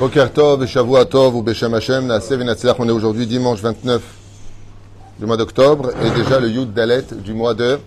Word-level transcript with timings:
Boker 0.00 0.32
Tov, 0.32 0.66
Shavua 0.66 1.04
Tov 1.04 1.36
ou 1.36 1.44
Hashem. 1.48 2.10
On 2.78 2.88
est 2.88 2.92
aujourd'hui 2.92 3.26
dimanche 3.26 3.60
29 3.60 4.02
du 5.18 5.26
mois 5.26 5.36
d'octobre 5.36 5.90
et 6.04 6.10
déjà 6.10 6.38
le 6.40 6.48
Yud 6.50 6.72
Dalet 6.74 7.04
du 7.24 7.32
mois 7.32 7.54
de 7.54 7.78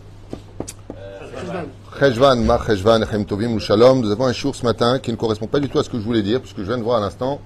Cheshvan, 1.99 2.37
Mar 2.37 2.65
Cheshvan, 2.65 3.01
Tovim 3.27 3.59
Shalom. 3.59 4.01
Nous 4.01 4.11
avons 4.11 4.25
un 4.25 4.33
shour 4.33 4.55
ce 4.55 4.63
matin 4.65 4.99
qui 4.99 5.11
ne 5.11 5.17
correspond 5.17 5.47
pas 5.47 5.59
du 5.59 5.69
tout 5.69 5.77
à 5.79 5.83
ce 5.83 5.89
que 5.89 5.97
je 5.99 6.03
voulais 6.03 6.21
dire, 6.23 6.39
puisque 6.41 6.57
je 6.59 6.63
viens 6.63 6.77
de 6.77 6.83
voir 6.83 6.97
à 6.97 7.01
l'instant. 7.01 7.39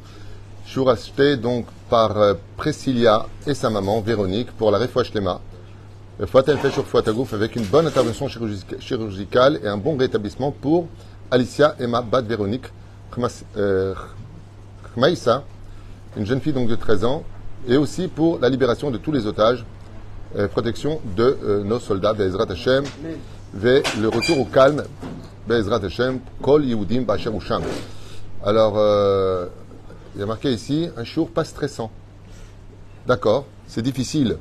Shour 0.66 0.90
acheté 0.90 1.36
donc 1.36 1.66
par 1.90 2.18
euh, 2.18 2.34
Priscilla 2.56 3.26
et 3.46 3.54
sa 3.54 3.70
maman 3.70 4.00
Véronique 4.02 4.52
pour 4.52 4.72
la 4.72 4.78
Refouach 4.78 5.14
Lema. 5.14 5.42
Le 6.20 6.26
Foatel 6.26 6.58
fait 6.58 6.72
sur 6.72 6.86
Foatagouf 6.86 7.34
avec 7.34 7.56
une 7.56 7.66
bonne 7.66 7.88
intervention 7.88 8.28
chirurgica- 8.28 8.80
chirurgicale 8.80 9.60
et 9.64 9.68
un 9.68 9.78
bon 9.78 9.98
rétablissement 9.98 10.52
pour 10.52 10.88
Alicia 11.32 11.76
Emma 11.80 12.02
Bad 12.02 12.28
Véronique 12.28 12.66
Euh, 13.58 13.94
Khmaïssa, 14.96 15.44
une 16.18 16.26
jeune 16.26 16.40
fille 16.42 16.54
donc 16.54 16.68
de 16.68 16.76
13 16.76 17.06
ans, 17.06 17.24
et 17.68 17.78
aussi 17.78 18.08
pour 18.08 18.40
la 18.40 18.50
libération 18.50 18.92
de 18.92 18.98
tous 18.98 19.12
les 19.12 19.28
otages, 19.28 19.66
euh, 20.36 20.48
protection 20.48 21.00
de 21.16 21.38
euh, 21.44 21.64
nos 21.64 21.80
soldats, 21.80 22.14
Bezrat 22.14 22.52
Hashem, 22.52 22.84
le 23.62 24.08
retour 24.08 24.40
au 24.40 24.46
calme, 24.46 24.84
Bezrat 25.48 25.84
Hashem, 25.84 26.20
Kol 26.42 26.66
Yehudim 26.66 27.06
Usham. 27.36 27.64
Alors, 28.44 28.74
il 30.16 30.20
y 30.20 30.24
a 30.24 30.26
marqué 30.26 30.52
ici 30.52 30.90
un 30.98 31.04
jour 31.04 31.30
pas 31.30 31.44
stressant. 31.44 31.92
D'accord, 33.08 33.46
c'est 33.68 33.82
difficile 33.82 34.38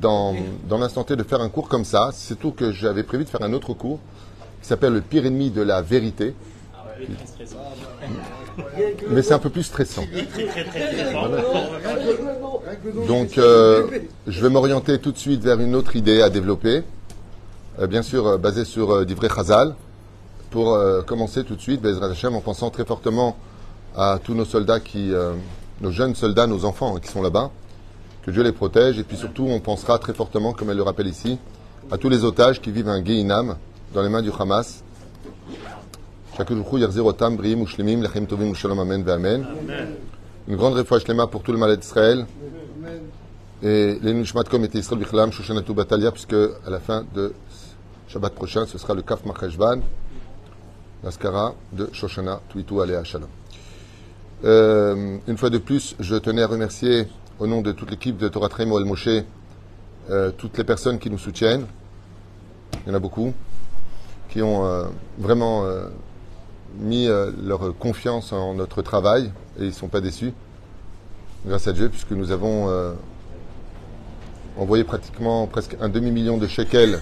dans, 0.00 0.34
dans 0.68 0.78
l'instant 0.78 1.04
T 1.04 1.16
de 1.16 1.22
faire 1.22 1.40
un 1.40 1.48
cours 1.48 1.68
comme 1.68 1.84
ça. 1.84 2.10
C'est 2.12 2.38
tout 2.38 2.52
que 2.52 2.72
j'avais 2.72 3.02
prévu 3.02 3.24
de 3.24 3.28
faire 3.28 3.42
un 3.42 3.52
autre 3.52 3.74
cours 3.74 4.00
qui 4.62 4.68
s'appelle 4.68 4.94
le 4.94 5.00
pire 5.00 5.26
ennemi 5.26 5.50
de 5.50 5.62
la 5.62 5.82
vérité. 5.82 6.34
Mais 9.10 9.22
c'est 9.22 9.34
un 9.34 9.38
peu 9.38 9.50
plus 9.50 9.62
stressant. 9.62 10.04
Donc, 13.06 13.38
euh, 13.38 13.86
je 14.26 14.40
vais 14.40 14.48
m'orienter 14.48 14.98
tout 14.98 15.12
de 15.12 15.18
suite 15.18 15.42
vers 15.42 15.60
une 15.60 15.74
autre 15.74 15.96
idée 15.96 16.22
à 16.22 16.30
développer, 16.30 16.82
euh, 17.78 17.86
bien 17.86 18.02
sûr 18.02 18.26
euh, 18.26 18.38
basée 18.38 18.64
sur 18.64 19.04
d'Ivré 19.04 19.28
Chazal, 19.28 19.74
pour 20.50 20.76
commencer 21.06 21.44
tout 21.44 21.54
de 21.54 21.60
suite, 21.60 21.80
Bezrat 21.80 22.10
Hashem, 22.10 22.34
en 22.34 22.40
pensant 22.40 22.70
très 22.70 22.84
fortement 22.84 23.36
à 23.96 24.18
tous 24.22 24.34
nos 24.34 24.44
soldats 24.44 24.80
qui, 24.80 25.12
nos 25.80 25.92
jeunes 25.92 26.16
soldats, 26.16 26.48
nos 26.48 26.64
enfants 26.64 26.96
hein, 26.96 27.00
qui 27.00 27.08
sont 27.08 27.22
là-bas, 27.22 27.52
que 28.24 28.32
Dieu 28.32 28.42
les 28.42 28.50
protège, 28.50 28.98
et 28.98 29.04
puis 29.04 29.16
surtout, 29.16 29.46
on 29.48 29.60
pensera 29.60 30.00
très 30.00 30.12
fortement, 30.12 30.52
comme 30.52 30.70
elle 30.70 30.76
le 30.76 30.82
rappelle 30.82 31.06
ici, 31.06 31.38
à 31.92 31.98
tous 31.98 32.08
les 32.08 32.24
otages 32.24 32.60
qui 32.60 32.72
vivent 32.72 32.88
un 32.88 33.04
Gehinam 33.04 33.58
dans 33.94 34.02
les 34.02 34.08
mains 34.08 34.22
du 34.22 34.30
Hamas. 34.36 34.82
Chaque 36.29 36.29
jour, 36.29 36.29
Yerzerotam, 36.29 36.29
Briim, 36.29 36.29
Ushlemim, 36.29 36.29
Lechem 36.29 36.29
Tovim, 36.29 36.29
Shalom, 36.29 36.29
Amen. 39.62 39.94
Une 40.48 40.56
grande 40.56 40.74
réfoua 40.74 40.98
Shlema 40.98 41.26
pour 41.26 41.42
tout 41.42 41.52
le 41.52 41.58
malade 41.58 41.80
d'Israël. 41.80 42.26
Et 43.62 43.98
les 44.00 44.14
Nishmatkom 44.14 44.64
et 44.64 44.78
Israël 44.78 44.98
Bichlam, 44.98 45.30
Batalia, 45.74 46.10
puisque 46.10 46.32
à 46.32 46.70
la 46.70 46.80
fin 46.80 47.04
de 47.14 47.34
Shabbat 48.08 48.34
prochain, 48.34 48.64
ce 48.64 48.78
sera 48.78 48.94
le 48.94 49.02
Kaf 49.02 49.24
Macheshvan, 49.26 49.80
l'Askara 51.04 51.54
de 51.72 51.90
Shoshana 51.92 52.40
Tuitu 52.48 52.80
Alea 52.80 53.04
Shalom. 53.04 53.28
Euh, 54.44 55.18
une 55.28 55.36
fois 55.36 55.50
de 55.50 55.58
plus, 55.58 55.94
je 56.00 56.16
tenais 56.16 56.42
à 56.42 56.46
remercier, 56.46 57.06
au 57.38 57.46
nom 57.46 57.60
de 57.60 57.72
toute 57.72 57.90
l'équipe 57.90 58.16
de 58.16 58.28
Torah 58.28 58.48
Tremo 58.48 58.78
El 58.80 58.86
Moshe, 58.86 59.10
euh, 60.08 60.30
toutes 60.36 60.56
les 60.56 60.64
personnes 60.64 60.98
qui 60.98 61.10
nous 61.10 61.18
soutiennent. 61.18 61.66
Il 62.86 62.88
y 62.88 62.92
en 62.92 62.94
a 62.94 62.98
beaucoup, 62.98 63.34
qui 64.30 64.40
ont 64.40 64.64
euh, 64.64 64.86
vraiment 65.18 65.66
mis 66.78 67.06
euh, 67.08 67.30
leur 67.42 67.76
confiance 67.76 68.32
en 68.32 68.54
notre 68.54 68.82
travail 68.82 69.32
et 69.58 69.62
ils 69.62 69.66
ne 69.66 69.72
sont 69.72 69.88
pas 69.88 70.00
déçus, 70.00 70.32
grâce 71.46 71.66
à 71.68 71.72
Dieu, 71.72 71.88
puisque 71.88 72.12
nous 72.12 72.30
avons 72.30 72.68
euh, 72.68 72.92
envoyé 74.56 74.84
pratiquement 74.84 75.46
presque 75.46 75.76
un 75.80 75.88
demi-million 75.88 76.38
de 76.38 76.46
shekels 76.46 77.00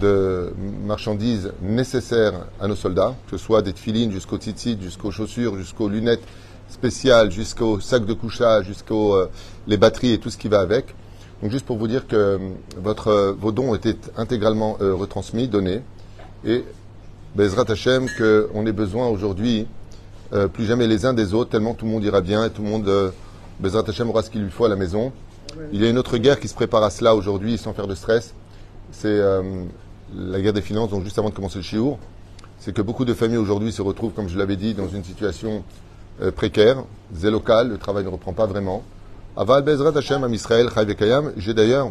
de 0.00 0.52
marchandises 0.84 1.52
nécessaires 1.62 2.46
à 2.60 2.68
nos 2.68 2.76
soldats, 2.76 3.14
que 3.30 3.38
ce 3.38 3.44
soit 3.44 3.62
des 3.62 3.72
tefilines 3.72 4.12
jusqu'aux 4.12 4.36
tzitzit, 4.36 4.78
jusqu'aux 4.80 5.10
chaussures, 5.10 5.56
jusqu'aux 5.56 5.88
lunettes 5.88 6.24
spéciales, 6.68 7.30
jusqu'aux 7.30 7.80
sacs 7.80 8.04
de 8.04 8.12
couchage, 8.12 8.66
jusqu'aux 8.66 9.14
euh, 9.14 9.76
batteries 9.78 10.12
et 10.12 10.18
tout 10.18 10.30
ce 10.30 10.36
qui 10.36 10.48
va 10.48 10.60
avec. 10.60 10.94
Donc 11.42 11.50
juste 11.52 11.64
pour 11.64 11.78
vous 11.78 11.88
dire 11.88 12.06
que 12.06 12.38
votre, 12.76 13.34
vos 13.38 13.52
dons 13.52 13.74
étaient 13.74 13.96
intégralement 14.16 14.76
retransmis, 14.80 15.46
donnés, 15.46 15.82
et 16.44 16.64
Bezrat 17.34 17.70
Hashem 17.70 18.06
qu'on 18.16 18.66
ait 18.66 18.72
besoin 18.72 19.08
aujourd'hui 19.08 19.66
euh, 20.32 20.46
plus 20.46 20.66
jamais 20.66 20.86
les 20.86 21.06
uns 21.06 21.14
des 21.14 21.32
autres, 21.32 21.50
tellement 21.50 21.74
tout 21.74 21.86
le 21.86 21.92
monde 21.92 22.04
ira 22.04 22.20
bien 22.20 22.44
et 22.44 22.50
tout 22.50 22.62
le 22.62 22.68
monde, 22.68 22.86
euh, 22.88 23.10
Bezrat 23.60 23.84
Hashem 23.88 24.10
aura 24.10 24.22
ce 24.22 24.30
qu'il 24.30 24.42
lui 24.42 24.50
faut 24.50 24.66
à 24.66 24.68
la 24.68 24.76
maison. 24.76 25.12
Il 25.72 25.80
y 25.82 25.86
a 25.86 25.88
une 25.88 25.98
autre 25.98 26.18
guerre 26.18 26.38
qui 26.38 26.48
se 26.48 26.54
prépare 26.54 26.82
à 26.82 26.90
cela 26.90 27.14
aujourd'hui 27.14 27.56
sans 27.56 27.72
faire 27.72 27.86
de 27.86 27.94
stress. 27.94 28.34
C'est 28.92 29.08
euh, 29.08 29.64
la 30.14 30.40
guerre 30.40 30.52
des 30.52 30.62
finances, 30.62 30.90
donc 30.90 31.04
juste 31.04 31.18
avant 31.18 31.30
de 31.30 31.34
commencer 31.34 31.58
le 31.58 31.62
chiour. 31.62 31.98
C'est 32.58 32.74
que 32.74 32.82
beaucoup 32.82 33.04
de 33.04 33.14
familles 33.14 33.38
aujourd'hui 33.38 33.72
se 33.72 33.80
retrouvent, 33.80 34.12
comme 34.12 34.28
je 34.28 34.38
l'avais 34.38 34.56
dit, 34.56 34.74
dans 34.74 34.88
une 34.88 35.04
situation 35.04 35.62
euh, 36.20 36.30
précaire, 36.30 36.84
c'est 37.14 37.30
local, 37.30 37.68
le 37.68 37.78
travail 37.78 38.04
ne 38.04 38.10
reprend 38.10 38.32
pas 38.32 38.46
vraiment. 38.46 38.82
Aval 39.36 39.62
Bezrat 39.62 39.96
Hashem 39.96 40.24
Am 40.24 40.34
Israël 40.34 40.68
Vekayam. 40.74 41.32
J'ai 41.36 41.54
d'ailleurs 41.54 41.90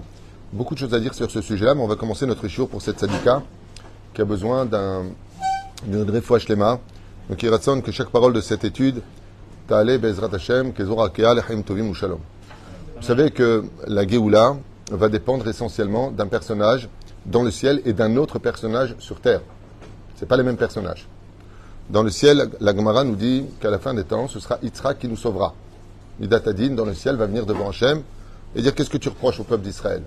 beaucoup 0.53 0.75
de 0.75 0.79
choses 0.79 0.93
à 0.93 0.99
dire 0.99 1.13
sur 1.13 1.31
ce 1.31 1.41
sujet-là, 1.41 1.73
mais 1.73 1.81
on 1.81 1.87
va 1.87 1.95
commencer 1.95 2.25
notre 2.25 2.47
chiour 2.47 2.69
pour 2.69 2.81
cette 2.81 2.99
sadika 2.99 3.41
qui 4.13 4.21
a 4.21 4.25
besoin 4.25 4.65
d'un 4.65 5.05
Donc 5.85 7.43
il 7.43 7.81
que 7.81 7.91
chaque 7.91 8.09
parole 8.09 8.33
de 8.33 8.41
cette 8.41 8.63
étude. 8.63 9.01
Vous 9.69 9.75
savez 13.01 13.31
que 13.31 13.65
la 13.85 14.07
Géoula 14.07 14.57
va 14.91 15.09
dépendre 15.09 15.47
essentiellement 15.47 16.09
d'un 16.11 16.27
personnage 16.27 16.89
dans 17.25 17.43
le 17.43 17.51
ciel 17.51 17.81
et 17.85 17.93
d'un 17.93 18.16
autre 18.16 18.39
personnage 18.39 18.95
sur 18.99 19.19
terre. 19.19 19.41
C'est 20.16 20.25
pas 20.25 20.37
les 20.37 20.43
mêmes 20.43 20.57
personnages. 20.57 21.07
Dans 21.89 22.03
le 22.03 22.09
ciel, 22.09 22.49
la 22.59 22.75
Gemara 22.75 23.03
nous 23.03 23.16
dit 23.16 23.45
qu'à 23.59 23.69
la 23.69 23.79
fin 23.79 23.93
des 23.93 24.03
temps, 24.03 24.27
ce 24.27 24.39
sera 24.39 24.57
Yitzhak 24.63 24.99
qui 24.99 25.07
nous 25.07 25.16
sauvera. 25.16 25.53
Midat 26.19 26.41
Adin, 26.45 26.69
dans 26.69 26.85
le 26.85 26.93
ciel, 26.93 27.16
va 27.16 27.27
venir 27.27 27.45
devant 27.45 27.69
Hachem 27.69 28.01
et 28.55 28.61
dire 28.61 28.73
qu'est-ce 28.73 28.89
que 28.89 28.97
tu 28.97 29.09
reproches 29.09 29.39
au 29.39 29.43
peuple 29.43 29.63
d'Israël? 29.63 30.01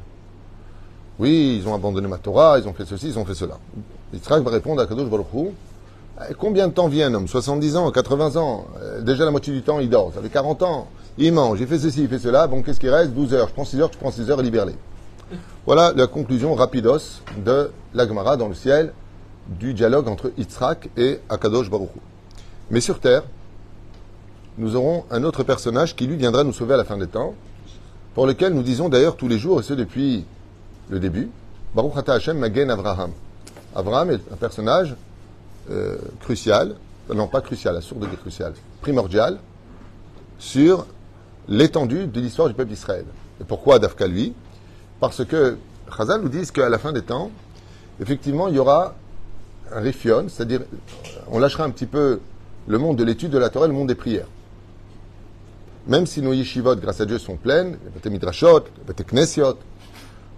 Oui, 1.21 1.59
ils 1.61 1.69
ont 1.69 1.75
abandonné 1.75 2.09
ma 2.09 2.17
Torah, 2.17 2.59
ils 2.59 2.67
ont 2.67 2.73
fait 2.73 2.87
ceci, 2.87 3.09
ils 3.09 3.19
ont 3.19 3.27
fait 3.27 3.35
cela. 3.35 3.59
Yitzhak 4.15 4.43
va 4.43 4.51
répondre 4.51 4.81
à 4.81 4.87
Kadosh 4.87 5.09
Baruch 5.11 5.27
Eh, 6.31 6.35
Combien 6.35 6.67
de 6.67 6.73
temps 6.73 6.89
vit 6.89 7.03
un 7.03 7.13
homme? 7.13 7.29
70 7.29 7.77
ans, 7.77 7.91
80 7.91 8.37
ans? 8.37 8.65
Euh, 8.81 9.03
Déjà 9.03 9.27
la 9.27 9.31
moitié 9.31 9.53
du 9.53 9.61
temps, 9.63 9.81
il 9.81 9.91
dort. 9.91 10.13
Ça 10.15 10.23
fait 10.23 10.31
40 10.31 10.63
ans. 10.63 10.89
Il 11.19 11.35
mange, 11.35 11.61
il 11.61 11.67
fait 11.67 11.79
ceci, 11.79 12.03
il 12.05 12.09
fait 12.09 12.19
cela. 12.19 12.47
Bon, 12.47 12.63
qu'est-ce 12.63 12.81
qui 12.81 12.89
reste? 12.89 13.13
12 13.13 13.35
heures. 13.35 13.49
Je 13.49 13.53
prends 13.53 13.67
6 13.67 13.81
heures, 13.83 13.91
tu 13.91 13.99
prends 13.99 14.11
6 14.11 14.31
heures 14.31 14.41
et 14.41 14.43
libère-les. 14.43 14.75
Voilà 15.67 15.93
la 15.95 16.07
conclusion 16.07 16.55
rapidos 16.55 17.21
de 17.45 17.71
la 17.93 18.09
Gemara 18.09 18.39
dans 18.39 18.49
le 18.49 18.55
ciel 18.55 18.95
du 19.47 19.75
dialogue 19.75 20.09
entre 20.09 20.33
Yitzhak 20.39 20.89
et 20.97 21.21
Akadosh 21.29 21.69
Baruch. 21.69 21.91
Mais 22.71 22.81
sur 22.81 22.99
terre, 22.99 23.25
nous 24.57 24.75
aurons 24.75 25.05
un 25.11 25.23
autre 25.23 25.43
personnage 25.43 25.95
qui 25.95 26.07
lui 26.07 26.17
viendra 26.17 26.45
nous 26.45 26.53
sauver 26.55 26.75
à 26.75 26.77
la 26.79 26.85
fin 26.85 26.97
des 26.97 27.07
temps, 27.07 27.35
pour 28.15 28.27
lequel 28.27 28.55
nous 28.55 28.63
disons 28.63 28.89
d'ailleurs 28.89 29.17
tous 29.17 29.29
les 29.29 29.39
jours, 29.39 29.61
et 29.61 29.63
ce 29.63 29.75
depuis 29.75 30.25
le 30.91 30.99
début, 30.99 31.31
Baruch 31.75 31.97
Ata 31.97 32.15
Hashem 32.15 32.37
Magen 32.39 32.71
Avraham. 32.71 33.13
Avraham 33.75 34.11
est 34.11 34.21
un 34.33 34.37
personnage 34.37 34.95
euh, 35.71 35.97
crucial, 36.21 36.75
non 37.15 37.29
pas 37.29 37.41
crucial, 37.41 37.77
à 37.77 37.81
sourde 37.81 38.03
degré 38.03 38.17
crucial, 38.17 38.53
primordial, 38.81 39.39
sur 40.39 40.87
l'étendue 41.49 42.07
de 42.07 42.21
l'histoire 42.21 42.49
du 42.49 42.55
peuple 42.55 42.71
d'Israël. 42.71 43.05
Et 43.41 43.45
pourquoi 43.45 43.79
Dafka 43.79 44.07
lui? 44.07 44.35
Parce 44.99 45.25
que 45.25 45.57
Chazal 45.97 46.23
nous 46.23 46.29
dit 46.29 46.47
qu'à 46.51 46.69
la 46.69 46.79
fin 46.79 46.93
des 46.93 47.03
temps, 47.03 47.31
effectivement, 48.01 48.49
il 48.49 48.57
y 48.57 48.59
aura 48.59 48.95
un 49.73 49.81
rifion, 49.81 50.27
c'est-à-dire 50.29 50.63
on 51.29 51.39
lâchera 51.39 51.65
un 51.65 51.71
petit 51.71 51.87
peu 51.87 52.21
le 52.67 52.79
monde 52.79 52.97
de 52.97 53.05
l'étude 53.05 53.31
de 53.31 53.39
la 53.39 53.49
Torah 53.49 53.67
le 53.67 53.73
monde 53.73 53.89
des 53.89 53.95
prières. 53.95 54.27
Même 55.87 56.07
si 56.07 56.21
nos 56.21 56.33
yeshivot, 56.33 56.77
grâce 56.77 57.01
à 57.01 57.07
Dieu, 57.07 57.19
sont 57.19 57.37
pleines, 57.37 57.79
les 58.05 58.11
midrashot, 58.11 58.65
les 58.87 59.05
knesiot, 59.05 59.57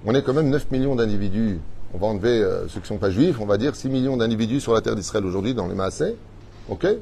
on 0.05 0.15
est 0.15 0.23
quand 0.23 0.35
même 0.35 0.51
9 0.51 0.71
millions 0.71 0.95
d'individus. 0.95 1.61
On 1.95 1.99
va 1.99 2.07
enlever 2.07 2.43
euh, 2.43 2.63
ceux 2.69 2.81
qui 2.81 2.81
ne 2.81 2.87
sont 2.87 2.99
pas 2.99 3.11
juifs, 3.11 3.39
on 3.41 3.47
va 3.47 3.59
dire 3.59 3.77
6 3.77 3.89
millions 3.89 4.17
d'individus 4.17 4.61
sur 4.61 4.73
la 4.73 4.81
terre 4.81 4.97
d'Israël 4.97 5.25
aujourd'hui 5.27 5.55
dans 5.55 5.69
les 5.69 5.75
Maasé. 5.75 6.17
Ok? 6.69 6.85
Euh, 6.85 6.97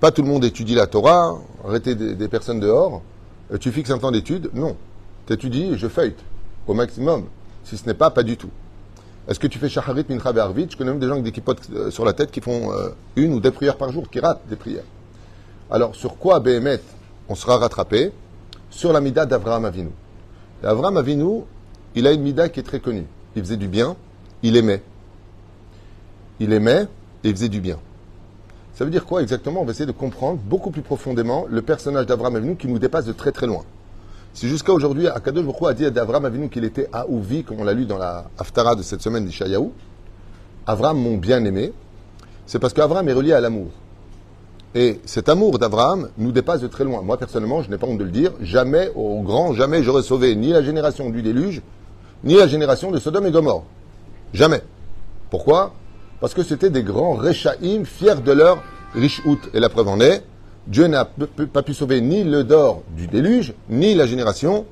Pas 0.00 0.10
tout 0.10 0.22
le 0.22 0.28
monde 0.28 0.44
étudie 0.44 0.74
la 0.74 0.86
Torah, 0.86 1.38
arrêtez 1.64 1.94
des, 1.94 2.28
personnes 2.28 2.60
dehors. 2.60 3.02
Euh, 3.52 3.58
tu 3.58 3.70
fixes 3.70 3.90
un 3.90 3.98
temps 3.98 4.10
d'étude? 4.10 4.50
Non. 4.54 4.76
Tu 5.26 5.34
étudies 5.34 5.72
et 5.72 5.78
je 5.78 5.88
feuillete 5.88 6.18
au 6.66 6.74
maximum. 6.74 7.26
Si 7.64 7.76
ce 7.76 7.86
n'est 7.86 7.94
pas, 7.94 8.10
pas 8.10 8.22
du 8.22 8.36
tout. 8.36 8.50
Est-ce 9.28 9.40
que 9.40 9.46
tu 9.46 9.58
fais 9.58 9.68
shaharit, 9.68 10.06
mincha 10.08 10.30
arvit 10.40 10.66
Je 10.70 10.76
connais 10.76 10.90
même 10.90 11.00
des 11.00 11.06
gens 11.06 11.14
avec 11.14 11.24
des 11.24 11.32
kipotes 11.32 11.90
sur 11.90 12.04
la 12.04 12.12
tête 12.12 12.30
qui 12.30 12.40
font 12.40 12.70
une 13.16 13.32
ou 13.32 13.40
deux 13.40 13.50
prières 13.50 13.76
par 13.76 13.90
jour, 13.90 14.08
qui 14.08 14.20
ratent 14.20 14.42
des 14.48 14.54
prières. 14.54 14.84
Alors, 15.68 15.96
sur 15.96 16.16
quoi, 16.16 16.38
Béhémet, 16.38 16.80
on 17.28 17.34
sera 17.34 17.56
rattrapé? 17.56 18.12
Sur 18.70 18.92
la 18.92 19.00
mida 19.00 19.26
d'Avraham 19.26 19.64
Avinu. 19.64 19.90
Et 20.62 20.66
Avraham 20.66 20.96
Avinu, 20.96 21.42
il 21.94 22.06
a 22.06 22.12
une 22.12 22.22
mida 22.22 22.48
qui 22.48 22.60
est 22.60 22.62
très 22.62 22.80
connue. 22.80 23.06
Il 23.34 23.42
faisait 23.42 23.56
du 23.56 23.68
bien, 23.68 23.96
il 24.42 24.56
aimait. 24.56 24.82
Il 26.40 26.52
aimait 26.52 26.86
et 27.24 27.28
il 27.28 27.32
faisait 27.34 27.48
du 27.48 27.60
bien. 27.60 27.78
Ça 28.74 28.84
veut 28.84 28.90
dire 28.90 29.06
quoi 29.06 29.22
exactement? 29.22 29.62
On 29.62 29.64
va 29.64 29.70
essayer 29.70 29.86
de 29.86 29.92
comprendre 29.92 30.38
beaucoup 30.38 30.70
plus 30.70 30.82
profondément 30.82 31.46
le 31.48 31.62
personnage 31.62 32.06
d'Abraham 32.06 32.36
Avinu 32.36 32.56
qui 32.56 32.68
nous 32.68 32.78
dépasse 32.78 33.06
de 33.06 33.12
très 33.12 33.32
très 33.32 33.46
loin. 33.46 33.64
Si 34.34 34.48
jusqu'à 34.48 34.72
aujourd'hui, 34.72 35.08
Akadosh 35.08 35.46
Baruch 35.46 35.62
a 35.62 35.72
dit 35.72 35.90
d'Abraham 35.90 36.26
Avinu 36.26 36.50
qu'il 36.50 36.64
était 36.64 36.88
Aouvi, 36.92 37.42
comme 37.42 37.60
on 37.60 37.64
l'a 37.64 37.72
lu 37.72 37.86
dans 37.86 37.96
la 37.96 38.28
Haftara 38.38 38.74
de 38.74 38.82
cette 38.82 39.00
semaine 39.00 39.24
d'Ishayahu, 39.24 39.70
Abraham 40.66 40.98
mon 40.98 41.16
bien-aimé, 41.16 41.72
c'est 42.44 42.58
parce 42.58 42.74
qu'Abraham 42.74 43.08
est 43.08 43.14
relié 43.14 43.32
à 43.32 43.40
l'amour. 43.40 43.68
Et 44.76 45.00
cet 45.06 45.30
amour 45.30 45.58
d'Abraham 45.58 46.10
nous 46.18 46.32
dépasse 46.32 46.60
de 46.60 46.66
très 46.66 46.84
loin. 46.84 47.00
Moi, 47.00 47.16
personnellement, 47.16 47.62
je 47.62 47.70
n'ai 47.70 47.78
pas 47.78 47.86
honte 47.86 47.96
de 47.96 48.04
le 48.04 48.10
dire, 48.10 48.32
jamais, 48.42 48.90
au 48.94 49.22
grand, 49.22 49.54
jamais 49.54 49.82
j'aurais 49.82 50.02
sauvé 50.02 50.36
ni 50.36 50.50
la 50.50 50.62
génération 50.62 51.08
du 51.08 51.22
déluge, 51.22 51.62
ni 52.24 52.34
la 52.34 52.46
génération 52.46 52.90
de 52.90 52.98
Sodome 52.98 53.24
et 53.24 53.30
Gomorre. 53.30 53.64
Jamais. 54.34 54.60
Pourquoi? 55.30 55.72
Parce 56.20 56.34
que 56.34 56.42
c'était 56.42 56.68
des 56.68 56.82
grands 56.82 57.14
Rechaïm 57.14 57.86
fiers 57.86 58.20
de 58.22 58.32
leur 58.32 58.62
richout. 58.94 59.38
Et 59.54 59.60
la 59.60 59.70
preuve 59.70 59.88
en 59.88 59.98
est, 59.98 60.22
Dieu 60.66 60.88
n'a 60.88 61.06
pas 61.06 61.62
pu 61.62 61.72
sauver 61.72 62.02
ni 62.02 62.22
le 62.22 62.44
d'or 62.44 62.82
du 62.94 63.06
déluge, 63.06 63.54
ni 63.70 63.94
la 63.94 64.04
génération 64.04 64.66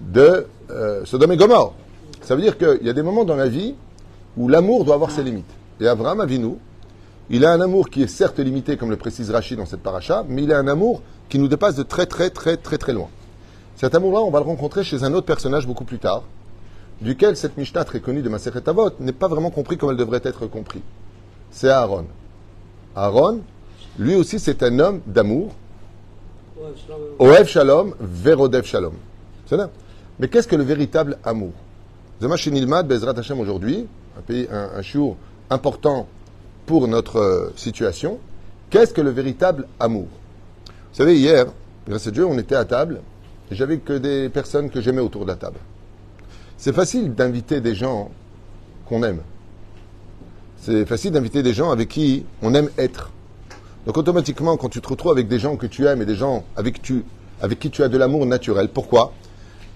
de 0.00 0.48
euh, 0.72 1.04
Sodome 1.04 1.30
et 1.30 1.36
Gomorre. 1.36 1.74
Ça 2.22 2.34
veut 2.34 2.42
dire 2.42 2.58
qu'il 2.58 2.80
y 2.82 2.90
a 2.90 2.92
des 2.92 3.02
moments 3.02 3.24
dans 3.24 3.36
la 3.36 3.46
vie 3.46 3.76
où 4.36 4.48
l'amour 4.48 4.84
doit 4.84 4.96
avoir 4.96 5.12
ses 5.12 5.22
limites. 5.22 5.44
Et 5.80 5.86
Abraham 5.86 6.20
Avinu, 6.20 6.56
il 7.30 7.44
a 7.44 7.52
un 7.52 7.60
amour 7.60 7.90
qui 7.90 8.02
est 8.02 8.06
certes 8.06 8.38
limité, 8.38 8.76
comme 8.76 8.90
le 8.90 8.96
précise 8.96 9.30
Rachid 9.30 9.58
dans 9.58 9.66
cette 9.66 9.82
paracha, 9.82 10.24
mais 10.28 10.44
il 10.44 10.52
a 10.52 10.58
un 10.58 10.68
amour 10.68 11.02
qui 11.28 11.38
nous 11.38 11.48
dépasse 11.48 11.74
de 11.74 11.82
très 11.82 12.06
très 12.06 12.30
très 12.30 12.56
très 12.56 12.78
très 12.78 12.92
loin. 12.92 13.08
Cet 13.76 13.94
amour-là, 13.94 14.20
on 14.20 14.30
va 14.30 14.38
le 14.38 14.46
rencontrer 14.46 14.84
chez 14.84 15.02
un 15.04 15.12
autre 15.12 15.26
personnage 15.26 15.66
beaucoup 15.66 15.84
plus 15.84 15.98
tard, 15.98 16.22
duquel 17.00 17.36
cette 17.36 17.56
Mishnah 17.56 17.84
très 17.84 18.00
connue 18.00 18.22
de 18.22 18.28
Maseret 18.28 18.68
Avot 18.68 18.90
n'est 19.00 19.12
pas 19.12 19.28
vraiment 19.28 19.50
compris 19.50 19.76
comme 19.76 19.90
elle 19.90 19.96
devrait 19.96 20.22
être 20.22 20.46
comprise. 20.46 20.82
C'est 21.50 21.68
Aaron. 21.68 22.06
Aaron, 22.94 23.40
lui 23.98 24.14
aussi, 24.14 24.38
c'est 24.38 24.62
un 24.62 24.78
homme 24.78 25.00
d'amour. 25.06 25.52
Oev 27.18 27.46
Shalom, 27.46 27.94
Verodev 28.00 28.64
Shalom. 28.64 28.94
Mais 30.18 30.28
qu'est-ce 30.28 30.48
que 30.48 30.56
le 30.56 30.64
véritable 30.64 31.18
amour? 31.24 31.52
Zemash 32.20 32.48
Nilmad, 32.48 32.86
Bezrat 32.86 33.18
Hashem 33.18 33.38
aujourd'hui, 33.40 33.86
un 34.16 34.22
pays, 34.22 34.48
un, 34.50 34.70
un 34.78 35.14
important 35.50 36.06
pour 36.66 36.88
notre 36.88 37.16
euh, 37.16 37.52
situation. 37.56 38.18
Qu'est-ce 38.70 38.92
que 38.92 39.00
le 39.00 39.10
véritable 39.10 39.66
amour? 39.78 40.08
Vous 40.66 40.96
savez, 41.02 41.16
hier, 41.16 41.46
grâce 41.88 42.06
à 42.06 42.10
Dieu, 42.10 42.26
on 42.26 42.36
était 42.38 42.56
à 42.56 42.64
table 42.64 43.00
et 43.50 43.54
j'avais 43.54 43.78
que 43.78 43.92
des 43.92 44.28
personnes 44.28 44.70
que 44.70 44.80
j'aimais 44.80 45.00
autour 45.00 45.22
de 45.22 45.28
la 45.28 45.36
table. 45.36 45.58
C'est 46.58 46.72
facile 46.72 47.14
d'inviter 47.14 47.60
des 47.60 47.74
gens 47.74 48.10
qu'on 48.86 49.02
aime. 49.02 49.20
C'est 50.58 50.84
facile 50.84 51.12
d'inviter 51.12 51.42
des 51.42 51.52
gens 51.52 51.70
avec 51.70 51.88
qui 51.88 52.24
on 52.42 52.54
aime 52.54 52.70
être. 52.76 53.10
Donc 53.86 53.96
automatiquement, 53.98 54.56
quand 54.56 54.68
tu 54.68 54.80
te 54.80 54.88
retrouves 54.88 55.12
avec 55.12 55.28
des 55.28 55.38
gens 55.38 55.56
que 55.56 55.66
tu 55.66 55.86
aimes 55.86 56.02
et 56.02 56.06
des 56.06 56.16
gens 56.16 56.44
avec, 56.56 56.80
avec 57.40 57.58
qui 57.60 57.70
tu 57.70 57.84
as 57.84 57.88
de 57.88 57.96
l'amour 57.96 58.26
naturel, 58.26 58.68
pourquoi? 58.68 59.12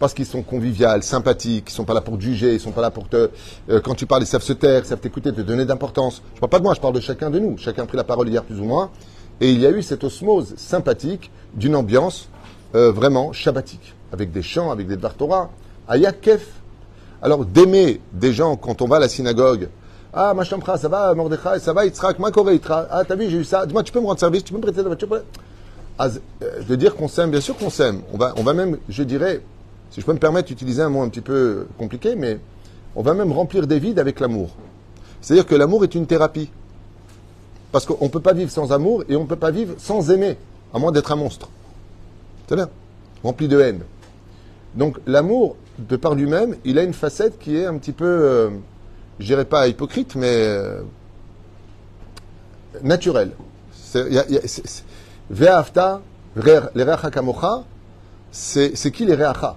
Parce 0.01 0.15
qu'ils 0.15 0.27
sont 0.27 0.43
conviviaux, 0.43 0.89
sympathiques, 1.03 1.67
ils 1.69 1.73
sont 1.73 1.85
pas 1.85 1.95
là 1.95 2.01
pour 2.01 2.17
te 2.17 2.23
juger, 2.23 2.55
ils 2.55 2.61
sont 2.61 2.73
pas 2.73 2.81
là 2.81 2.91
pour 2.91 3.09
te... 3.09 3.31
Euh, 3.69 3.81
quand 3.81 3.95
tu 3.95 4.07
parles, 4.07 4.23
ils 4.23 4.27
savent 4.27 4.43
se 4.43 4.55
taire, 4.55 4.81
ils 4.83 4.87
savent 4.87 4.99
t'écouter, 4.99 5.31
te 5.33 5.43
donner 5.43 5.67
d'importance. 5.67 6.23
Je 6.35 6.41
parle 6.41 6.51
pas 6.51 6.59
de 6.59 6.65
moi, 6.65 6.75
je 6.75 6.81
parle 6.81 6.95
de 6.95 7.01
chacun 7.01 7.31
de 7.31 7.39
nous. 7.39 7.59
Chacun 7.59 7.83
a 7.83 7.87
pris 7.87 7.99
la 7.99 8.05
parole 8.05 8.29
hier 8.29 8.43
plus 8.43 8.59
ou 8.59 8.65
moins. 8.65 8.91
Et 9.43 9.51
il 9.53 9.61
y 9.61 9.67
a 9.67 9.71
eu 9.71 9.83
cette 9.83 10.03
osmose 10.03 10.55
sympathique 10.57 11.31
d'une 11.55 11.77
ambiance 11.77 12.29
euh, 12.75 12.91
vraiment 12.91 13.33
shabbatique, 13.33 13.95
avec 14.11 14.33
des 14.33 14.43
chants, 14.43 14.71
avec 14.71 14.89
des 14.89 14.97
Dvartora, 14.97 15.51
Ayakef. 15.87 16.49
Alors 17.23 17.45
d'aimer 17.45 18.01
des 18.15 18.33
gens 18.33 18.57
quand 18.57 18.81
on 18.81 18.89
va 18.89 18.97
à 18.97 19.01
la 19.01 19.09
synagogue, 19.09 19.69
ah, 20.13 20.35
ma 20.35 20.43
chambre, 20.43 20.67
ça 20.77 20.89
va, 20.89 21.15
Mordechai, 21.15 21.61
ça 21.61 21.73
va, 21.73 21.85
Yitzhak, 21.85 22.19
ma 22.19 22.31
Itra. 22.31 22.87
Ah, 22.91 23.05
t'as 23.05 23.15
vu, 23.15 23.31
j'ai 23.31 23.37
eu 23.37 23.45
ça. 23.45 23.65
Dis-moi, 23.65 23.85
tu 23.85 23.93
peux 23.93 24.01
me 24.01 24.07
rendre 24.07 24.19
service, 24.19 24.43
tu 24.43 24.53
peux 24.53 24.59
me 24.59 24.63
prêter 24.63 24.79
la 24.79 24.89
voiture 24.89 25.09
De 26.69 26.75
dire 26.75 26.97
qu'on 26.97 27.07
s'aime, 27.07 27.31
bien 27.31 27.41
sûr 27.41 27.57
qu'on 27.57 27.71
s'aime. 27.71 28.01
On 28.13 28.19
va, 28.19 28.33
on 28.37 28.43
va 28.43 28.53
même, 28.53 28.79
je 28.89 29.05
dirais, 29.05 29.41
si 29.91 30.01
je 30.01 30.07
peux 30.07 30.13
me 30.13 30.19
permettre 30.19 30.49
d'utiliser 30.49 30.83
un 30.83 30.89
mot 30.89 31.03
un 31.03 31.09
petit 31.09 31.21
peu 31.21 31.67
compliqué, 31.79 32.15
mais 32.15 32.39
on 32.95 33.03
va 33.03 33.15
même 33.15 33.33
remplir 33.33 33.67
des 33.67 33.79
vides 33.79 33.99
avec 33.99 34.21
l'amour. 34.21 34.51
C'est-à-dire 35.21 35.47
que 35.47 35.55
l'amour 35.55 35.85
est 35.85 35.95
une 35.95 36.07
thérapie. 36.07 36.51
Parce 37.73 37.87
qu'on 37.87 38.05
ne 38.05 38.11
peut 38.11 38.21
pas 38.21 38.33
vivre 38.33 38.51
sans 38.51 38.73
amour 38.73 39.05
et 39.09 39.17
on 39.17 39.23
ne 39.23 39.29
peut 39.29 39.37
pas 39.37 39.51
vivre 39.51 39.75
sans 39.79 40.11
aimer, 40.11 40.37
à 40.75 40.79
moins 40.79 40.93
d'être 40.93 41.13
un 41.13 41.17
monstre. 41.17 41.49
C'est 42.49 42.57
là, 42.57 42.69
rempli 43.23 43.47
de 43.49 43.61
haine. 43.61 43.81
Donc 44.75 44.99
l'amour, 45.07 45.57
de 45.79 45.97
par 45.97 46.15
lui-même, 46.15 46.57
il 46.65 46.79
a 46.79 46.83
une 46.83 46.95
facette 46.95 47.39
qui 47.39 47.57
est 47.57 47.67
un 47.67 47.79
petit 47.79 47.93
peu... 47.93 48.07
Euh, 48.07 48.51
je 49.19 49.27
dirais 49.27 49.45
pas 49.45 49.69
hypocrite, 49.69 50.15
mais 50.15 50.35
euh, 50.35 50.81
naturel. 52.83 53.33
Ve'afta, 55.31 56.01
c'est 58.33 58.91
qui 58.93 59.05
les 59.05 59.15
reacha? 59.15 59.57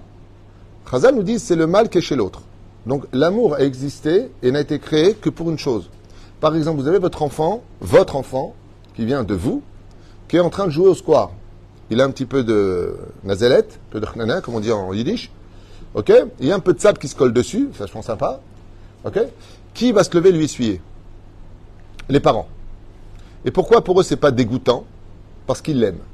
Chazal 0.94 1.16
nous 1.16 1.24
dit 1.24 1.40
c'est 1.40 1.56
le 1.56 1.66
mal 1.66 1.88
qui 1.88 1.98
est 1.98 2.00
chez 2.00 2.14
l'autre. 2.14 2.42
Donc 2.86 3.06
l'amour 3.12 3.54
a 3.54 3.62
existé 3.62 4.30
et 4.44 4.52
n'a 4.52 4.60
été 4.60 4.78
créé 4.78 5.14
que 5.14 5.28
pour 5.28 5.50
une 5.50 5.58
chose. 5.58 5.90
Par 6.38 6.54
exemple, 6.54 6.80
vous 6.80 6.86
avez 6.86 7.00
votre 7.00 7.24
enfant, 7.24 7.64
votre 7.80 8.14
enfant, 8.14 8.54
qui 8.94 9.04
vient 9.04 9.24
de 9.24 9.34
vous, 9.34 9.60
qui 10.28 10.36
est 10.36 10.40
en 10.40 10.50
train 10.50 10.66
de 10.66 10.70
jouer 10.70 10.86
au 10.86 10.94
square. 10.94 11.32
Il 11.90 12.00
a 12.00 12.04
un 12.04 12.10
petit 12.12 12.26
peu 12.26 12.44
de 12.44 12.96
nazelette, 13.24 13.80
un 13.88 13.92
peu 13.92 13.98
de 14.00 14.06
chnana, 14.06 14.40
comme 14.40 14.54
on 14.54 14.60
dit 14.60 14.70
en 14.70 14.92
yiddish. 14.92 15.32
Ok? 15.94 16.12
Il 16.38 16.46
y 16.46 16.52
a 16.52 16.54
un 16.54 16.60
peu 16.60 16.72
de 16.72 16.80
sable 16.80 16.98
qui 16.98 17.08
se 17.08 17.16
colle 17.16 17.32
dessus, 17.32 17.70
ça 17.76 17.86
je 17.86 17.92
pense 17.92 18.06
sympa. 18.06 18.38
Ok? 19.04 19.18
Qui 19.74 19.90
va 19.90 20.04
se 20.04 20.16
lever 20.16 20.30
lui 20.30 20.44
essuyer? 20.44 20.80
Les 22.08 22.20
parents. 22.20 22.46
Et 23.44 23.50
pourquoi 23.50 23.82
pour 23.82 23.98
eux 23.98 24.04
c'est 24.04 24.14
pas 24.14 24.30
dégoûtant? 24.30 24.84
Parce 25.48 25.60
qu'ils 25.60 25.80
l'aiment. 25.80 26.04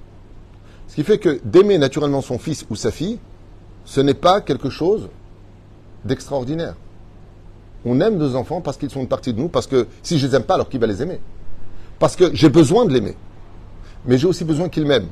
Ce 0.89 0.95
qui 0.95 1.05
fait 1.05 1.19
que 1.19 1.39
d'aimer 1.45 1.77
naturellement 1.77 2.23
son 2.23 2.39
fils 2.39 2.65
ou 2.71 2.77
sa 2.77 2.91
fille, 2.91 3.19
ce 3.85 4.01
n'est 4.01 4.15
pas 4.15 4.41
quelque 4.41 4.71
chose 4.71 5.09
d'extraordinaire. 6.05 6.75
On 7.85 8.01
aime 8.01 8.17
nos 8.17 8.37
enfants 8.37 8.61
parce 8.61 8.77
qu'ils 8.77 8.91
sont 8.91 9.01
une 9.01 9.09
partie 9.09 9.33
de 9.33 9.39
nous, 9.39 9.49
parce 9.49 9.67
que 9.67 9.87
si 10.03 10.19
je 10.19 10.27
les 10.27 10.35
aime 10.35 10.43
pas, 10.43 10.55
alors 10.55 10.69
qui 10.69 10.79
va 10.79 10.87
les 10.87 11.03
aimer? 11.03 11.21
Parce 11.99 12.17
que 12.17 12.35
j'ai 12.35 12.49
besoin 12.49 12.85
de 12.85 12.93
l'aimer. 12.93 13.17
Mais 14.07 14.19
j'ai 14.19 14.27
aussi 14.27 14.45
besoin 14.45 14.69
qu'ils 14.69 14.87
m'aiment. 14.87 15.09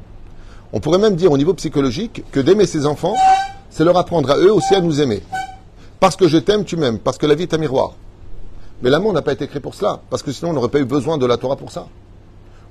On 0.73 0.81
pourrait 0.81 0.99
même 0.99 1.17
dire 1.17 1.33
au 1.33 1.39
niveau 1.39 1.55
psychologique 1.55 2.25
que 2.31 2.41
d'aimer 2.41 2.67
ses 2.67 2.87
enfants, 2.87 3.15
c'est 3.71 3.85
leur 3.85 3.97
apprendre 3.97 4.31
à 4.31 4.37
eux 4.37 4.53
aussi 4.53 4.75
à 4.75 4.81
nous 4.81 5.01
aimer. 5.01 5.23
Parce 6.01 6.17
que 6.17 6.29
je 6.29 6.39
t'aime, 6.39 6.65
tu 6.65 6.77
m'aimes. 6.77 6.99
Parce 6.99 7.19
que 7.19 7.27
la 7.27 7.35
vie 7.35 7.45
est 7.45 7.55
un 7.55 7.59
miroir. 7.59 7.95
Mais 8.83 8.91
l'amour 8.91 9.13
n'a 9.13 9.23
pas 9.23 9.33
été 9.33 9.47
créé 9.49 9.61
pour 9.61 9.75
cela. 9.75 10.01
Parce 10.11 10.23
que 10.23 10.31
sinon, 10.31 10.51
on 10.51 10.55
n'aurait 10.55 10.69
pas 10.69 10.79
eu 10.79 10.85
besoin 10.85 11.19
de 11.19 11.27
la 11.27 11.37
Torah 11.37 11.57
pour 11.57 11.73
ça. 11.73 11.89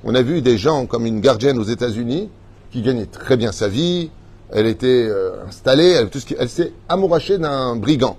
On 0.03 0.15
a 0.15 0.21
vu 0.21 0.41
des 0.41 0.57
gens 0.57 0.86
comme 0.86 1.05
une 1.05 1.19
gardienne 1.22 1.57
aux 1.57 1.63
États-Unis 1.63 2.29
qui 2.72 2.81
gagnait 2.81 3.07
très 3.07 3.36
bien 3.36 3.51
sa 3.51 3.67
vie. 3.67 4.12
Elle 4.51 4.68
était 4.68 5.08
euh, 5.10 5.46
installée, 5.48 6.06
elle, 6.39 6.50
s'est 6.50 6.74
amourachée 6.88 7.38
d'un 7.38 7.75
brigand. 7.75 8.18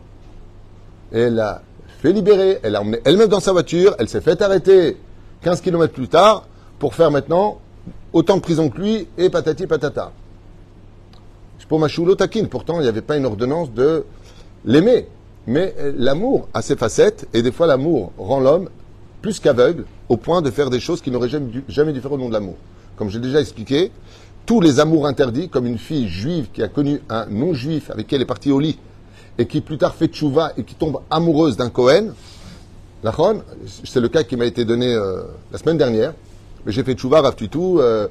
Elle 1.13 1.37
l'a 1.37 1.63
fait 2.01 2.13
libérer, 2.13 2.59
elle 2.63 2.73
l'a 2.73 2.83
emmené 2.83 3.01
elle-même 3.05 3.29
dans 3.29 3.41
sa 3.41 3.53
voiture, 3.53 3.95
elle 3.99 4.09
s'est 4.09 4.21
fait 4.21 4.41
arrêter 4.43 4.97
15 5.43 5.63
kilomètres 5.63 5.95
plus 5.95 6.09
tard 6.09 6.47
pour 6.79 6.95
faire 6.95 7.11
maintenant 7.11 7.59
autant 8.13 8.37
de 8.37 8.43
prison 8.43 8.69
que 8.69 8.79
lui 8.79 9.09
et 9.17 9.31
patati 9.31 9.67
patata. 9.67 10.13
Pour 11.69 11.79
ma 11.79 11.89
taquine, 12.17 12.49
pourtant 12.49 12.81
il 12.81 12.83
n'y 12.83 12.89
avait 12.89 13.03
pas 13.03 13.19
une 13.19 13.27
ordonnance 13.27 13.71
de 13.73 14.07
l'aimer. 14.65 15.07
Mais 15.47 15.75
euh, 15.79 15.93
l'amour 15.97 16.49
a 16.55 16.63
ses 16.63 16.77
facettes, 16.77 17.27
et 17.35 17.43
des 17.43 17.53
fois 17.53 17.67
l'amour 17.67 18.13
rend 18.19 18.41
l'homme 18.41 18.71
plus 19.21 19.39
qu'aveugle, 19.39 19.85
au 20.09 20.17
point 20.17 20.41
de 20.41 20.51
faire 20.51 20.71
des 20.71 20.81
choses 20.81 21.03
qu'il 21.03 21.13
n'aurait 21.13 21.29
jamais 21.29 21.93
dû 21.93 22.01
faire 22.01 22.13
au 22.13 22.19
nom 22.19 22.29
de 22.29 22.33
l'amour. 22.33 22.55
Comme 22.97 23.11
j'ai 23.11 23.19
déjà 23.19 23.41
expliqué, 23.41 23.93
tous 24.49 24.63
les 24.63 24.81
amours 24.81 25.07
interdits, 25.07 25.51
comme 25.51 25.67
une 25.67 25.77
fille 25.77 26.09
juive 26.09 26.47
qui 26.51 26.63
a 26.63 26.69
connu 26.69 27.03
un 27.11 27.27
non-juif 27.27 27.91
avec 27.91 28.07
qui 28.07 28.15
elle 28.15 28.23
est 28.23 28.25
partie 28.25 28.51
au 28.51 28.59
lit, 28.59 28.79
et 29.37 29.47
qui 29.47 29.61
plus 29.61 29.77
tard 29.77 29.95
fait 29.95 30.07
tchouva 30.07 30.53
et 30.57 30.65
qui 30.65 30.75
tombe 30.75 31.01
amoureuse 31.11 31.59
d'un 31.59 31.69
Cohen, 31.69 32.15
c'est 33.85 34.01
le 34.01 34.09
cas 34.09 34.23
qui 34.23 34.37
m'a 34.37 34.47
été 34.47 34.65
donné 34.65 34.95
euh, 34.95 35.25
la 35.53 35.59
semaine 35.59 35.77
dernière, 35.77 36.15
mais 36.65 36.73
j'ai 36.73 36.83
fait 36.83 36.95
tchouva, 36.95 37.21
Rav 37.21 37.35
tout, 37.37 37.79
euh, 37.79 38.09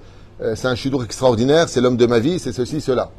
c'est 0.53 0.67
un 0.67 0.75
chidour 0.75 1.03
extraordinaire, 1.03 1.69
c'est 1.69 1.81
l'homme 1.81 1.97
de 1.97 2.05
ma 2.05 2.19
vie, 2.19 2.37
c'est 2.37 2.51
ceci, 2.51 2.81
cela. 2.81 3.09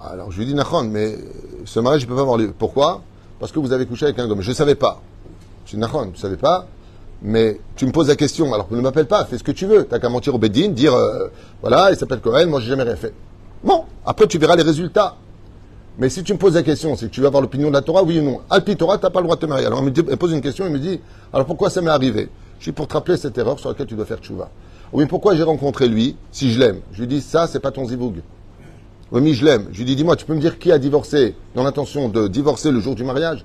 Alors 0.00 0.30
je 0.30 0.38
lui 0.38 0.46
dis, 0.46 0.54
Nachon, 0.54 0.84
mais 0.84 1.18
ce 1.64 1.80
mariage, 1.80 2.04
ne 2.04 2.06
peux 2.06 2.14
pas 2.14 2.20
avoir 2.20 2.38
lieu. 2.38 2.54
Pourquoi? 2.56 3.02
Parce 3.40 3.50
que 3.50 3.58
vous 3.58 3.72
avez 3.72 3.86
couché 3.86 4.04
avec 4.04 4.20
un 4.20 4.30
homme. 4.30 4.40
Je 4.40 4.50
ne 4.50 4.54
savais 4.54 4.76
pas. 4.76 5.02
Je 5.66 5.72
dis, 5.72 5.78
Nachon, 5.78 6.04
tu 6.04 6.12
ne 6.12 6.16
savais 6.16 6.36
pas? 6.36 6.68
Mais 7.22 7.60
tu 7.76 7.86
me 7.86 7.92
poses 7.92 8.08
la 8.08 8.16
question, 8.16 8.52
alors 8.54 8.66
ne 8.70 8.80
m'appelle 8.80 9.06
pas, 9.06 9.24
fais 9.24 9.38
ce 9.38 9.44
que 9.44 9.52
tu 9.52 9.66
veux. 9.66 9.84
Tu 9.84 9.90
n'as 9.92 9.98
qu'à 9.98 10.08
mentir 10.08 10.34
au 10.34 10.38
Bédine, 10.38 10.72
dire, 10.72 10.94
euh, 10.94 11.28
voilà, 11.60 11.90
il 11.90 11.96
s'appelle 11.96 12.20
Cohen, 12.20 12.46
moi 12.46 12.60
j'ai 12.60 12.68
jamais 12.68 12.82
rien 12.82 12.96
fait. 12.96 13.12
Bon, 13.62 13.84
après 14.06 14.26
tu 14.26 14.38
verras 14.38 14.56
les 14.56 14.62
résultats. 14.62 15.16
Mais 15.98 16.08
si 16.08 16.22
tu 16.22 16.32
me 16.32 16.38
poses 16.38 16.54
la 16.54 16.62
question, 16.62 16.96
c'est 16.96 17.06
que 17.06 17.10
tu 17.10 17.20
veux 17.20 17.26
avoir 17.26 17.42
l'opinion 17.42 17.68
de 17.68 17.74
la 17.74 17.82
Torah, 17.82 18.02
oui 18.02 18.18
ou 18.20 18.22
non? 18.22 18.40
Alpi 18.48 18.76
Torah, 18.76 18.96
tu 18.96 19.04
n'as 19.04 19.10
pas 19.10 19.20
le 19.20 19.24
droit 19.24 19.36
de 19.36 19.40
te 19.40 19.46
marier. 19.46 19.66
Alors 19.66 19.80
il 19.80 19.84
me, 19.84 20.16
pose 20.16 20.32
une 20.32 20.40
question, 20.40 20.64
il 20.66 20.72
me 20.72 20.78
dit, 20.78 21.00
alors 21.32 21.46
pourquoi 21.46 21.68
ça 21.68 21.82
m'est 21.82 21.90
arrivé? 21.90 22.30
Je 22.58 22.66
dis, 22.66 22.72
pour 22.72 22.88
te 22.88 22.94
rappeler 22.94 23.16
cette 23.16 23.36
erreur 23.36 23.58
sur 23.58 23.68
laquelle 23.68 23.86
tu 23.86 23.94
dois 23.94 24.06
faire 24.06 24.18
tchouva. 24.18 24.48
Oui, 24.92 25.06
pourquoi 25.06 25.36
j'ai 25.36 25.42
rencontré 25.42 25.88
lui, 25.88 26.16
si 26.32 26.52
je 26.52 26.58
l'aime? 26.58 26.80
Je 26.92 27.00
lui 27.00 27.06
dis, 27.06 27.20
ça, 27.20 27.46
c'est 27.46 27.60
pas 27.60 27.70
ton 27.70 27.86
zivoug. 27.86 28.22
Oui, 29.12 29.34
je 29.34 29.44
l'aime. 29.44 29.66
Je 29.72 29.78
lui 29.78 29.84
dis, 29.84 29.96
dis-moi, 29.96 30.16
tu 30.16 30.24
peux 30.24 30.34
me 30.34 30.40
dire 30.40 30.58
qui 30.58 30.72
a 30.72 30.78
divorcé 30.78 31.34
dans 31.54 31.64
l'intention 31.64 32.08
de 32.08 32.28
divorcer 32.28 32.70
le 32.70 32.80
jour 32.80 32.94
du 32.94 33.04
mariage? 33.04 33.44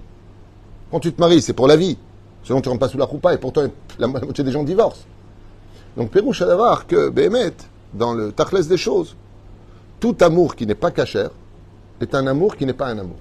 Quand 0.91 1.00
tu 1.00 1.12
te 1.12 1.20
maries, 1.20 1.41
c'est 1.41 1.53
pour 1.53 1.67
la 1.67 1.75
vie. 1.75 1.98
Sinon, 2.46 2.62
tu 2.62 2.70
rentres 2.70 2.80
pas 2.80 2.88
sous 2.90 2.98
la 2.98 3.06
roupa 3.06 3.34
et 3.34 3.38
pourtant, 3.38 3.66
la 4.00 4.08
moitié 4.08 4.44
des 4.44 4.52
gens 4.52 4.64
divorcent. 4.64 5.04
Donc, 5.98 6.12
Pérouche 6.12 6.42
à 6.42 6.46
d'avoir 6.46 6.86
que, 6.88 7.10
Béhémet, 7.10 7.54
dans 7.94 8.14
le 8.14 8.32
tachlès 8.32 8.68
des 8.68 8.78
choses, 8.78 9.16
tout 10.00 10.16
amour 10.22 10.56
qui 10.56 10.66
n'est 10.68 10.75
pas 10.75 10.92
cachère 10.92 11.32
est 12.02 12.14
un 12.14 12.28
amour 12.28 12.56
qui 12.56 12.66
n'est 12.66 12.74
pas 12.74 12.88
un 12.88 13.00
amour. 13.00 13.18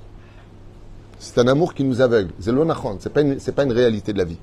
C'est 1.19 1.39
un 1.39 1.49
amour 1.49 1.73
qui 1.73 1.85
nous 1.85 2.01
aveugle. 2.01 2.33
C'est 2.39 2.53
l'onachon, 2.53 2.99
une- 3.17 3.41
c'est 3.41 3.53
pas 3.53 3.63
une 3.65 3.73
réalité 3.73 4.13
de 4.13 4.19
la 4.19 4.25
vie. 4.25 4.39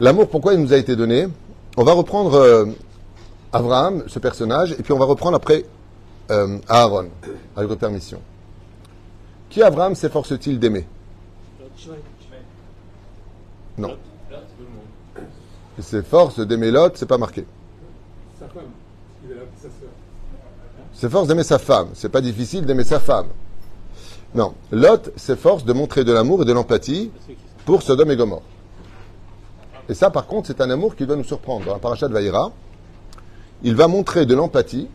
L'amour, 0.00 0.28
pourquoi 0.28 0.54
il 0.54 0.60
nous 0.60 0.72
a 0.72 0.76
été 0.76 0.96
donné? 0.96 1.28
On 1.76 1.84
va 1.84 1.92
reprendre 1.92 2.34
euh, 2.34 2.66
Abraham, 3.52 4.02
ce 4.08 4.18
personnage, 4.18 4.72
et 4.72 4.82
puis 4.82 4.92
on 4.92 4.98
va 4.98 5.04
reprendre 5.06 5.36
après 5.36 5.64
euh, 6.30 6.58
Aaron, 6.68 7.08
avec 7.56 7.68
votre 7.68 7.80
permission. 7.80 8.20
Qui 9.48 9.62
Abraham 9.62 9.94
s'efforce-t-il 9.94 10.58
d'aimer? 10.58 10.86
Non. 13.78 13.96
Il 15.76 15.84
s'efforce 15.84 16.38
d'aimer 16.40 16.70
Lot, 16.70 16.96
c'est 16.96 17.06
pas 17.06 17.18
marqué. 17.18 17.44
Sa 18.38 18.46
femme, 18.46 18.62
il 19.24 19.32
a 19.32 21.26
d'aimer 21.26 21.42
sa 21.42 21.58
femme. 21.58 21.88
C'est 21.94 22.08
pas 22.08 22.20
difficile 22.20 22.64
d'aimer 22.64 22.84
sa 22.84 23.00
femme. 23.00 23.26
Non. 24.34 24.54
Lot 24.70 25.12
s'efforce 25.16 25.64
de 25.64 25.72
montrer 25.72 26.04
de 26.04 26.12
l'amour 26.12 26.42
et 26.42 26.44
de 26.44 26.52
l'empathie 26.52 27.10
pour 27.64 27.82
Sodome 27.82 28.10
et 28.10 28.16
Gomorre. 28.16 28.42
Et 29.88 29.94
ça, 29.94 30.10
par 30.10 30.26
contre, 30.26 30.46
c'est 30.46 30.60
un 30.60 30.70
amour 30.70 30.96
qui 30.96 31.06
doit 31.06 31.16
nous 31.16 31.24
surprendre. 31.24 31.66
Dans 31.66 31.72
la 31.72 31.78
paracha 31.78 32.08
de 32.08 32.12
Vaïra, 32.12 32.52
il 33.62 33.74
va 33.74 33.88
montrer 33.88 34.26
de 34.26 34.34
l'empathie 34.34 34.88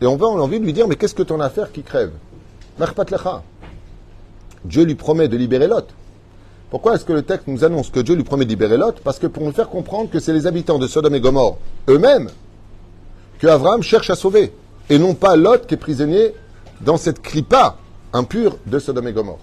et 0.00 0.06
on 0.06 0.16
va 0.16 0.26
avoir 0.26 0.42
envie 0.42 0.60
de 0.60 0.64
lui 0.64 0.72
dire 0.72 0.86
Mais 0.88 0.96
qu'est-ce 0.96 1.14
que 1.14 1.22
ton 1.22 1.40
affaire 1.40 1.72
qui 1.72 1.82
crève? 1.82 2.12
Merpat 2.78 3.10
lecha. 3.10 3.42
Dieu 4.64 4.84
lui 4.84 4.94
promet 4.94 5.28
de 5.28 5.36
libérer 5.36 5.66
Lot. 5.66 5.88
Pourquoi 6.70 6.94
est-ce 6.94 7.04
que 7.04 7.12
le 7.12 7.22
texte 7.22 7.46
nous 7.46 7.64
annonce 7.64 7.90
que 7.90 8.00
Dieu 8.00 8.16
lui 8.16 8.24
promet 8.24 8.44
de 8.44 8.50
libérer 8.50 8.76
Lot 8.76 9.00
Parce 9.04 9.18
que 9.18 9.28
pour 9.28 9.44
nous 9.44 9.52
faire 9.52 9.68
comprendre 9.68 10.10
que 10.10 10.18
c'est 10.18 10.32
les 10.32 10.46
habitants 10.46 10.78
de 10.78 10.88
Sodome 10.88 11.14
et 11.14 11.20
Gomorre 11.20 11.58
eux-mêmes 11.88 12.30
que 13.38 13.46
Abraham 13.46 13.82
cherche 13.82 14.10
à 14.10 14.16
sauver, 14.16 14.52
et 14.88 14.98
non 14.98 15.14
pas 15.14 15.36
Lot 15.36 15.66
qui 15.66 15.74
est 15.74 15.78
prisonnier 15.78 16.34
dans 16.80 16.96
cette 16.96 17.22
clipa 17.22 17.76
impure 18.12 18.58
de 18.66 18.78
Sodome 18.78 19.08
et 19.08 19.12
Gomorre. 19.12 19.38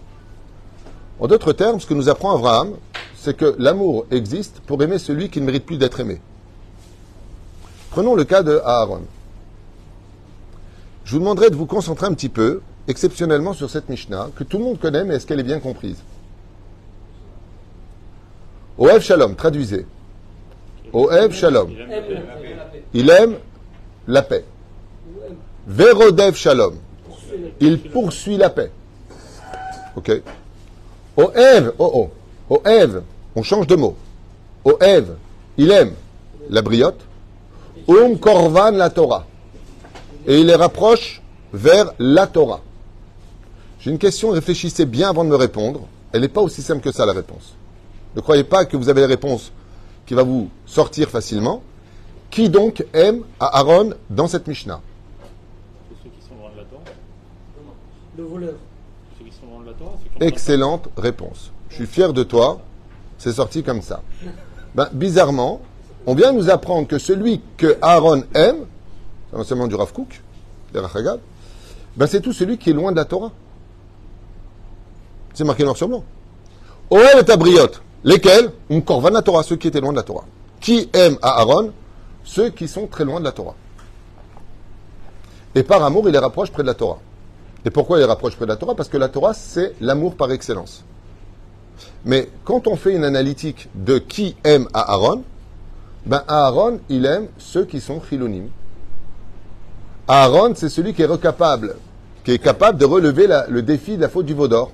En 1.20 1.28
d'autres 1.28 1.54
termes, 1.54 1.80
ce 1.80 1.86
que 1.86 1.94
nous 1.94 2.10
apprend 2.10 2.36
Abraham, 2.36 2.74
c'est 3.16 3.38
que 3.38 3.56
l'amour 3.58 4.06
existe 4.12 4.60
pour 4.66 4.82
aimer 4.84 4.98
celui 4.98 5.30
qui 5.30 5.40
ne 5.40 5.46
mérite 5.46 5.66
plus 5.66 5.78
d'être 5.78 6.00
aimé. 6.00 6.20
Prenons 7.92 8.16
le 8.16 8.24
cas 8.26 8.44
de 8.44 8.60
Aaron. 8.66 9.04
Je 11.06 11.14
vous 11.14 11.20
demanderai 11.20 11.50
de 11.50 11.56
vous 11.56 11.68
concentrer 11.68 12.08
un 12.08 12.14
petit 12.14 12.30
peu, 12.30 12.62
exceptionnellement, 12.88 13.54
sur 13.54 13.70
cette 13.70 13.88
Mishnah, 13.88 14.30
que 14.36 14.44
tout 14.44 14.58
le 14.58 14.64
monde 14.64 14.80
connaît, 14.80 15.06
mais 15.06 15.16
est-ce 15.16 15.28
qu'elle 15.28 15.40
est 15.40 15.44
bien 15.44 15.60
comprise 15.60 15.98
Oev 18.78 19.02
Shalom, 19.02 19.36
traduisez. 19.36 19.86
Oev 20.94 21.34
Shalom. 21.34 21.70
Il 22.94 23.10
aime 23.10 23.36
la 24.08 24.22
paix. 24.22 24.46
Verodev 25.68 26.36
Shalom. 26.36 26.76
Il 27.60 27.80
poursuit 27.80 28.38
la 28.38 28.50
paix. 28.50 28.72
Ok. 29.96 30.12
Oev, 31.18 31.74
oh 31.78 32.10
oh. 32.50 32.60
Oev, 32.66 33.04
on 33.36 33.44
change 33.44 33.68
de 33.68 33.76
mot. 33.76 33.96
Oev, 34.66 35.16
il 35.58 35.72
aime 35.72 35.94
la 36.50 36.62
briotte. 36.62 37.02
Um 37.88 38.18
Korvan 38.18 38.72
la 38.72 38.90
Torah. 38.90 39.26
Et 40.26 40.40
il 40.40 40.48
les 40.48 40.56
rapproche 40.56 41.22
vers 41.52 41.94
la 42.00 42.28
Torah. 42.28 42.62
J'ai 43.80 43.92
une 43.92 43.98
question, 43.98 44.32
réfléchissez 44.32 44.86
bien 44.86 45.10
avant 45.10 45.26
de 45.26 45.30
me 45.30 45.36
répondre. 45.36 45.82
Elle 46.12 46.22
n'est 46.22 46.30
pas 46.30 46.42
aussi 46.42 46.62
simple 46.62 46.82
que 46.82 46.92
ça, 46.92 47.06
la 47.06 47.14
réponse. 47.14 47.56
Ne 48.16 48.22
croyez 48.22 48.44
pas 48.44 48.66
que 48.66 48.78
vous 48.78 48.90
avez 48.90 49.02
la 49.02 49.08
réponse 49.08 49.52
qui 50.06 50.14
va 50.14 50.24
vous 50.24 50.50
sortir 50.66 51.10
facilement. 51.10 51.64
Qui 52.30 52.50
donc 52.50 52.84
aime 52.94 53.24
à 53.40 53.60
Aaron 53.60 53.94
dans 54.10 54.28
cette 54.28 54.48
Mishnah? 54.48 54.82
Tous 55.90 55.96
ceux 56.04 56.10
qui 56.10 56.28
sont 56.28 56.36
loin 56.36 56.52
de 56.52 56.58
la 56.58 56.64
Torah. 56.64 56.84
Le 58.18 58.24
voleur. 58.24 58.54
Tous 59.18 59.24
ceux 59.24 59.30
qui 59.30 59.36
sont 59.36 59.46
loin 59.46 59.62
de 59.62 59.68
la 59.68 59.74
Torah, 59.74 59.98
Excellente 60.20 60.90
réponse. 60.98 61.52
Je 61.70 61.76
suis 61.76 61.86
fier 61.86 62.12
de 62.14 62.24
toi. 62.24 62.60
C'est 63.18 63.34
sorti 63.34 63.64
comme 63.64 63.82
ça. 63.82 64.02
Ben, 64.76 64.90
bizarrement, 64.92 65.62
on 66.06 66.16
vient 66.16 66.34
nous 66.34 66.50
apprendre 66.50 66.88
que 66.88 66.98
celui 66.98 67.42
que 67.58 67.78
Aaron 67.82 68.24
aime, 68.34 68.66
c'est 69.30 69.38
l'enseignement 69.38 69.68
du 69.68 69.76
Rav 69.76 69.94
Kook, 69.94 70.22
des 70.74 70.80
Rav 70.80 70.98
Hagad, 70.98 71.20
ben, 71.96 72.08
c'est 72.08 72.22
tout 72.22 72.34
celui 72.34 72.58
qui 72.58 72.72
est 72.72 72.74
loin 72.74 72.92
de 72.92 72.98
la 72.98 73.06
Torah. 73.06 73.32
C'est 75.34 75.44
marqué 75.44 75.64
noir 75.64 75.78
sur 75.78 75.88
blanc. 75.88 76.04
Oel 76.90 77.24
et 77.26 77.32
Abriote. 77.32 77.82
Lesquels 78.04 78.52
van 78.70 79.10
la 79.10 79.22
Torah, 79.22 79.44
ceux 79.44 79.56
qui 79.56 79.68
étaient 79.68 79.80
loin 79.80 79.92
de 79.92 79.98
la 79.98 80.04
Torah. 80.04 80.26
Qui 80.60 80.90
aime 80.94 81.18
à 81.22 81.40
Aaron 81.40 81.72
Ceux 82.24 82.50
qui 82.50 82.68
sont 82.68 82.88
très 82.88 83.06
loin 83.06 83.20
de 83.20 83.26
la 83.26 83.32
Torah. 83.32 83.56
Et 85.56 85.64
par 85.64 85.84
amour, 85.84 86.08
il 86.08 86.12
les 86.12 86.20
rapproche 86.20 86.52
près 86.52 86.64
de 86.64 86.68
la 86.68 86.74
Torah. 86.74 87.00
Et 87.66 87.70
pourquoi 87.70 87.98
il 87.98 88.02
les 88.02 88.06
rapproche 88.08 88.36
près 88.36 88.46
de 88.46 88.52
la 88.52 88.58
Torah? 88.58 88.76
Parce 88.76 88.90
que 88.90 88.98
la 88.98 89.08
Torah, 89.08 89.34
c'est 89.34 89.74
l'amour 89.80 90.16
par 90.16 90.32
excellence. 90.32 90.84
Mais 92.06 92.30
quand 92.44 92.68
on 92.68 92.76
fait 92.76 92.94
une 92.94 93.04
analytique 93.04 93.70
de 93.76 93.98
qui 93.98 94.36
aime 94.44 94.68
à 94.74 94.92
Aaron, 94.94 95.24
ben 96.06 96.24
Aaron, 96.28 96.80
il 96.90 97.06
aime 97.06 97.28
ceux 97.38 97.66
qui 97.66 97.80
sont 97.80 98.02
chilonim. 98.02 98.50
Aaron, 100.08 100.54
c'est 100.56 100.70
celui 100.70 100.94
qui 100.94 101.02
est 101.02 101.08
recapable, 101.08 101.76
qui 102.26 102.32
est 102.32 102.40
capable 102.40 102.78
de 102.78 102.86
relever 102.86 103.28
le 103.48 103.62
défi 103.62 103.96
de 103.96 104.02
la 104.02 104.10
faute 104.10 104.26
du 104.26 104.34
veau 104.34 104.48
d'or. 104.50 104.72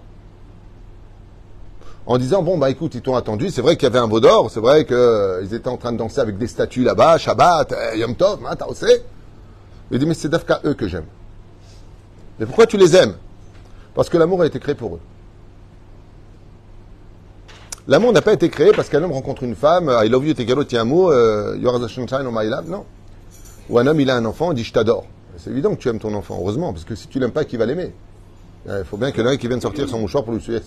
En 2.09 2.17
disant, 2.17 2.41
bon, 2.41 2.57
bah 2.57 2.71
écoute, 2.71 2.95
ils 2.95 3.03
t'ont 3.03 3.15
attendu, 3.15 3.51
c'est 3.51 3.61
vrai 3.61 3.77
qu'il 3.77 3.83
y 3.83 3.91
avait 3.91 3.99
un 3.99 4.07
veau 4.07 4.19
d'or, 4.19 4.49
c'est 4.49 4.59
vrai 4.59 4.83
qu'ils 4.83 5.53
étaient 5.53 5.67
en 5.67 5.77
train 5.77 5.91
de 5.91 5.97
danser 5.97 6.19
avec 6.19 6.39
des 6.39 6.47
statues 6.47 6.83
là-bas, 6.83 7.19
Shabbat, 7.19 7.71
eh, 7.93 7.99
Yom 7.99 8.15
Tov, 8.15 8.39
hein, 8.49 8.55
Il 9.91 9.99
dit, 9.99 10.07
mais 10.07 10.15
c'est 10.15 10.27
d'Afka 10.27 10.59
eux 10.65 10.73
que 10.73 10.87
j'aime. 10.87 11.05
Mais 12.39 12.47
pourquoi 12.47 12.65
tu 12.65 12.77
les 12.77 12.95
aimes? 12.95 13.13
Parce 13.93 14.09
que 14.09 14.17
l'amour 14.17 14.41
a 14.41 14.47
été 14.47 14.59
créé 14.59 14.73
pour 14.73 14.95
eux. 14.95 14.99
L'amour 17.87 18.11
n'a 18.11 18.23
pas 18.23 18.33
été 18.33 18.49
créé 18.49 18.71
parce 18.71 18.89
qu'un 18.89 19.03
homme 19.03 19.11
rencontre 19.11 19.43
une 19.43 19.55
femme, 19.55 19.95
I 20.03 20.09
love 20.09 20.25
you, 20.25 20.33
tegalo, 20.33 20.63
ti 20.63 20.77
amour, 20.77 21.11
euh, 21.11 21.57
non. 21.57 22.85
Ou 23.69 23.77
un 23.77 23.85
homme, 23.85 23.99
il 23.99 24.09
a 24.09 24.15
un 24.15 24.25
enfant, 24.25 24.51
il 24.51 24.55
dit 24.55 24.63
je 24.63 24.73
t'adore. 24.73 25.05
C'est 25.37 25.51
évident 25.51 25.75
que 25.75 25.79
tu 25.79 25.89
aimes 25.89 25.99
ton 25.99 26.15
enfant, 26.15 26.39
heureusement, 26.39 26.73
parce 26.73 26.85
que 26.85 26.95
si 26.95 27.07
tu 27.07 27.19
l'aimes 27.19 27.29
pas, 27.29 27.45
qui 27.45 27.57
va 27.57 27.67
l'aimer? 27.67 27.93
Il 28.65 28.83
faut 28.83 28.97
bien 28.97 29.11
qu'il 29.11 29.23
y 29.23 29.27
en 29.27 29.29
ait 29.29 29.37
qui 29.37 29.61
sortir 29.61 29.87
son 29.87 29.99
mouchoir 29.99 30.23
pour 30.23 30.33
lui 30.33 30.41
suivre 30.41 30.59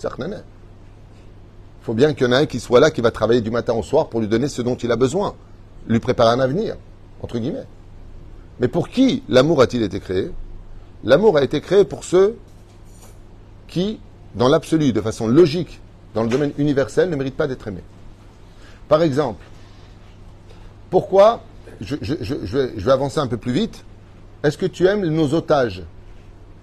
Il 1.83 1.85
faut 1.85 1.93
bien 1.93 2.13
qu'il 2.13 2.25
y 2.25 2.29
en 2.29 2.31
ait 2.31 2.37
un 2.37 2.45
qui 2.45 2.61
soit 2.61 2.79
là, 2.79 2.91
qui 2.91 3.01
va 3.01 3.11
travailler 3.11 3.41
du 3.41 3.51
matin 3.51 3.73
au 3.73 3.83
soir 3.83 4.07
pour 4.07 4.21
lui 4.21 4.29
donner 4.29 4.47
ce 4.47 4.61
dont 4.61 4.75
il 4.75 4.89
a 4.89 4.95
besoin, 4.95 5.35
lui 5.85 5.99
préparer 5.99 6.29
un 6.29 6.39
avenir, 6.39 6.77
entre 7.21 7.39
guillemets. 7.39 7.65
Mais 8.61 8.69
pour 8.69 8.87
qui 8.87 9.21
l'amour 9.27 9.61
a-t-il 9.61 9.83
été 9.83 9.99
créé? 9.99 10.31
L'amour 11.03 11.35
a 11.35 11.43
été 11.43 11.59
créé 11.59 11.83
pour 11.83 12.05
ceux 12.05 12.37
qui, 13.67 13.99
dans 14.33 14.47
l'absolu, 14.47 14.93
de 14.93 15.01
façon 15.01 15.27
logique, 15.27 15.81
dans 16.13 16.23
le 16.23 16.29
domaine 16.29 16.53
universel, 16.57 17.09
ne 17.09 17.17
méritent 17.17 17.35
pas 17.35 17.47
d'être 17.47 17.67
aimés. 17.67 17.83
Par 18.87 19.01
exemple, 19.01 19.43
pourquoi, 20.89 21.41
je, 21.81 21.97
je- 22.01 22.35
vais 22.85 22.91
avancer 22.93 23.19
un 23.19 23.27
peu 23.27 23.35
plus 23.35 23.51
vite, 23.51 23.83
est-ce 24.43 24.57
que 24.57 24.67
tu 24.67 24.87
aimes 24.87 25.05
nos 25.07 25.33
otages 25.33 25.83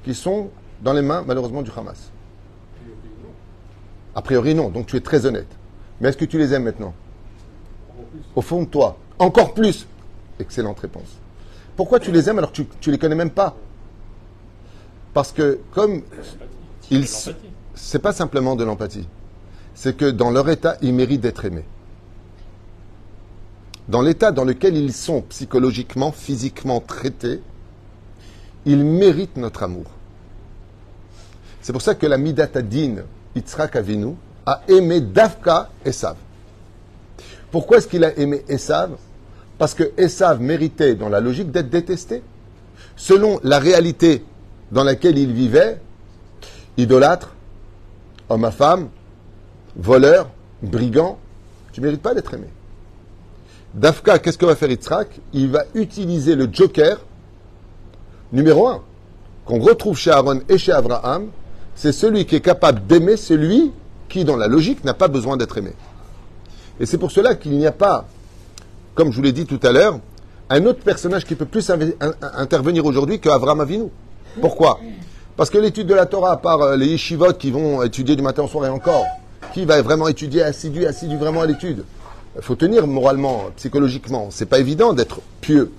qui 0.03 0.15
sont 0.15 0.49
dans 0.81 0.95
les 0.95 1.03
mains, 1.03 1.25
malheureusement, 1.27 1.61
du 1.61 1.71
Hamas? 1.77 2.11
A 4.21 4.23
priori, 4.23 4.55
non, 4.55 4.69
donc 4.69 4.85
tu 4.85 4.99
es 4.99 5.01
très 5.01 5.25
honnête. 5.25 5.49
Mais 5.99 6.11
est-ce 6.11 6.19
que 6.19 6.27
tu 6.27 6.37
les 6.37 6.53
aimes 6.53 6.65
maintenant 6.65 6.93
Au 8.37 8.43
fond 8.43 8.65
de 8.65 8.67
toi, 8.67 8.99
encore 9.19 9.55
plus 9.55 9.87
Excellente 10.39 10.79
réponse. 10.79 11.17
Pourquoi 11.75 12.01
tu 12.01 12.13
les 12.13 12.29
aimes 12.29 12.37
alors 12.37 12.53
que 12.53 12.57
tu, 12.57 12.67
tu 12.83 12.91
les 12.91 12.99
connais 12.99 13.15
même 13.15 13.31
pas? 13.31 13.57
Parce 15.15 15.33
que 15.33 15.59
comme 15.73 16.03
ils, 16.91 17.07
c'est 17.75 17.99
pas 17.99 18.13
simplement 18.13 18.57
de 18.57 18.65
l'empathie, 18.65 19.09
c'est 19.75 19.97
que 19.97 20.11
dans 20.11 20.31
leur 20.31 20.51
état, 20.51 20.77
ils 20.83 20.93
méritent 20.93 21.23
d'être 21.23 21.47
aimés. 21.47 21.65
Dans 23.89 24.03
l'état 24.03 24.33
dans 24.33 24.45
lequel 24.45 24.77
ils 24.77 24.93
sont 24.93 25.23
psychologiquement, 25.31 26.13
physiquement 26.13 26.81
traités, 26.81 27.41
ils 28.67 28.85
méritent 28.85 29.39
notre 29.39 29.63
amour. 29.63 29.87
C'est 31.63 31.73
pour 31.73 31.81
ça 31.81 31.95
que 31.95 32.07
la 32.07 32.19
Midatadin, 32.19 32.97
Yitzhak 33.37 33.77
Avinu, 33.77 34.15
a 34.47 34.63
aimé 34.69 35.01
Davka 35.01 35.71
Esav. 35.85 36.17
Pourquoi 37.51 37.79
est-ce 37.79 37.89
qu'il 37.89 38.05
a 38.05 38.17
aimé 38.19 38.45
Esav? 38.49 38.93
Parce 39.59 39.75
que 39.75 39.93
Esav 39.97 40.41
méritait, 40.41 40.95
dans 40.95 41.09
la 41.09 41.21
logique, 41.21 41.51
d'être 41.51 41.69
détesté. 41.69 42.23
Selon 42.97 43.41
la 43.43 43.59
réalité 43.59 44.25
dans 44.73 44.85
laquelle 44.85 45.19
il 45.19 45.33
vivait, 45.33 45.81
idolâtre, 46.77 47.35
homme 48.29 48.45
à 48.45 48.51
femme, 48.51 48.89
voleur, 49.77 50.31
brigand, 50.63 51.19
tu 51.73 51.81
ne 51.81 51.87
mérites 51.87 52.03
pas 52.03 52.15
d'être 52.15 52.35
aimé. 52.35 52.49
Dafka, 53.75 54.19
qu'est-ce 54.19 54.39
que 54.39 54.47
va 54.47 54.57
faire 54.57 54.71
Yitzhak? 54.71 55.21
Il 55.33 55.51
va 55.51 55.65
utiliser 55.75 56.35
le 56.35 56.49
joker 56.53 56.99
numéro 58.33 58.69
un, 58.69 58.83
qu'on 59.45 59.61
retrouve 59.61 59.97
chez 59.97 60.11
Aaron 60.11 60.41
et 60.49 60.59
chez 60.59 60.73
Abraham, 60.73 61.29
c'est 61.81 61.93
celui 61.93 62.27
qui 62.27 62.37
est 62.37 62.41
capable 62.41 62.87
d'aimer 62.87 63.17
celui 63.17 63.73
qui, 64.09 64.25
dans 64.25 64.37
la 64.37 64.49
logique, 64.49 64.85
n'a 64.85 64.95
pas 64.95 65.09
besoin 65.09 65.37
d'être 65.37 65.57
aimé. 65.57 65.73
Et 66.79 66.85
c'est 66.85 66.99
pour 66.99 67.11
cela 67.11 67.35
qu'il 67.35 67.53
n'y 67.57 67.67
a 67.67 67.73
pas 67.73 68.07
comme 68.95 69.13
je 69.13 69.17
vous 69.17 69.23
l'ai 69.23 69.33
dit 69.33 69.47
tout 69.47 69.61
à 69.63 69.73
l'heure, 69.73 69.99
un 70.51 70.67
autre 70.67 70.81
personnage 70.81 71.25
qui 71.25 71.35
peut 71.35 71.47
plus 71.47 71.73
intervenir 72.37 72.85
aujourd'hui 72.85 73.19
qu'Avram 73.19 73.61
Avinu. 73.61 73.85
Pourquoi? 74.43 74.79
Parce 75.37 75.49
que 75.49 75.57
l'étude 75.57 75.87
de 75.87 75.95
la 75.95 76.05
Torah, 76.05 76.37
par 76.37 76.61
euh, 76.61 76.77
les 76.77 76.87
yeshivot 76.87 77.33
qui 77.33 77.51
vont 77.51 77.83
étudier 77.83 78.15
du 78.15 78.21
matin 78.21 78.43
au 78.43 78.47
soir 78.47 78.67
et 78.67 78.69
encore, 78.69 79.07
qui 79.55 79.65
va 79.65 79.81
vraiment 79.81 80.07
étudier 80.07 80.43
assidu, 80.43 80.85
assidu 80.85 81.17
vraiment 81.17 81.41
à 81.41 81.47
l'étude? 81.47 81.85
Il 82.37 82.43
faut 82.43 82.57
tenir 82.57 82.87
moralement, 82.87 83.45
psychologiquement. 83.57 84.29
C'est 84.31 84.45
pas 84.45 84.59
évident 84.59 84.93
d'être 84.93 85.21
pieux. 85.41 85.73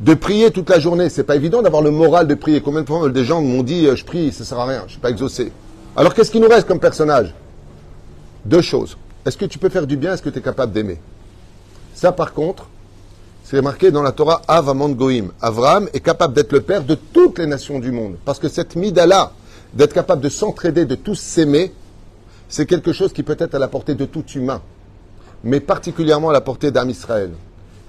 De 0.00 0.12
prier 0.12 0.50
toute 0.50 0.68
la 0.68 0.78
journée, 0.78 1.08
c'est 1.08 1.24
pas 1.24 1.36
évident 1.36 1.62
d'avoir 1.62 1.82
le 1.82 1.90
moral 1.90 2.26
de 2.26 2.34
prier. 2.34 2.60
Combien 2.60 2.82
de 2.82 2.86
fois 2.86 3.08
des 3.08 3.24
gens 3.24 3.40
m'ont 3.40 3.62
dit 3.62 3.86
euh, 3.86 3.96
je 3.96 4.04
prie, 4.04 4.30
ça 4.30 4.44
sert 4.44 4.58
à 4.58 4.66
rien, 4.66 4.82
je 4.86 4.92
suis 4.92 5.00
pas 5.00 5.10
exaucé. 5.10 5.50
Alors 5.96 6.14
qu'est-ce 6.14 6.30
qui 6.30 6.40
nous 6.40 6.48
reste 6.48 6.68
comme 6.68 6.80
personnage? 6.80 7.34
Deux 8.44 8.60
choses. 8.60 8.98
Est-ce 9.24 9.38
que 9.38 9.46
tu 9.46 9.58
peux 9.58 9.70
faire 9.70 9.86
du 9.86 9.96
bien? 9.96 10.12
Est-ce 10.12 10.22
que 10.22 10.28
tu 10.28 10.38
es 10.38 10.42
capable 10.42 10.72
d'aimer? 10.72 10.98
Ça, 11.94 12.12
par 12.12 12.34
contre, 12.34 12.66
c'est 13.42 13.62
marqué 13.62 13.90
dans 13.90 14.02
la 14.02 14.12
Torah 14.12 14.42
Avamon 14.46 14.90
Goïm. 14.90 15.32
Avram 15.40 15.88
est 15.94 16.00
capable 16.00 16.34
d'être 16.34 16.52
le 16.52 16.60
père 16.60 16.84
de 16.84 16.94
toutes 16.94 17.38
les 17.38 17.46
nations 17.46 17.78
du 17.78 17.90
monde. 17.90 18.16
Parce 18.24 18.38
que 18.38 18.48
cette 18.48 18.76
mida-là, 18.76 19.32
d'être 19.72 19.94
capable 19.94 20.20
de 20.20 20.28
s'entraider, 20.28 20.84
de 20.84 20.94
tous 20.94 21.14
s'aimer, 21.14 21.72
c'est 22.48 22.66
quelque 22.66 22.92
chose 22.92 23.12
qui 23.12 23.22
peut 23.22 23.36
être 23.38 23.54
à 23.54 23.58
la 23.58 23.68
portée 23.68 23.94
de 23.94 24.04
tout 24.04 24.24
humain, 24.34 24.60
mais 25.42 25.60
particulièrement 25.60 26.30
à 26.30 26.32
la 26.34 26.40
portée 26.42 26.70
d'Am 26.70 26.90
Israël. 26.90 27.30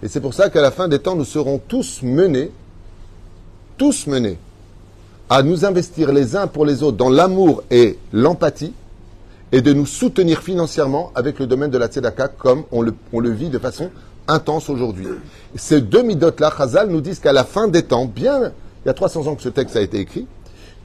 Et 0.04 0.08
c'est 0.08 0.22
pour 0.22 0.34
ça 0.34 0.50
qu'à 0.50 0.62
la 0.62 0.72
fin 0.72 0.88
des 0.88 1.00
temps, 1.00 1.16
nous 1.16 1.26
serons 1.26 1.60
tous 1.60 2.02
menés, 2.04 2.52
tous 3.78 4.08
menés, 4.08 4.38
à 5.30 5.44
nous 5.44 5.66
investir 5.66 6.12
les 6.14 6.36
uns 6.36 6.48
pour 6.48 6.66
les 6.66 6.84
autres 6.84 6.98
dans 6.98 7.10
l'amour 7.10 7.64
et 7.72 7.98
l'empathie, 8.14 8.74
et 9.52 9.62
de 9.62 9.74
nous 9.74 9.86
soutenir 9.86 10.42
financièrement 10.42 11.12
avec 11.16 11.40
le 11.40 11.48
domaine 11.48 11.72
de 11.72 11.78
la 11.78 11.88
tzedaka, 11.88 12.28
comme 12.28 12.64
on 12.72 12.82
le, 12.82 13.30
vit 13.30 13.50
de 13.50 13.60
façon 13.60 13.90
intense 14.28 14.70
aujourd'hui. 14.70 15.08
Ces 15.56 15.82
deux 15.82 16.04
midotes-là, 16.04 16.52
Chazal 16.56 16.90
nous 16.90 17.02
disent 17.02 17.20
qu'à 17.20 17.34
la 17.34 17.44
fin 17.44 17.68
des 17.68 17.84
temps, 17.84 18.06
bien, 18.06 18.52
il 18.84 18.88
y 18.88 18.90
a 18.90 18.94
300 18.94 19.28
ans 19.28 19.36
que 19.36 19.42
ce 19.42 19.50
texte 19.50 19.76
a 19.76 19.82
été 19.82 20.00
écrit, 20.00 20.28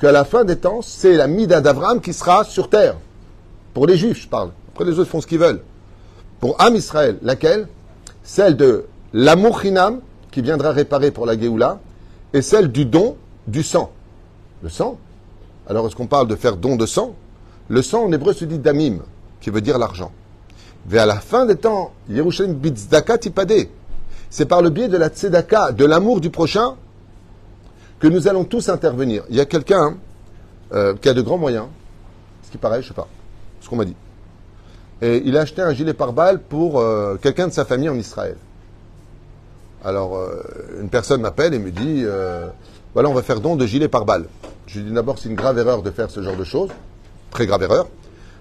qu'à 0.00 0.12
la 0.12 0.24
fin 0.24 0.44
des 0.44 0.56
temps, 0.56 0.80
c'est 0.80 1.14
la 1.14 1.26
mida 1.26 1.60
d'Abraham 1.60 2.00
qui 2.00 2.12
sera 2.12 2.44
sur 2.44 2.70
terre. 2.70 2.96
Pour 3.74 3.86
les 3.86 3.96
juifs, 3.96 4.22
je 4.22 4.28
parle. 4.28 4.50
Après, 4.72 4.84
les 4.84 4.98
autres 4.98 5.10
font 5.10 5.20
ce 5.20 5.26
qu'ils 5.26 5.38
veulent. 5.38 5.60
Pour 6.40 6.60
Am 6.60 6.74
Israël, 6.74 7.18
laquelle? 7.22 7.68
Celle 8.24 8.56
de 8.56 8.86
l'amour 9.12 9.60
chinam, 9.60 10.00
qui 10.30 10.42
viendra 10.42 10.72
réparer 10.72 11.10
pour 11.10 11.26
la 11.26 11.38
Géoula, 11.38 11.80
et 12.32 12.42
celle 12.42 12.72
du 12.72 12.84
don 12.84 13.16
du 13.46 13.62
sang. 13.62 13.92
Le 14.62 14.68
sang? 14.68 14.98
Alors, 15.68 15.86
est-ce 15.86 15.96
qu'on 15.96 16.06
parle 16.06 16.28
de 16.28 16.36
faire 16.36 16.56
don 16.56 16.76
de 16.76 16.86
sang? 16.86 17.14
Le 17.68 17.82
sang, 17.82 18.04
en 18.04 18.12
hébreu, 18.12 18.32
se 18.32 18.44
dit 18.44 18.58
damim, 18.58 19.00
qui 19.40 19.50
veut 19.50 19.60
dire 19.60 19.78
l'argent. 19.78 20.12
À 20.92 21.06
la 21.06 21.20
fin 21.20 21.46
des 21.46 21.56
temps, 21.56 21.92
Yerushalayim 22.08 22.54
bitzdaka 22.54 23.18
tipade. 23.18 23.68
C'est 24.30 24.46
par 24.46 24.62
le 24.62 24.70
biais 24.70 24.88
de 24.88 24.96
la 24.96 25.08
tzedaka, 25.08 25.72
de 25.72 25.84
l'amour 25.84 26.20
du 26.20 26.30
prochain, 26.30 26.74
que 28.00 28.08
nous 28.08 28.26
allons 28.26 28.44
tous 28.44 28.68
intervenir. 28.68 29.24
Il 29.28 29.36
y 29.36 29.40
a 29.40 29.44
quelqu'un 29.44 29.96
euh, 30.72 30.94
qui 31.00 31.08
a 31.08 31.14
de 31.14 31.22
grands 31.22 31.38
moyens, 31.38 31.66
ce 32.42 32.50
qui 32.50 32.58
paraît, 32.58 32.82
je 32.82 32.88
sais 32.88 32.94
pas, 32.94 33.08
ce 33.60 33.68
qu'on 33.68 33.76
m'a 33.76 33.84
dit. 33.84 33.94
Et 35.02 35.22
il 35.24 35.36
a 35.36 35.42
acheté 35.42 35.62
un 35.62 35.72
gilet 35.72 35.94
pare-balles 35.94 36.40
pour 36.40 36.80
euh, 36.80 37.16
quelqu'un 37.20 37.48
de 37.48 37.52
sa 37.52 37.64
famille 37.64 37.88
en 37.88 37.94
Israël. 37.94 38.36
Alors, 39.84 40.16
euh, 40.16 40.42
une 40.80 40.88
personne 40.88 41.20
m'appelle 41.22 41.54
et 41.54 41.58
me 41.58 41.70
dit, 41.70 42.02
euh, 42.04 42.46
voilà, 42.94 43.08
on 43.08 43.14
va 43.14 43.22
faire 43.22 43.40
don 43.40 43.56
de 43.56 43.66
gilet 43.66 43.88
pare-balles. 43.88 44.26
Je 44.66 44.78
lui 44.78 44.86
dis 44.88 44.94
d'abord, 44.94 45.18
c'est 45.18 45.28
une 45.28 45.34
grave 45.34 45.58
erreur 45.58 45.82
de 45.82 45.90
faire 45.90 46.10
ce 46.10 46.22
genre 46.22 46.36
de 46.36 46.44
choses, 46.44 46.70
très 47.30 47.46
grave 47.46 47.62
erreur, 47.62 47.88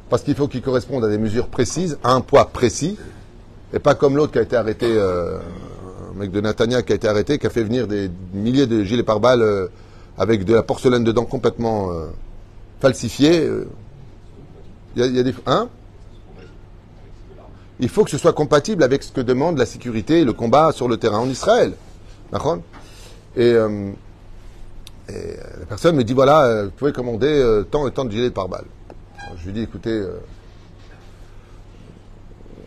parce 0.10 0.22
qu'il 0.24 0.36
faut 0.36 0.48
qu'il 0.48 0.62
corresponde 0.62 1.04
à 1.04 1.10
des 1.10 1.18
mesures 1.18 1.48
précises, 1.48 1.98
à 2.04 2.12
un 2.14 2.22
poids 2.22 2.46
précis, 2.46 2.98
et 3.74 3.80
pas 3.80 3.96
comme 3.96 4.16
l'autre 4.18 4.34
qui 4.34 4.40
a 4.40 4.44
été 4.44 4.56
arrêté, 4.56 4.86
euh, 4.90 5.40
un 6.14 6.20
mec 6.20 6.32
de 6.32 6.42
Natania 6.42 6.84
qui 6.84 6.92
a 6.92 6.96
été 6.96 7.08
arrêté, 7.08 7.40
qui 7.40 7.48
a 7.48 7.50
fait 7.50 7.64
venir 7.64 7.88
des 7.88 8.12
milliers 8.34 8.68
de 8.68 8.84
gilets 8.84 9.04
pare-balles 9.04 9.42
euh, 9.42 9.68
avec 10.18 10.44
de 10.46 10.54
la 10.54 10.62
porcelaine 10.62 11.04
dedans 11.04 11.26
complètement 11.26 11.90
falsifiée. 12.82 13.50
Il 14.96 15.02
y, 15.02 15.04
a- 15.04 15.08
il 15.08 15.16
y 15.16 15.20
a 15.20 15.24
des... 15.24 15.34
Hein? 15.48 15.70
Il 17.82 17.90
faut 17.90 18.04
que 18.04 18.12
ce 18.12 18.18
soit 18.20 18.34
compatible 18.34 18.84
avec 18.84 19.02
ce 19.02 19.12
que 19.12 19.22
demande 19.22 19.58
la 19.58 19.66
sécurité 19.66 20.22
et 20.22 20.24
le 20.24 20.34
combat 20.34 20.72
sur 20.72 20.88
le 20.88 20.98
terrain 20.98 21.18
en 21.18 21.28
Israël. 21.28 21.74
Et, 23.36 23.42
euh, 23.42 23.92
euh, 25.10 25.36
la 25.60 25.66
personne 25.66 25.96
me 25.96 26.04
dit 26.04 26.14
voilà, 26.14 26.46
euh, 26.46 26.66
vous 26.66 26.72
pouvez 26.72 26.94
commander 26.94 27.64
tant 27.72 27.88
et 27.88 27.92
tant 27.92 28.06
de 28.06 28.12
gilets 28.12 28.30
pare-balles. 28.30 28.66
Alors, 29.20 29.38
Je 29.38 29.46
lui 29.46 29.54
dis 29.54 29.62
écoutez, 29.62 30.06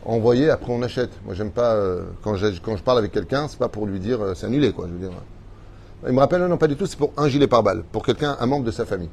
envoyez, 0.04 0.50
après 0.50 0.72
on 0.72 0.82
achète. 0.82 1.10
Moi 1.24 1.34
j'aime 1.34 1.52
pas, 1.52 1.80
quand, 2.22 2.34
je 2.36 2.82
parle 2.82 2.98
avec 2.98 3.12
quelqu'un, 3.12 3.46
c'est 3.46 3.58
pas 3.58 3.68
pour 3.68 3.86
lui 3.86 4.00
dire 4.00 4.18
c'est 4.34 4.46
annulé 4.46 4.72
quoi. 4.72 4.86
Je 4.88 4.92
veux 4.92 4.98
dire. 4.98 5.16
Il 6.06 6.12
me 6.12 6.18
rappelle 6.18 6.40
non, 6.40 6.48
non 6.48 6.58
pas 6.58 6.66
du 6.66 6.76
tout, 6.76 6.86
c'est 6.86 6.98
pour 6.98 7.12
un 7.16 7.28
gilet 7.28 7.46
pare-balles, 7.46 7.84
pour 7.92 8.04
quelqu'un, 8.04 8.36
un 8.40 8.46
membre 8.46 8.64
de 8.66 8.72
sa 8.72 8.84
famille. 8.84 9.08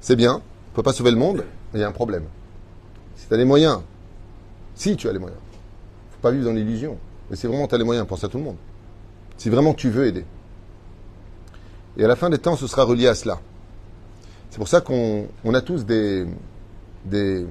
C'est 0.00 0.16
bien, 0.16 0.42
on 0.72 0.76
peut 0.76 0.82
pas 0.82 0.92
sauver 0.92 1.12
le 1.12 1.16
monde, 1.16 1.44
il 1.72 1.80
y 1.80 1.84
a 1.84 1.88
un 1.88 1.92
problème. 1.92 2.24
Si 3.16 3.26
tu 3.26 3.32
as 3.32 3.36
les 3.38 3.46
moyens, 3.46 3.80
si 4.76 4.96
tu 4.96 5.08
as 5.08 5.12
les 5.12 5.18
moyens, 5.18 5.40
faut 6.12 6.20
pas 6.20 6.30
vivre 6.30 6.44
dans 6.44 6.52
l'illusion. 6.52 6.96
Mais 7.28 7.36
si 7.36 7.46
vraiment 7.46 7.66
tu 7.66 7.74
as 7.74 7.78
les 7.78 7.84
moyens, 7.84 8.06
pense 8.06 8.22
à 8.22 8.28
tout 8.28 8.38
le 8.38 8.44
monde. 8.44 8.56
Si 9.36 9.50
vraiment 9.50 9.74
tu 9.74 9.90
veux 9.90 10.06
aider. 10.06 10.24
Et 11.96 12.04
à 12.04 12.08
la 12.08 12.14
fin 12.14 12.30
des 12.30 12.38
temps, 12.38 12.56
ce 12.56 12.66
sera 12.66 12.84
relié 12.84 13.08
à 13.08 13.14
cela. 13.14 13.40
C'est 14.50 14.58
pour 14.58 14.68
ça 14.68 14.80
qu'on 14.80 15.26
on 15.44 15.54
a 15.54 15.60
tous 15.60 15.84
des, 15.84 16.26
des 17.04 17.46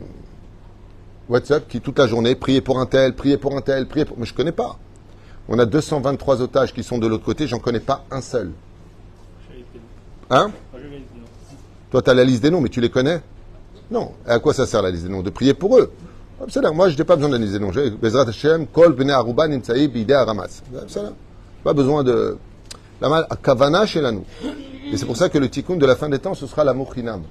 WhatsApp 1.28 1.68
qui, 1.68 1.82
toute 1.82 2.00
la 2.00 2.08
journée, 2.08 2.36
priez 2.36 2.62
pour 2.62 2.80
un 2.80 2.86
tel, 2.86 3.14
priez 3.16 3.38
pour 3.38 3.58
un 3.58 3.62
tel, 3.62 3.88
priez 3.88 4.06
pour... 4.06 4.18
Mais 4.18 4.26
je 4.26 4.34
connais 4.34 4.52
pas. 4.52 4.78
On 5.48 5.60
a 5.60 5.66
223 5.66 6.42
otages 6.42 6.74
qui 6.74 6.84
sont 6.84 6.98
de 6.98 7.08
l'autre 7.08 7.26
côté, 7.26 7.48
j'en 7.48 7.60
connais 7.60 7.80
pas 7.80 8.06
un 8.12 8.22
seul. 8.22 8.52
Hein? 10.30 10.52
Toi, 11.92 12.02
tu 12.02 12.10
as 12.10 12.14
la 12.14 12.24
liste 12.24 12.42
des 12.42 12.50
noms, 12.50 12.62
mais 12.62 12.70
tu 12.70 12.82
les 12.82 12.90
connais? 12.90 13.22
Non. 13.92 14.14
Et 14.28 14.32
à 14.32 14.40
quoi 14.40 14.54
ça 14.54 14.66
sert 14.66 14.82
la 14.82 14.92
liste 14.92 15.04
des 15.04 15.10
noms? 15.10 15.22
De 15.22 15.30
prier 15.30 15.54
pour 15.54 15.78
eux. 15.78 15.92
Moi, 16.38 16.90
je 16.90 16.98
n'ai 16.98 17.04
pas 17.06 17.16
besoin 17.16 17.38
noms. 17.38 17.72
J'ai 17.72 17.90
Bezrat 17.92 18.28
Hashem, 18.28 18.68
Kol 18.68 18.94
Bnei 18.94 19.14
Aruba 19.14 19.48
Nimtsaï 19.48 19.88
Bidei 19.88 20.14
Aramas. 20.14 20.62
Pas 21.64 21.74
besoin 21.74 22.04
de. 22.04 22.38
La 23.00 23.10
mal 23.10 23.28
Kavana 23.42 23.86
chez 23.86 24.02
nous. 24.02 24.26
Et 24.92 24.98
c'est 24.98 25.06
pour 25.06 25.16
ça 25.16 25.30
que 25.30 25.38
le 25.38 25.50
tikkun 25.50 25.78
de 25.78 25.86
la 25.86 25.96
fin 25.96 26.10
des 26.10 26.20
temps, 26.20 26.34
ce 26.34 26.46
sera 26.46 26.64
l'amour 26.64 26.94
chinam. 26.94 27.24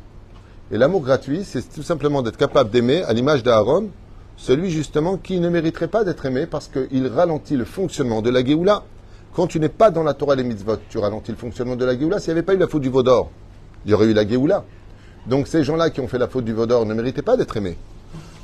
Et 0.72 0.78
l'amour 0.78 1.02
gratuit, 1.02 1.44
c'est 1.44 1.62
tout 1.72 1.82
simplement 1.82 2.22
d'être 2.22 2.36
capable 2.38 2.70
d'aimer, 2.70 3.02
à 3.02 3.12
l'image 3.12 3.42
d'Aaron, 3.42 3.90
celui 4.36 4.70
justement 4.70 5.18
qui 5.18 5.38
ne 5.38 5.48
mériterait 5.50 5.88
pas 5.88 6.04
d'être 6.04 6.24
aimé 6.24 6.46
parce 6.46 6.68
qu'il 6.68 7.06
ralentit 7.06 7.56
le 7.56 7.64
fonctionnement 7.64 8.22
de 8.22 8.30
la 8.30 8.44
Géoula. 8.44 8.82
Quand 9.34 9.46
tu 9.46 9.60
n'es 9.60 9.68
pas 9.68 9.90
dans 9.90 10.02
la 10.02 10.14
Torah 10.14 10.34
et 10.34 10.36
les 10.38 10.44
mitzvot, 10.44 10.78
tu 10.88 10.98
ralentis 10.98 11.30
le 11.30 11.36
fonctionnement 11.36 11.76
de 11.76 11.84
la 11.84 11.98
Géoula. 11.98 12.18
S'il 12.18 12.32
n'y 12.32 12.38
avait 12.38 12.46
pas 12.46 12.54
eu 12.54 12.58
la 12.58 12.68
faute 12.68 12.82
du 12.82 12.88
veau 12.88 13.02
d'or, 13.02 13.30
il 13.84 13.90
y 13.90 13.94
aurait 13.94 14.06
eu 14.06 14.14
la 14.14 14.26
Géoula. 14.26 14.64
Donc 15.26 15.46
ces 15.46 15.62
gens-là 15.62 15.90
qui 15.90 16.00
ont 16.00 16.08
fait 16.08 16.18
la 16.18 16.28
faute 16.28 16.44
du 16.44 16.54
veau 16.54 16.66
d'or 16.66 16.86
ne 16.86 16.94
méritaient 16.94 17.22
pas 17.22 17.36
d'être 17.36 17.56
aimés. 17.56 17.76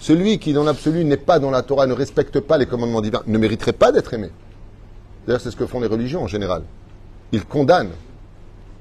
Celui 0.01 0.39
qui, 0.39 0.55
dans 0.55 0.65
l'absolu, 0.65 1.05
n'est 1.05 1.19
pas 1.19 1.39
dans 1.39 1.51
la 1.51 1.63
Torah, 1.63 1.87
ne 1.87 1.93
respecte 1.93 2.41
pas 2.41 2.57
les 2.57 2.65
commandements 2.65 3.03
divins, 3.03 3.23
ne 3.27 3.37
mériterait 3.37 3.75
pas 3.75 3.93
d'être 3.93 4.15
aimé. 4.15 4.31
D'ailleurs, 5.27 5.43
c'est 5.43 5.51
ce 5.51 5.57
que 5.57 5.67
font 5.67 5.79
les 5.79 5.87
religions 5.87 6.23
en 6.23 6.27
général. 6.27 6.63
Ils 7.33 7.45
condamnent 7.45 7.93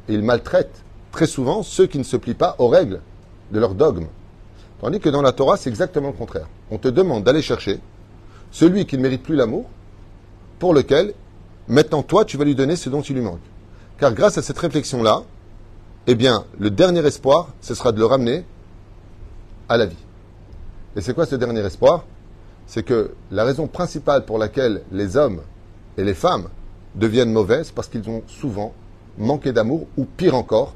et 0.08 0.13
ils 0.13 0.23
maltraitent 0.23 0.84
très 1.12 1.27
souvent 1.27 1.62
ceux 1.62 1.88
qui 1.88 1.97
ne 1.97 2.03
se 2.03 2.15
plient 2.15 2.36
pas 2.36 2.55
aux 2.58 2.69
règles 2.69 3.01
de 3.51 3.60
leur 3.60 3.75
dogme. 3.75 4.08
Tandis 4.79 5.01
que 5.01 5.10
dans 5.10 5.21
la 5.21 5.34
Torah, 5.34 5.58
c'est 5.58 5.69
exactement 5.69 6.08
le 6.08 6.13
contraire. 6.13 6.47
On 6.71 6.77
te 6.77 6.88
demande 6.88 7.25
d'aller 7.25 7.41
chercher 7.41 7.82
celui 8.51 8.86
qui 8.86 8.97
ne 8.97 9.03
mérite 9.03 9.21
plus 9.21 9.36
l'amour, 9.36 9.65
pour 10.58 10.73
lequel, 10.73 11.13
maintenant 11.67 12.01
toi, 12.01 12.23
tu 12.23 12.38
vas 12.38 12.45
lui 12.45 12.55
donner 12.55 12.77
ce 12.77 12.89
dont 12.89 13.01
il 13.01 13.15
lui 13.15 13.21
manque. 13.21 13.39
Car 13.99 14.13
grâce 14.13 14.38
à 14.38 14.41
cette 14.41 14.58
réflexion-là, 14.58 15.23
eh 16.08 16.15
bien, 16.15 16.45
le 16.58 16.69
dernier 16.69 17.05
espoir, 17.05 17.49
ce 17.60 17.75
sera 17.75 17.91
de 17.91 17.99
le 17.99 18.05
ramener 18.05 18.45
à 19.67 19.75
la 19.75 19.86
vie. 19.86 19.97
Et 20.95 21.02
c'est 21.02 21.13
quoi 21.13 21.25
ce 21.25 21.36
dernier 21.36 21.62
espoir? 21.62 22.06
C'est 22.65 22.84
que 22.84 23.12
la 23.32 23.43
raison 23.43 23.67
principale 23.67 24.25
pour 24.25 24.38
laquelle 24.38 24.84
les 24.91 25.17
hommes 25.17 25.41
et 25.97 26.04
les 26.04 26.13
femmes 26.13 26.49
deviennent 26.95 27.32
mauvais, 27.32 27.63
c'est 27.63 27.73
parce 27.73 27.88
qu'ils 27.88 28.10
ont 28.10 28.23
souvent 28.28 28.73
manqué 29.17 29.52
d'amour, 29.52 29.88
ou 29.97 30.06
pire 30.06 30.36
encore, 30.36 30.75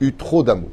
eu 0.00 0.12
trop 0.12 0.42
d'amour. 0.42 0.70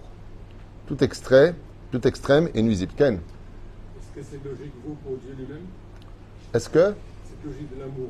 Tout 0.88 1.04
extrait, 1.04 1.56
tout 1.92 2.06
extrême 2.08 2.50
est 2.54 2.62
nuisible. 2.62 2.94
Ken, 2.96 3.16
Est-ce 3.16 4.22
que 4.22 4.28
c'est 4.30 4.50
logique, 4.50 4.74
vous, 4.86 4.96
pour 5.04 5.18
Dieu 5.18 5.34
lui-même? 5.38 5.64
Est-ce 6.54 6.70
que... 6.70 6.94
Cette 7.28 7.44
logique 7.46 7.76
de 7.76 7.80
l'amour. 7.80 8.10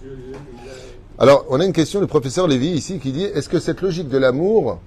Dieu 0.00 0.14
lui-même, 0.14 0.40
il 0.52 0.68
a. 0.68 1.22
Alors, 1.22 1.46
on 1.48 1.60
a 1.60 1.64
une 1.64 1.72
question 1.72 2.00
du 2.00 2.06
professeur 2.06 2.46
Lévy 2.46 2.68
ici 2.68 2.98
qui 2.98 3.12
dit 3.12 3.24
est-ce 3.24 3.48
que 3.48 3.58
cette 3.58 3.80
logique 3.80 4.08
de 4.08 4.18
l'amour, 4.18 4.80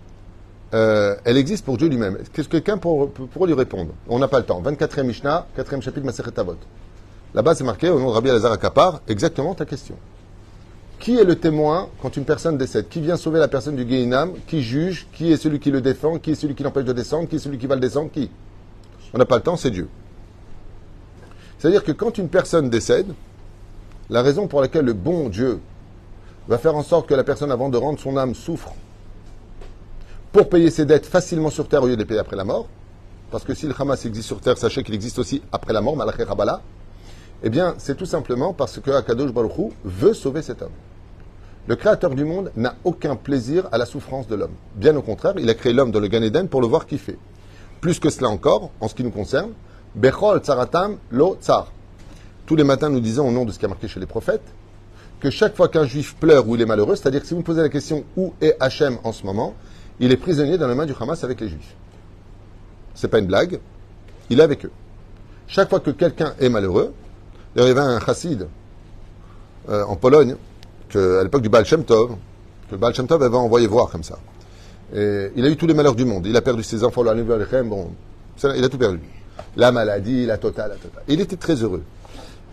euh, 0.74 1.16
elle 1.26 1.38
existe 1.38 1.66
pour 1.66 1.78
Dieu 1.78 1.90
lui-même 1.90 2.18
Qu'est-ce 2.32 2.48
que 2.48 2.58
quelqu'un 2.58 2.78
pour, 2.78 3.12
pour 3.12 3.46
lui 3.46 3.54
répondre 3.54 3.92
On 4.08 4.20
n'a 4.20 4.28
pas 4.28 4.40
le 4.40 4.46
temps. 4.46 4.62
24e 4.62 5.04
Mishnah, 5.04 5.48
4e 5.58 5.82
chapitre 5.82 6.06
Masechet 6.06 6.40
Avot. 6.40 6.56
Là-bas, 7.34 7.56
c'est 7.56 7.64
marqué 7.64 7.90
au 7.90 8.00
nom 8.00 8.08
de 8.08 8.14
Rabbi 8.14 8.30
Elazar 8.30 8.54
Akapar, 8.54 9.02
exactement 9.08 9.54
ta 9.54 9.66
question. 9.66 9.96
Qui 11.00 11.18
est 11.18 11.24
le 11.24 11.36
témoin 11.36 11.90
quand 12.02 12.16
une 12.16 12.26
personne 12.26 12.58
décède? 12.58 12.88
Qui 12.88 13.02
vient 13.02 13.18
sauver 13.18 13.40
la 13.40 13.48
personne 13.48 13.76
du 13.76 13.88
Gehinam? 13.88 14.34
Qui 14.48 14.62
juge? 14.62 15.08
Qui 15.14 15.32
est 15.32 15.38
celui 15.38 15.60
qui 15.60 15.72
le 15.72 15.82
défend? 15.82 16.20
Qui 16.20 16.32
est 16.32 16.36
celui 16.36 16.54
qui 16.54 16.64
l'empêche 16.64 16.86
de 16.86 16.94
descendre? 16.94 17.28
Qui 17.28 17.38
est 17.38 17.40
celui 17.40 17.58
qui 17.58 17.68
va 17.68 17.76
le 17.76 17.82
descendre? 17.82 18.12
Qui? 18.12 18.30
On 19.14 19.18
n'a 19.18 19.26
pas 19.26 19.38
le 19.38 19.42
temps, 19.42 19.58
c'est 19.58 19.72
Dieu. 19.72 19.90
C'est-à-dire 21.58 21.84
que 21.84 21.92
quand 21.92 22.18
une 22.18 22.30
personne 22.30 22.70
décède, 22.70 23.08
la 24.10 24.22
raison 24.22 24.48
pour 24.48 24.62
laquelle 24.62 24.86
le 24.86 24.94
bon 24.94 25.30
Dieu 25.30 25.60
va 26.48 26.58
faire 26.58 26.76
en 26.76 26.84
sorte 26.84 27.08
que 27.08 27.14
la 27.14 27.24
personne, 27.24 27.52
avant 27.52 27.70
de 27.70 27.78
rendre 27.78 28.00
son 28.00 28.16
âme, 28.18 28.36
souffre 28.36 28.74
pour 30.32 30.48
payer 30.50 30.72
ses 30.72 30.86
dettes 30.86 31.06
facilement 31.06 31.50
sur 31.50 31.68
terre 31.68 31.84
au 31.84 31.88
lieu 31.88 31.96
de 31.96 32.02
les 32.02 32.06
payer 32.06 32.20
après 32.20 32.36
la 32.36 32.44
mort, 32.44 32.68
parce 33.32 33.44
que 33.44 33.54
si 33.54 33.68
le 33.68 33.74
Hamas 33.78 34.06
existe 34.06 34.28
sur 34.28 34.40
terre, 34.40 34.58
sachez 34.58 34.84
qu'il 34.84 34.96
existe 34.96 35.20
aussi 35.20 35.42
après 35.52 35.74
la 35.74 35.82
mort, 35.82 35.96
Malaché 35.96 36.24
Rabala, 36.24 36.62
eh 37.44 37.50
bien, 37.50 37.76
c'est 37.78 37.96
tout 37.96 38.06
simplement 38.06 38.54
parce 38.54 38.80
que 38.80 38.92
Akadosh 38.92 39.32
Baruch 39.32 39.58
Hu 39.58 39.72
veut 39.84 40.14
sauver 40.14 40.42
cet 40.42 40.62
homme. 40.62 40.72
Le 41.68 41.76
créateur 41.76 42.12
du 42.12 42.24
monde 42.24 42.52
n'a 42.56 42.76
aucun 42.84 43.16
plaisir 43.16 43.68
à 43.72 43.78
la 43.78 43.86
souffrance 43.86 44.28
de 44.28 44.36
l'homme. 44.36 44.54
Bien 44.76 44.96
au 44.96 45.02
contraire, 45.02 45.34
il 45.38 45.50
a 45.50 45.54
créé 45.54 45.74
l'homme 45.74 45.92
dans 45.92 46.00
le 46.00 46.08
Gan 46.08 46.22
Eden 46.22 46.48
pour 46.48 46.62
le 46.62 46.68
voir 46.68 46.86
kiffer. 46.86 47.18
Plus 47.82 48.00
que 48.00 48.10
cela 48.10 48.30
encore, 48.30 48.72
en 48.80 48.88
ce 48.88 48.96
qui 48.96 49.04
nous 49.04 49.12
concerne, 49.12 49.52
Bechol 49.96 50.40
Tsaratam 50.40 50.98
Lo 51.12 51.38
Tsar. 51.42 51.72
Tous 52.46 52.56
les 52.56 52.64
matins, 52.64 52.90
nous 52.90 53.00
disons 53.00 53.28
au 53.28 53.32
nom 53.32 53.46
de 53.46 53.52
ce 53.52 53.60
qui 53.60 53.66
a 53.66 53.68
marqué 53.68 53.88
chez 53.88 54.00
les 54.00 54.06
prophètes, 54.06 54.42
que 55.20 55.30
chaque 55.30 55.56
fois 55.56 55.68
qu'un 55.68 55.86
juif 55.86 56.16
pleure 56.16 56.48
ou 56.48 56.56
il 56.56 56.62
est 56.62 56.66
malheureux, 56.66 56.96
c'est-à-dire 56.96 57.22
que 57.22 57.28
si 57.28 57.34
vous 57.34 57.42
me 57.42 57.46
posez 57.46 57.62
la 57.62 57.70
question 57.70 58.04
où 58.18 58.34
est 58.42 58.56
Hachem 58.60 58.98
en 59.04 59.12
ce 59.12 59.26
moment, 59.26 59.54
il 60.02 60.12
est 60.12 60.18
prisonnier 60.18 60.58
dans 60.58 60.68
la 60.68 60.76
main 60.76 60.86
du 60.86 60.94
Hamas 61.00 61.24
avec 61.24 61.40
les 61.40 61.48
juifs. 61.48 61.76
C'est 62.94 63.08
pas 63.08 63.20
une 63.20 63.28
blague, 63.28 63.60
il 64.30 64.40
est 64.40 64.44
avec 64.44 64.66
eux. 64.66 64.72
Chaque 65.48 65.70
fois 65.70 65.80
que 65.80 65.92
quelqu'un 65.92 66.34
est 66.40 66.50
malheureux, 66.50 66.94
il 67.56 67.64
y 67.64 67.66
avait 67.66 67.80
un 67.80 68.00
chassid 68.00 68.48
euh, 69.70 69.84
en 69.86 69.96
Pologne, 69.96 70.36
à 70.94 71.24
l'époque 71.24 71.42
du 71.42 71.50
Baal 71.50 71.66
que 71.66 72.76
Baal 72.76 72.94
avait 73.10 73.36
envoyé 73.36 73.68
voir 73.68 73.90
comme 73.90 74.04
ça. 74.04 74.18
Il 74.94 75.46
a 75.46 75.50
eu 75.50 75.56
tous 75.56 75.68
les 75.68 75.74
malheurs 75.74 75.96
du 75.96 76.04
monde. 76.04 76.26
Il 76.26 76.36
a 76.36 76.42
perdu 76.42 76.64
ses 76.64 76.84
enfants, 76.84 77.04
bon, 77.04 77.92
ça, 78.36 78.56
il 78.58 78.64
a 78.64 78.70
tout 78.70 78.78
perdu. 78.78 79.00
La 79.56 79.72
maladie, 79.72 80.26
la 80.26 80.38
totale, 80.38 80.72
la 80.72 80.76
totale. 80.76 81.04
Il 81.08 81.22
était 81.22 81.38
très 81.38 81.56
heureux. 81.56 81.84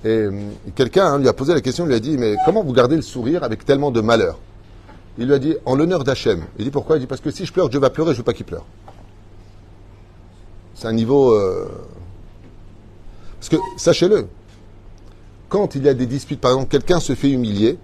Et 0.05 0.09
euh, 0.09 0.33
quelqu'un 0.77 1.07
hein, 1.07 1.19
lui 1.19 1.29
a 1.29 1.33
posé 1.33 1.55
la 1.55 1.61
question, 1.61 1.85
lui 1.85 1.95
a 1.95 2.01
dit, 2.01 2.17
mais 2.19 2.37
comment 2.45 2.63
vous 2.63 2.73
gardez 2.73 2.97
le 2.97 3.03
sourire 3.03 3.43
avec 3.43 3.65
tellement 3.65 3.91
de 3.91 4.01
malheur 4.01 4.39
Il 5.19 5.27
lui 5.27 5.35
a 5.35 5.39
dit, 5.39 5.57
en 5.67 5.75
l'honneur 5.75 6.05
d'Hachem. 6.05 6.45
Il 6.59 6.65
dit, 6.65 6.71
pourquoi? 6.71 6.97
Il 6.97 7.01
dit, 7.01 7.07
parce 7.07 7.21
que 7.21 7.31
si 7.31 7.45
je 7.45 7.53
pleure, 7.53 7.69
Dieu 7.69 7.81
va 7.81 7.91
pleurer, 7.91 8.11
je 8.11 8.15
ne 8.15 8.19
veux 8.19 8.25
pas 8.25 8.33
qu'il 8.33 8.47
pleure. 8.47 8.65
C'est 10.75 10.87
un 10.87 10.93
niveau... 10.93 11.33
euh, 11.33 11.69
Parce 13.41 13.49
que, 13.49 13.57
sachez-le, 13.77 14.29
quand 15.49 15.75
il 15.75 15.83
y 15.83 15.89
a 15.89 15.95
des 15.95 16.07
disputes, 16.07 16.41
par 16.41 16.53
exemple, 16.53 16.71
quelqu'un 16.71 17.01
se 17.01 17.15
fait 17.15 17.31
humilier, 17.31 17.79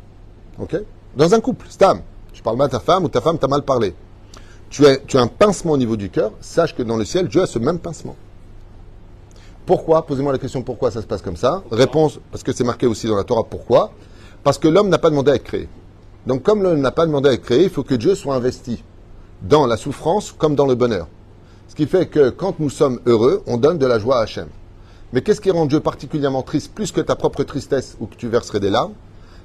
ok? 0.60 0.76
Dans 1.16 1.34
un 1.34 1.40
couple, 1.40 1.66
Stam, 1.68 2.02
tu 2.32 2.40
parles 2.42 2.56
mal 2.56 2.66
à 2.66 2.70
ta 2.70 2.80
femme 2.80 3.04
ou 3.04 3.08
ta 3.08 3.20
femme 3.20 3.38
t'a 3.38 3.48
mal 3.48 3.62
parlé. 3.62 3.94
Tu 4.70 4.86
as, 4.86 4.98
tu 4.98 5.16
as 5.16 5.20
un 5.20 5.26
pincement 5.26 5.72
au 5.72 5.76
niveau 5.76 5.96
du 5.96 6.10
cœur, 6.10 6.32
sache 6.40 6.74
que 6.74 6.82
dans 6.82 6.96
le 6.96 7.04
ciel, 7.04 7.26
Dieu 7.26 7.42
a 7.42 7.46
ce 7.46 7.58
même 7.58 7.78
pincement. 7.78 8.16
Pourquoi? 9.66 10.04
Posez-moi 10.06 10.32
la 10.32 10.38
question 10.38 10.62
pourquoi 10.62 10.90
ça 10.90 11.00
se 11.00 11.06
passe 11.06 11.22
comme 11.22 11.36
ça? 11.36 11.62
Réponse, 11.70 12.20
parce 12.30 12.44
que 12.44 12.52
c'est 12.52 12.64
marqué 12.64 12.86
aussi 12.86 13.06
dans 13.08 13.16
la 13.16 13.24
Torah, 13.24 13.44
pourquoi? 13.44 13.92
Parce 14.42 14.58
que 14.58 14.68
l'homme 14.68 14.88
n'a 14.88 14.98
pas 14.98 15.10
demandé 15.10 15.32
à 15.32 15.34
être 15.36 15.44
créé. 15.44 15.68
Donc 16.26 16.42
comme 16.42 16.62
l'homme 16.62 16.80
n'a 16.80 16.90
pas 16.90 17.06
demandé 17.06 17.28
à 17.28 17.36
créé, 17.36 17.64
il 17.64 17.70
faut 17.70 17.82
que 17.82 17.94
Dieu 17.94 18.14
soit 18.14 18.34
investi 18.34 18.82
dans 19.42 19.66
la 19.66 19.76
souffrance 19.76 20.32
comme 20.32 20.54
dans 20.54 20.66
le 20.66 20.74
bonheur. 20.74 21.08
Ce 21.68 21.74
qui 21.74 21.86
fait 21.86 22.06
que 22.06 22.30
quand 22.30 22.60
nous 22.60 22.70
sommes 22.70 23.00
heureux, 23.06 23.42
on 23.46 23.56
donne 23.56 23.78
de 23.78 23.86
la 23.86 23.98
joie 23.98 24.18
à 24.18 24.22
Hachem. 24.22 24.48
Mais 25.12 25.22
qu'est-ce 25.22 25.40
qui 25.40 25.50
rend 25.50 25.66
Dieu 25.66 25.80
particulièrement 25.80 26.42
triste, 26.42 26.72
plus 26.74 26.92
que 26.92 27.00
ta 27.00 27.14
propre 27.14 27.42
tristesse 27.44 27.96
ou 28.00 28.06
que 28.06 28.16
tu 28.16 28.28
verserais 28.28 28.60
des 28.60 28.70
larmes 28.70 28.94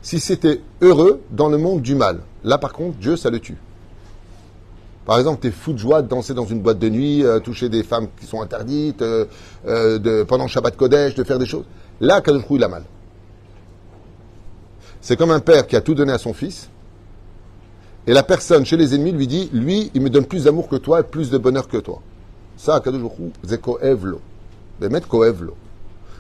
Si 0.02 0.20
c'était 0.20 0.62
heureux 0.82 1.22
dans 1.32 1.50
le 1.50 1.58
monde 1.58 1.82
du 1.82 1.96
mal? 1.96 2.20
Là 2.44 2.58
par 2.58 2.74
contre, 2.74 2.98
Dieu, 2.98 3.18
ça 3.18 3.30
le 3.30 3.40
tue. 3.40 3.58
Par 5.06 5.18
exemple, 5.18 5.42
tu 5.42 5.48
es 5.48 5.52
fou 5.52 5.74
de 5.74 5.80
joie 5.80 6.04
de 6.04 6.08
danser 6.08 6.36
dans 6.36 6.46
une 6.46 6.62
boîte 6.62 6.78
de 6.78 6.88
nuit, 6.88 7.26
euh, 7.26 7.40
toucher 7.40 7.68
des 7.68 7.82
femmes 7.82 8.08
qui 8.20 8.28
sont 8.28 8.42
interdites, 8.44 9.02
euh, 9.02 9.26
euh, 9.68 9.98
de, 9.98 10.24
pendant 10.24 10.48
Shabbat 10.48 10.78
Kodesh, 10.78 11.16
de 11.16 11.24
faire 11.24 11.40
des 11.40 11.48
choses. 11.48 11.66
Là, 12.00 12.22
Kadosh 12.22 12.44
il 12.52 12.64
a 12.64 12.68
mal. 12.68 12.84
C'est 15.10 15.18
comme 15.18 15.32
un 15.32 15.40
père 15.40 15.66
qui 15.66 15.76
a 15.76 15.82
tout 15.82 15.96
donné 15.96 16.12
à 16.12 16.20
son 16.20 16.34
fils, 16.34 16.70
et 18.06 18.14
la 18.14 18.22
personne 18.22 18.64
chez 18.64 18.78
les 18.78 18.94
ennemis 18.94 19.12
lui 19.12 19.26
dit, 19.26 19.50
lui, 19.52 19.90
il 19.96 20.04
me 20.04 20.10
donne 20.12 20.28
plus 20.28 20.44
d'amour 20.44 20.70
que 20.70 20.76
toi 20.76 21.00
et 21.00 21.04
plus 21.04 21.32
de 21.32 21.40
bonheur 21.40 21.68
que 21.68 21.78
toi. 21.78 22.00
Ça, 22.58 22.80
Kadosh 22.80 23.02
Hu, 23.18 23.32
c'est 23.44 23.60
koevlo. 23.60 24.22
Koevlo. 25.10 25.56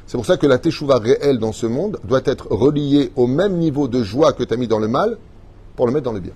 C'est 0.07 0.17
pour 0.17 0.25
ça 0.25 0.37
que 0.37 0.47
la 0.47 0.57
teshuva 0.57 0.97
réelle 0.97 1.37
dans 1.37 1.51
ce 1.51 1.67
monde 1.67 1.99
doit 2.03 2.23
être 2.25 2.47
reliée 2.49 3.11
au 3.15 3.27
même 3.27 3.59
niveau 3.59 3.87
de 3.87 4.01
joie 4.01 4.33
que 4.33 4.41
tu 4.41 4.55
as 4.55 4.57
mis 4.57 4.67
dans 4.67 4.79
le 4.79 4.87
mal 4.87 5.19
pour 5.75 5.85
le 5.85 5.93
mettre 5.93 6.05
dans 6.05 6.13
le 6.13 6.21
bien. 6.21 6.33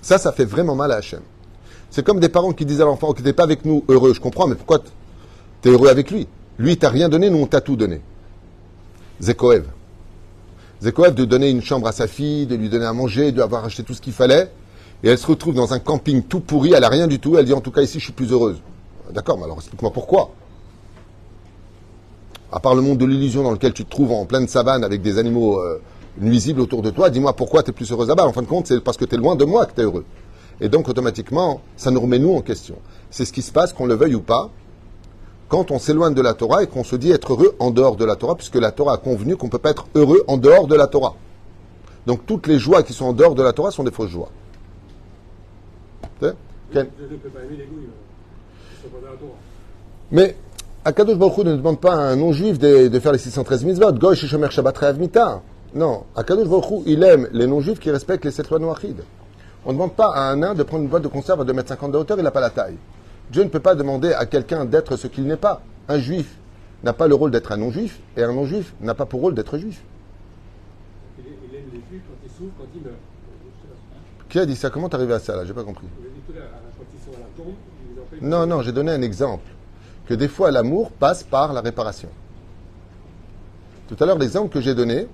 Ça, 0.00 0.16
ça 0.16 0.30
fait 0.30 0.44
vraiment 0.44 0.76
mal 0.76 0.92
à 0.92 0.98
Hachem. 0.98 1.22
C'est 1.90 2.06
comme 2.06 2.20
des 2.20 2.28
parents 2.28 2.52
qui 2.52 2.64
disent 2.64 2.82
à 2.82 2.84
l'enfant, 2.84 3.14
qui 3.14 3.24
n'es 3.24 3.32
pas 3.32 3.42
avec 3.42 3.64
nous 3.64 3.82
heureux, 3.88 4.14
je 4.14 4.20
comprends, 4.20 4.46
mais 4.46 4.54
pourquoi 4.54 4.78
tu 5.60 5.68
es 5.68 5.72
heureux 5.72 5.88
avec 5.88 6.12
lui? 6.12 6.28
Lui, 6.56 6.76
t'as 6.76 6.90
rien 6.90 7.08
donné, 7.08 7.30
nous, 7.30 7.38
on 7.38 7.46
t'a 7.46 7.60
tout 7.60 7.74
donné. 7.74 8.00
Zekoev. 9.22 9.64
Zekoev 10.82 11.14
de 11.14 11.24
donner 11.24 11.48
une 11.48 11.62
chambre 11.62 11.86
à 11.86 11.92
sa 11.92 12.08
fille, 12.08 12.46
de 12.46 12.56
lui 12.56 12.68
donner 12.68 12.86
à 12.86 12.92
manger, 12.92 13.30
de 13.30 13.40
avoir 13.40 13.64
acheté 13.64 13.84
tout 13.84 13.94
ce 13.94 14.00
qu'il 14.00 14.12
fallait, 14.12 14.50
et 15.04 15.08
elle 15.08 15.18
se 15.18 15.26
retrouve 15.26 15.54
dans 15.54 15.72
un 15.72 15.78
camping 15.78 16.22
tout 16.24 16.40
pourri, 16.40 16.72
elle 16.72 16.82
a 16.82 16.88
rien 16.88 17.06
du 17.06 17.20
tout, 17.20 17.38
elle 17.38 17.44
dit 17.44 17.52
en 17.52 17.60
tout 17.60 17.70
cas 17.70 17.82
ici 17.82 18.00
je 18.00 18.04
suis 18.04 18.12
plus 18.12 18.32
heureuse. 18.32 18.56
D'accord, 19.12 19.38
mais 19.38 19.44
alors 19.44 19.58
explique-moi 19.58 19.92
pourquoi. 19.92 20.32
À 22.50 22.58
part 22.58 22.74
le 22.74 22.82
monde 22.82 22.98
de 22.98 23.06
l'illusion 23.06 23.44
dans 23.44 23.52
lequel 23.52 23.72
tu 23.72 23.84
te 23.84 23.90
trouves 23.90 24.10
en 24.10 24.26
pleine 24.26 24.48
savane 24.48 24.82
avec 24.82 25.02
des 25.02 25.18
animaux 25.18 25.60
euh, 25.60 25.80
nuisibles 26.18 26.60
autour 26.60 26.82
de 26.82 26.90
toi, 26.90 27.08
dis-moi 27.08 27.34
pourquoi 27.34 27.62
tu 27.62 27.70
es 27.70 27.72
plus 27.72 27.90
heureuse 27.92 28.08
là-bas. 28.08 28.26
En 28.26 28.32
fin 28.32 28.42
de 28.42 28.46
compte, 28.46 28.66
c'est 28.66 28.80
parce 28.80 28.96
que 28.96 29.04
tu 29.04 29.14
es 29.14 29.18
loin 29.18 29.36
de 29.36 29.44
moi 29.44 29.66
que 29.66 29.74
tu 29.74 29.80
es 29.80 29.84
heureux. 29.84 30.04
Et 30.60 30.68
donc, 30.68 30.88
automatiquement, 30.88 31.60
ça 31.76 31.90
nous 31.90 32.00
remet 32.00 32.18
nous 32.18 32.34
en 32.34 32.40
question. 32.40 32.76
C'est 33.10 33.24
ce 33.24 33.32
qui 33.32 33.42
se 33.42 33.52
passe, 33.52 33.72
qu'on 33.72 33.86
le 33.86 33.94
veuille 33.94 34.14
ou 34.14 34.20
pas, 34.20 34.50
quand 35.52 35.70
on 35.70 35.78
s'éloigne 35.78 36.14
de 36.14 36.22
la 36.22 36.32
Torah 36.32 36.62
et 36.62 36.66
qu'on 36.66 36.82
se 36.82 36.96
dit 36.96 37.10
être 37.10 37.34
heureux 37.34 37.54
en 37.58 37.70
dehors 37.70 37.96
de 37.96 38.06
la 38.06 38.16
Torah, 38.16 38.36
puisque 38.36 38.54
la 38.56 38.72
Torah 38.72 38.94
a 38.94 38.96
convenu 38.96 39.36
qu'on 39.36 39.48
ne 39.48 39.50
peut 39.50 39.58
pas 39.58 39.68
être 39.68 39.86
heureux 39.94 40.24
en 40.26 40.38
dehors 40.38 40.66
de 40.66 40.74
la 40.74 40.86
Torah. 40.86 41.14
Donc, 42.06 42.24
toutes 42.24 42.46
les 42.46 42.58
joies 42.58 42.82
qui 42.82 42.94
sont 42.94 43.04
en 43.04 43.12
dehors 43.12 43.34
de 43.34 43.42
la 43.42 43.52
Torah 43.52 43.70
sont 43.70 43.84
des 43.84 43.90
fausses 43.90 44.08
joies. 44.08 44.30
Torah. 49.18 49.36
Mais 50.10 50.36
Akadosh 50.86 51.18
Baruch 51.18 51.36
Hu 51.36 51.44
ne 51.44 51.56
demande 51.56 51.80
pas 51.80 51.96
à 51.96 51.98
un 51.98 52.16
non-juif 52.16 52.58
de, 52.58 52.88
de 52.88 52.98
faire 52.98 53.12
les 53.12 53.18
613 53.18 53.64
mitzvot. 53.64 53.92
Goy 53.92 54.16
Shomer 54.16 54.50
Shabbat 54.50 54.78
Re'av 54.78 54.98
Mita. 54.98 55.42
Non. 55.74 56.04
Akadosh 56.16 56.48
Baruch 56.48 56.70
Hu, 56.70 56.82
il 56.86 57.02
aime 57.02 57.28
les 57.30 57.46
non-juifs 57.46 57.78
qui 57.78 57.90
respectent 57.90 58.24
les 58.24 58.30
sept 58.30 58.48
lois 58.48 58.58
noachides. 58.58 59.04
On 59.66 59.68
ne 59.68 59.74
demande 59.74 59.92
pas 59.92 60.14
à 60.14 60.30
un 60.30 60.36
nain 60.36 60.54
de 60.54 60.62
prendre 60.62 60.84
une 60.84 60.88
boîte 60.88 61.02
de 61.02 61.08
conserve 61.08 61.42
à 61.42 61.44
2,50 61.44 61.84
m 61.84 61.90
de 61.90 61.98
hauteur, 61.98 62.16
il 62.16 62.24
n'a 62.24 62.30
pas 62.30 62.40
la 62.40 62.48
taille. 62.48 62.78
Dieu 63.32 63.42
ne 63.44 63.48
peut 63.48 63.60
pas 63.60 63.74
demander 63.74 64.12
à 64.12 64.26
quelqu'un 64.26 64.66
d'être 64.66 64.96
ce 64.96 65.06
qu'il 65.06 65.24
n'est 65.24 65.38
pas. 65.38 65.62
Un 65.88 65.98
juif 65.98 66.36
n'a 66.84 66.92
pas 66.92 67.08
le 67.08 67.14
rôle 67.14 67.30
d'être 67.30 67.50
un 67.50 67.56
non-juif, 67.56 67.98
et 68.14 68.22
un 68.22 68.32
non-juif 68.32 68.74
n'a 68.82 68.94
pas 68.94 69.06
pour 69.06 69.22
rôle 69.22 69.34
d'être 69.34 69.56
juif. 69.56 69.82
Il, 71.18 71.24
aime 71.24 71.64
les 71.72 71.80
juifs 71.90 72.02
quand 72.06 72.18
ils 72.22 72.30
souffrent, 72.30 72.54
quand 72.58 72.66
ils 72.74 72.82
meurent. 72.82 72.92
Qui 74.28 74.38
a 74.38 74.44
dit 74.44 74.54
ça? 74.54 74.68
Comment 74.68 74.90
t'es 74.90 74.96
arrivé 74.96 75.14
à 75.14 75.18
ça 75.18 75.34
là? 75.34 75.46
J'ai 75.46 75.54
pas 75.54 75.64
compris. 75.64 75.86
Fait 78.10 78.20
Non, 78.20 78.46
non, 78.46 78.60
j'ai 78.60 78.72
donné 78.72 78.92
un 78.92 79.00
exemple. 79.00 79.48
Que 80.06 80.12
des 80.12 80.28
fois, 80.28 80.50
l'amour 80.50 80.90
passe 80.90 81.22
par 81.22 81.54
la 81.54 81.62
réparation. 81.62 82.10
Tout 83.88 83.96
à 83.98 84.04
l'heure, 84.04 84.18
l'exemple 84.18 84.52
que 84.52 84.60
j'ai 84.60 84.74
donné, 84.74 85.08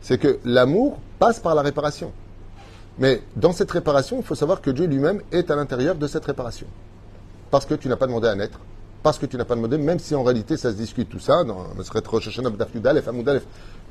c'est 0.00 0.18
que 0.18 0.40
l'amour 0.44 0.98
passe 1.20 1.38
par 1.38 1.54
la 1.54 1.62
réparation. 1.62 2.10
Mais 2.98 3.22
dans 3.36 3.52
cette 3.52 3.70
réparation, 3.70 4.16
il 4.18 4.24
faut 4.24 4.34
savoir 4.34 4.60
que 4.60 4.70
Dieu 4.70 4.86
lui-même 4.86 5.22
est 5.30 5.48
à 5.52 5.54
l'intérieur 5.54 5.94
de 5.94 6.06
cette 6.08 6.24
réparation. 6.24 6.66
Parce 7.50 7.66
que 7.66 7.74
tu 7.74 7.88
n'as 7.88 7.96
pas 7.96 8.06
demandé 8.06 8.28
à 8.28 8.34
naître. 8.34 8.58
Parce 9.02 9.18
que 9.18 9.24
tu 9.26 9.36
n'as 9.38 9.44
pas 9.46 9.54
demandé, 9.56 9.78
même 9.78 9.98
si 9.98 10.14
en 10.14 10.22
réalité 10.22 10.56
ça 10.58 10.70
se 10.70 10.76
discute 10.76 11.08
tout 11.08 11.18
ça, 11.20 11.42
dans 11.42 11.64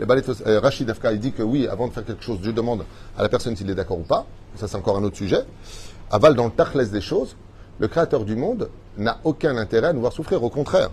Balet- 0.05 0.23
euh, 0.45 0.59
Rachid 0.59 0.89
Afka, 0.89 1.11
il 1.11 1.19
dit 1.19 1.31
que 1.31 1.41
oui, 1.41 1.67
avant 1.67 1.87
de 1.87 1.93
faire 1.93 2.05
quelque 2.05 2.23
chose, 2.23 2.39
Dieu 2.39 2.53
demande 2.53 2.83
à 3.17 3.23
la 3.23 3.29
personne 3.29 3.55
s'il 3.55 3.69
est 3.69 3.75
d'accord 3.75 3.97
ou 3.99 4.03
pas. 4.03 4.25
Ça, 4.55 4.67
c'est 4.67 4.77
encore 4.77 4.97
un 4.97 5.03
autre 5.03 5.17
sujet. 5.17 5.43
Aval 6.11 6.35
dans 6.35 6.45
le 6.45 6.51
tachles 6.51 6.87
des 6.89 7.01
choses, 7.01 7.35
le 7.79 7.87
créateur 7.87 8.23
du 8.23 8.35
monde 8.35 8.69
n'a 8.97 9.17
aucun 9.23 9.57
intérêt 9.57 9.87
à 9.87 9.93
nous 9.93 10.01
voir 10.01 10.13
souffrir. 10.13 10.43
Au 10.43 10.49
contraire. 10.49 10.91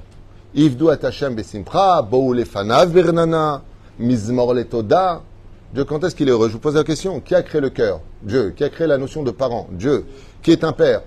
Dieu, 5.74 5.84
quand 5.84 6.04
est-ce 6.04 6.14
qu'il 6.14 6.28
est 6.28 6.32
heureux? 6.32 6.48
Je 6.48 6.54
vous 6.54 6.58
pose 6.58 6.74
la 6.76 6.84
question. 6.84 7.20
Qui 7.20 7.34
a 7.34 7.42
créé 7.42 7.60
le 7.60 7.70
cœur? 7.70 8.00
Dieu. 8.22 8.50
Qui 8.56 8.64
a 8.64 8.70
créé 8.70 8.86
la 8.86 8.96
notion 8.98 9.22
de 9.22 9.30
parent? 9.30 9.68
Dieu. 9.72 10.06
Qui 10.42 10.52
est 10.52 10.64
un 10.64 10.72
père? 10.72 11.02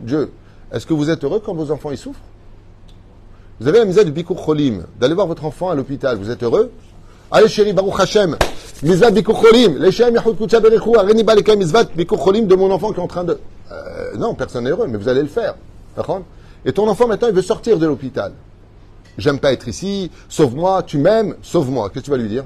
Dieu. 0.00 0.32
Est-ce 0.72 0.86
que 0.86 0.92
vous 0.92 1.08
êtes 1.08 1.24
heureux 1.24 1.40
quand 1.44 1.54
vos 1.54 1.70
enfants 1.70 1.90
y 1.90 1.96
souffrent? 1.96 2.20
Vous 3.60 3.66
avez 3.66 3.78
la 3.78 3.84
misère 3.86 4.04
du 4.04 4.12
Bikur 4.12 4.36
Cholim, 4.36 4.84
d'aller 5.00 5.14
voir 5.14 5.26
votre 5.26 5.44
enfant 5.44 5.70
à 5.70 5.74
l'hôpital. 5.74 6.16
Vous 6.18 6.30
êtes 6.30 6.42
heureux? 6.42 6.70
Allez 7.30 7.48
chérie, 7.48 7.72
Baruch 7.72 7.98
Hashem, 7.98 8.36
Mizvat 8.82 9.10
Bikur 9.10 9.40
Cholim, 9.40 9.78
Leshem 9.78 10.14
Yahud 10.14 10.36
Berichu, 10.36 10.96
Areni 10.96 11.22
Baleka 11.22 11.56
Mizvat 11.56 11.84
Bikur 11.96 12.18
Cholim 12.18 12.46
de 12.46 12.54
mon 12.54 12.70
enfant 12.70 12.92
qui 12.92 13.00
est 13.00 13.02
en 13.02 13.08
train 13.08 13.24
de... 13.24 13.38
Euh, 13.72 14.16
non, 14.16 14.34
personne 14.34 14.64
n'est 14.64 14.70
heureux, 14.70 14.86
mais 14.86 14.98
vous 14.98 15.08
allez 15.08 15.22
le 15.22 15.28
faire. 15.28 15.54
Et 16.64 16.72
ton 16.72 16.86
enfant 16.86 17.08
maintenant, 17.08 17.28
il 17.28 17.34
veut 17.34 17.42
sortir 17.42 17.78
de 17.78 17.86
l'hôpital. 17.86 18.32
J'aime 19.16 19.40
pas 19.40 19.52
être 19.52 19.66
ici, 19.66 20.10
sauve-moi, 20.28 20.84
tu 20.84 20.98
m'aimes, 20.98 21.34
sauve-moi. 21.42 21.88
Qu'est-ce 21.88 22.00
que 22.00 22.04
tu 22.04 22.10
vas 22.10 22.18
lui 22.18 22.28
dire? 22.28 22.44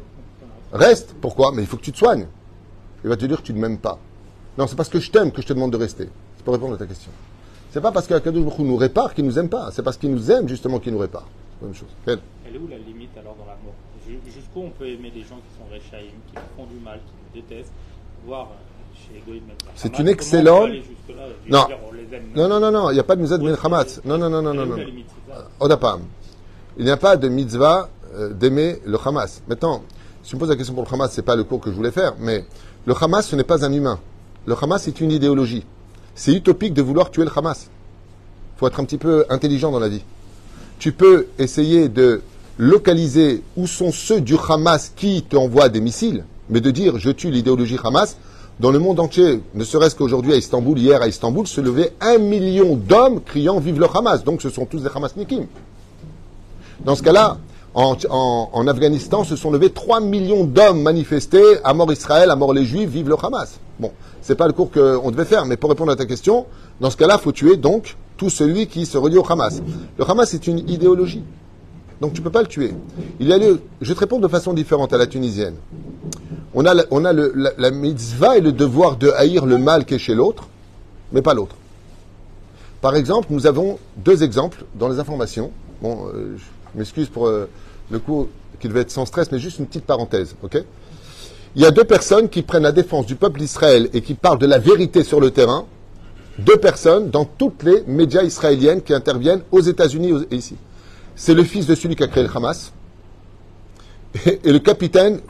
Reste. 0.72 1.14
Pourquoi? 1.20 1.52
Mais 1.52 1.62
il 1.62 1.68
faut 1.68 1.76
que 1.76 1.82
tu 1.82 1.92
te 1.92 1.98
soignes. 1.98 2.26
Il 3.04 3.11
va 3.11 3.16
te 3.16 3.26
dire 3.26 3.38
que 3.38 3.46
tu 3.46 3.52
ne 3.52 3.61
m'aimes 3.61 3.78
pas. 3.78 3.98
Non, 4.56 4.66
c'est 4.66 4.76
parce 4.76 4.88
que 4.88 5.00
je 5.00 5.11
t'aime 5.11 5.32
que 5.32 5.42
je 5.42 5.46
te 5.46 5.52
demande 5.52 5.72
de 5.72 5.76
rester. 5.76 6.08
C'est 6.37 6.44
pour 6.44 6.54
répondre 6.54 6.74
à 6.74 6.78
ta 6.78 6.87
question. 6.87 7.11
C'est 7.72 7.80
pas 7.80 7.90
parce 7.90 8.06
Baruch 8.06 8.58
Hu 8.58 8.62
nous 8.64 8.76
répare 8.76 9.14
qu'il 9.14 9.24
nous 9.24 9.38
aime 9.38 9.48
pas. 9.48 9.70
C'est 9.72 9.82
parce 9.82 9.96
qu'il 9.96 10.11
nous 10.12 10.30
aime 10.30 10.48
justement 10.48 10.78
qu'il 10.78 10.92
nous 10.92 10.98
répare. 10.98 11.26
Même 11.62 11.74
chose. 11.74 11.88
Quelle 12.04 12.18
Elle 12.46 12.56
est 12.56 12.58
où 12.58 12.68
la 12.68 12.76
limite 12.76 13.11
alors 13.18 13.35
dans 13.35 13.46
l'amour 13.46 13.72
Ju- 14.06 14.18
Jusqu'où 14.30 14.61
on 14.61 14.70
peut 14.70 14.87
aimer 14.87 15.11
des 15.11 15.22
gens 15.22 15.37
qui 15.37 15.56
sont 15.58 15.64
réchaïm, 15.70 16.11
qui 16.28 16.35
font 16.56 16.66
du 16.66 16.78
mal, 16.85 16.98
qui 17.06 17.12
nous 17.35 17.40
détestent, 17.42 17.72
voire 18.26 18.48
euh, 18.52 19.28
C'est 19.74 19.88
Hamas, 19.88 19.98
une 20.00 20.08
excellente- 20.08 20.70
Je 20.70 21.50
Non. 21.50 21.66
Non, 22.37 22.48
non, 22.48 22.61
non, 22.61 22.70
non, 22.70 22.90
il 22.90 22.94
n'y 22.94 23.00
a 23.00 23.04
pas 23.04 23.16
de 23.16 23.20
mitzvah 23.22 23.38
de 23.38 23.44
Ben 23.44 23.56
que- 23.56 23.66
Hamatz. 23.66 24.00
Non, 24.04 24.18
non, 24.18 24.28
non, 24.28 24.42
non, 24.42 24.50
Elle 24.52 24.56
non, 24.58 24.66
non. 24.66 24.76
ça? 25.28 25.48
Odapam. 25.61 26.02
Il 26.78 26.85
n'y 26.85 26.90
a 26.90 26.96
pas 26.96 27.16
de 27.16 27.28
mitzvah 27.28 27.88
euh, 28.14 28.32
d'aimer 28.35 28.80
le 28.85 28.98
Hamas. 29.02 29.42
Maintenant, 29.48 29.82
si 30.22 30.30
tu 30.30 30.37
me 30.37 30.40
poses 30.40 30.50
la 30.50 30.56
question 30.56 30.74
pour 30.74 30.85
le 30.85 30.92
Hamas, 30.94 31.11
c'est 31.12 31.22
pas 31.22 31.37
le 31.37 31.44
cours 31.44 31.61
que 31.61 31.70
je 31.70 31.76
voulais 31.76 31.90
faire, 31.90 32.14
mais 32.18 32.44
le 32.85 32.94
Hamas, 33.00 33.26
ce 33.26 33.35
n'est 33.37 33.44
pas 33.44 33.64
un 33.64 33.72
humain. 33.72 33.98
Le 34.46 34.54
Hamas, 34.61 34.82
c'est 34.82 35.00
une 35.00 35.11
idéologie. 35.11 35.64
C'est 36.14 36.33
utopique 36.33 36.75
de 36.75 36.83
vouloir 36.83 37.11
tuer 37.11 37.25
le 37.25 37.31
Hamas. 37.35 37.68
Il 38.57 38.59
faut 38.59 38.66
être 38.66 38.81
un 38.81 38.85
petit 38.85 38.98
peu 38.98 39.25
intelligent 39.29 39.70
dans 39.70 39.81
la 39.81 39.88
vie. 39.88 40.03
Tu 40.79 40.92
peux 40.92 41.29
essayer 41.38 41.88
de 41.88 42.22
localiser 42.59 43.42
où 43.57 43.66
sont 43.66 43.92
ceux 43.92 44.20
du 44.20 44.37
Hamas 44.48 44.92
qui 44.94 45.22
t'envoient 45.22 45.68
des 45.68 45.81
missiles, 45.81 46.25
mais 46.51 46.61
de 46.61 46.70
dire 46.70 46.98
je 46.98 47.11
tue 47.11 47.31
l'idéologie 47.31 47.79
Hamas, 47.83 48.16
dans 48.61 48.70
le 48.70 48.79
monde 48.79 49.01
entier, 49.01 49.40
ne 49.55 49.64
serait-ce 49.64 49.96
qu'aujourd'hui 49.96 50.35
à 50.35 50.37
Istanbul, 50.37 50.79
hier 50.79 51.01
à 51.01 51.09
Istanbul, 51.09 51.46
se 51.46 51.61
levait 51.61 51.94
un 52.01 52.18
million 52.18 52.77
d'hommes 52.77 53.20
criant 53.22 53.59
vive 53.59 53.81
le 53.81 53.87
Hamas. 53.92 54.22
Donc 54.25 54.42
ce 54.42 54.51
sont 54.51 54.66
tous 54.66 54.83
des 54.83 54.90
Hamasnikim. 54.94 55.46
Dans 56.85 56.94
ce 56.94 57.03
cas-là, 57.03 57.38
en, 57.74 58.66
Afghanistan, 58.68 59.24
se 59.24 59.37
sont 59.37 59.50
levés 59.50 59.70
3 59.70 60.00
millions 60.00 60.44
d'hommes 60.44 60.82
manifestés 60.82 61.58
à 61.64 61.72
mort 61.74 61.90
Israël, 61.92 62.30
à 62.30 62.37
mort 62.37 62.52
les 62.52 62.64
Juifs, 62.64 62.88
vive 62.90 63.08
le 63.08 63.16
Hamas. 63.22 63.58
Bon, 63.78 63.92
c'est 64.20 64.35
pas 64.35 64.46
le 64.46 64.52
cours 64.52 64.70
qu'on 64.70 65.11
devait 65.11 65.24
faire, 65.24 65.46
mais 65.46 65.56
pour 65.56 65.70
répondre 65.70 65.90
à 65.90 65.96
ta 65.96 66.04
question, 66.06 66.46
dans 66.80 66.90
ce 66.90 66.96
cas-là, 66.96 67.18
faut 67.18 67.32
tuer 67.32 67.56
donc 67.56 67.96
tout 68.16 68.28
celui 68.30 68.66
qui 68.66 68.85
se 68.87 68.98
relie 68.98 69.16
au 69.16 69.24
Hamas. 69.30 69.62
Le 69.98 70.08
Hamas 70.08 70.35
est 70.35 70.46
une 70.46 70.58
idéologie. 70.68 71.22
Donc 72.00 72.12
tu 72.12 72.20
peux 72.20 72.30
pas 72.30 72.42
le 72.42 72.48
tuer. 72.48 72.74
Il 73.20 73.28
y 73.28 73.32
a 73.32 73.38
lieu, 73.38 73.61
je 73.80 73.92
te 73.94 73.98
répondre 74.00 74.22
de 74.22 74.28
façon 74.28 74.52
différente 74.52 74.92
à 74.92 74.98
la 74.98 75.06
tunisienne. 75.06 75.54
On 76.52 76.66
a, 76.66 76.74
la, 76.74 76.85
on 76.90 77.04
a 77.04 77.12
le- 77.12 77.32
la 77.56 77.70
mitzvah 77.70 78.37
et 78.37 78.40
le 78.40 78.52
devoir 78.52 78.96
de 78.96 79.11
haïr 79.11 79.46
le 79.46 79.56
mal 79.56 79.85
qui 79.87 79.94
est 79.94 79.98
chez 79.98 80.14
l'autre, 80.14 80.48
mais 81.12 81.22
pas 81.22 81.32
l'autre. 81.32 81.54
Par 82.80 82.96
exemple, 82.96 83.28
nous 83.30 83.46
avons 83.46 83.78
deux 83.96 84.22
exemples 84.24 84.64
dans 84.74 84.88
les 84.88 84.98
informations. 84.98 85.52
Bon, 85.80 86.06
euh, 86.14 86.37
je 86.74 86.78
m'excuse 86.78 87.08
pour 87.08 87.28
euh, 87.28 87.48
le 87.90 87.99
coup 87.99 88.29
qui 88.61 88.68
devait 88.68 88.81
être 88.81 88.90
sans 88.90 89.07
stress, 89.07 89.31
mais 89.33 89.38
juste 89.38 89.59
une 89.59 89.66
petite 89.66 89.85
parenthèse, 89.85 90.37
ok? 90.42 90.62
Il 91.55 91.62
y 91.62 91.66
a 91.66 91.71
deux 91.71 91.85
personnes 91.85 92.29
qui 92.29 92.42
prennent 92.42 92.62
la 92.62 92.73
défense 92.73 93.07
du 93.07 93.16
peuple 93.16 93.40
d'Israël 93.40 93.90
et 93.92 94.01
qui 94.01 94.14
parlent 94.14 94.38
de 94.38 94.47
la 94.47 94.59
vérité 94.59 95.05
sur 95.05 95.21
le 95.21 95.31
terrain. 95.31 95.66
Deux 96.38 96.57
personnes 96.57 97.11
dans 97.11 97.27
toutes 97.27 97.62
les 97.62 97.83
médias 97.87 98.23
israéliennes 98.23 98.81
qui 98.81 98.95
interviennent 98.95 99.42
aux 99.51 99.61
États-Unis 99.61 100.25
et 100.31 100.37
ici. 100.37 100.57
C'est 101.14 101.35
le 101.35 101.45
fils 101.45 101.66
de 101.66 101.75
celui 101.75 101.95
qui 101.95 102.03
a 102.03 102.09
créé 102.09 102.23
le 102.23 102.31
Hamas 102.35 102.73
et, 104.25 104.40
et 104.45 104.53
le 104.53 104.61
capitaine 104.61 105.21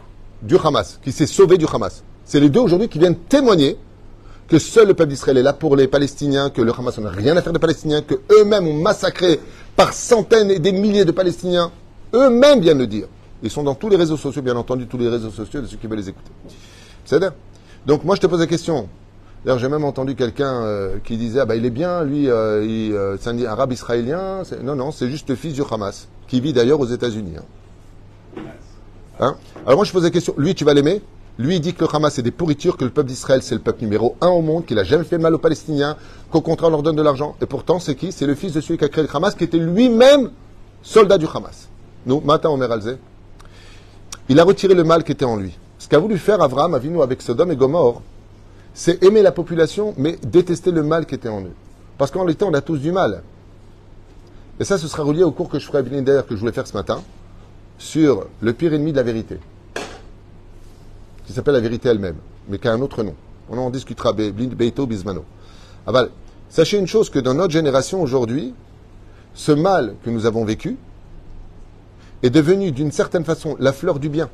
du 0.43 0.57
Hamas, 0.63 1.01
qui 1.03 1.11
s'est 1.11 1.27
sauvé 1.27 1.59
du 1.59 1.67
Hamas. 1.73 2.05
C'est 2.25 2.39
les 2.39 2.51
deux 2.51 2.61
aujourd'hui 2.61 2.89
qui 2.89 3.01
viennent 3.01 3.19
témoigner 3.19 3.77
que 4.47 4.59
seul 4.59 4.87
le 4.89 4.95
peuple 4.95 5.11
d'Israël 5.11 5.39
est 5.39 5.43
là 5.43 5.55
pour 5.55 5.75
les 5.77 5.89
Palestiniens, 5.89 6.51
que 6.51 6.63
le 6.63 6.73
Hamas 6.73 6.99
n'a 6.99 7.11
rien 7.11 7.37
à 7.37 7.43
faire 7.43 7.53
des 7.53 7.59
Palestiniens, 7.59 8.03
que 8.03 8.15
eux-mêmes 8.31 8.69
ont 8.69 8.81
massacré 8.81 9.41
par 9.75 9.93
centaines 9.93 10.51
et 10.51 10.59
des 10.59 10.73
milliers 10.73 11.05
de 11.05 11.11
Palestiniens. 11.11 11.73
Eux-mêmes 12.15 12.61
viennent 12.61 12.79
le 12.79 12.87
dire. 12.87 13.07
Ils 13.43 13.51
sont 13.51 13.63
dans 13.63 13.75
tous 13.75 13.89
les 13.89 13.97
réseaux 13.97 14.17
sociaux, 14.17 14.43
bien 14.43 14.57
entendu, 14.57 14.87
tous 14.87 14.99
les 14.99 15.09
réseaux 15.09 15.31
sociaux 15.31 15.61
de 15.61 15.67
ceux 15.67 15.77
qui 15.77 15.87
veulent 15.87 15.99
les 15.99 16.09
écouter. 16.09 16.31
C'est 17.05 17.21
ça 17.21 17.35
Donc 17.87 18.05
moi, 18.05 18.15
je 18.15 18.21
te 18.21 18.27
pose 18.27 18.41
la 18.41 18.47
question. 18.47 18.89
D'ailleurs, 19.45 19.59
j'ai 19.59 19.69
même 19.69 19.85
entendu 19.85 20.15
quelqu'un 20.15 20.63
euh, 20.63 20.97
qui 21.03 21.17
disait, 21.17 21.41
ah 21.41 21.47
bah, 21.47 21.57
il 21.57 21.67
est 21.67 21.71
bien, 21.71 22.05
lui, 22.05 22.31
euh, 22.31 22.65
il, 22.65 22.93
euh, 22.93 23.17
c'est 23.19 23.31
un 23.31 23.45
arabe 23.45 23.73
israélien. 23.73 24.43
Non, 24.63 24.77
non, 24.77 24.93
c'est 24.93 25.09
juste 25.09 25.29
le 25.31 25.35
fils 25.35 25.55
du 25.55 25.63
Hamas, 25.69 26.09
qui 26.29 26.41
vit 26.41 26.53
d'ailleurs 26.53 26.79
aux 26.79 26.87
États-Unis. 26.87 27.35
hein. 27.39 28.43
Hein? 29.19 29.37
Alors 29.67 29.77
moi, 29.77 29.85
je 29.85 29.93
pose 29.93 30.05
la 30.05 30.11
question, 30.11 30.35
lui, 30.37 30.55
tu 30.55 30.65
vas 30.65 30.75
l'aimer? 30.75 31.03
Lui, 31.39 31.57
il 31.57 31.61
dit 31.61 31.75
que 31.75 31.83
le 31.83 31.93
Hamas, 31.93 32.15
c'est 32.15 32.23
des 32.23 32.31
pourritures, 32.31 32.77
que 32.77 32.85
le 32.85 32.91
peuple 32.91 33.09
d'Israël, 33.09 33.43
c'est 33.43 33.55
le 33.57 33.61
peuple 33.61 33.83
numéro 33.83 34.17
un 34.21 34.29
au 34.29 34.43
monde, 34.43 34.65
qu'il 34.65 34.79
a 34.79 34.85
jamais 34.85 35.05
fait 35.05 35.17
de 35.17 35.23
mal 35.23 35.35
aux 35.35 35.39
Palestiniens, 35.39 35.97
qu'au 36.31 36.41
contraire, 36.41 36.69
on 36.69 36.73
leur 36.73 36.83
donne 36.85 36.97
de 36.97 37.03
l'argent. 37.03 37.35
Et 37.41 37.47
pourtant, 37.47 37.81
c'est 37.81 37.97
qui? 37.97 38.13
C'est 38.13 38.27
le 38.27 38.37
fils 38.37 38.53
de 38.53 38.61
celui 38.61 38.79
qui 38.79 38.85
a 38.85 38.89
créé 38.89 39.03
le 39.03 39.11
Hamas, 39.13 39.35
qui 39.35 39.43
était 39.45 39.59
lui-même 39.59 40.31
soldat 40.83 41.19
du 41.19 41.27
Hamas. 41.27 41.69
Nous, 42.07 42.23
il 44.29 44.41
a 44.41 44.45
retiré 44.45 44.75
le 44.75 44.85
mal 44.85 45.05
qui 45.05 45.13
était 45.13 45.25
en 45.25 45.37
lui. 45.37 45.57
Ce 45.79 45.89
qu'a 45.89 45.99
voulu 45.99 46.19
faire 46.19 46.41
Abraham, 46.41 46.75
Avinu, 46.75 47.03
avec 47.03 47.23
Sodome 47.23 47.53
et 47.53 47.57
Gomorre, 47.57 48.03
c'est 48.75 49.03
aimer 49.03 49.23
la 49.23 49.33
population, 49.33 49.95
mais 49.97 50.19
détester 50.23 50.71
le 50.71 50.83
mal 50.83 51.07
qui 51.07 51.15
était 51.15 51.29
en 51.29 51.43
eux. 51.43 51.53
Parce 51.99 52.11
qu'en 52.11 52.21
réalité, 52.21 52.45
on 52.45 52.55
a 52.55 52.61
tous 52.61 52.79
du 52.79 52.93
mal. 52.93 53.23
Et 54.59 54.65
ça, 54.65 54.79
ce 54.79 54.89
sera 54.89 55.03
relié 55.03 55.23
au 55.23 55.33
cours 55.33 55.49
que 55.49 55.59
je 55.59 55.67
ferai 55.67 55.79
à 55.79 55.83
Blinder, 55.83 56.23
que 56.29 56.35
je 56.35 56.41
voulais 56.41 56.53
faire 56.53 56.67
ce 56.67 56.75
matin, 56.75 57.03
sur 57.79 58.27
le 58.41 58.53
pire 58.53 58.73
ennemi 58.73 58.93
de 58.93 58.97
la 58.97 59.03
vérité, 59.03 59.39
qui 61.27 61.33
s'appelle 61.33 61.55
la 61.55 61.61
vérité 61.61 61.89
elle-même, 61.89 62.17
mais 62.49 62.59
qui 62.59 62.69
a 62.69 62.73
un 62.73 62.81
autre 62.81 63.03
nom. 63.03 63.15
On 63.51 63.59
en 63.59 63.71
discutera, 63.71 64.13
Beito 64.13 64.87
Bismano. 64.87 65.25
Aval, 65.87 66.11
sachez 66.49 66.79
une 66.79 66.87
chose, 66.87 67.11
que 67.11 67.19
dans 67.19 67.35
notre 67.35 67.53
génération 67.53 68.01
aujourd'hui, 68.01 68.55
ce 69.35 69.53
mal 69.53 69.95
que 70.05 70.11
nous 70.11 70.27
avons 70.27 70.45
vécu 70.45 70.77
est 72.23 72.31
devenu 72.31 72.73
d'une 72.73 72.93
certaine 72.93 73.25
façon 73.25 73.57
la 73.59 73.73
fleur 73.73 73.99
du 73.99 74.09
bien. 74.09 74.29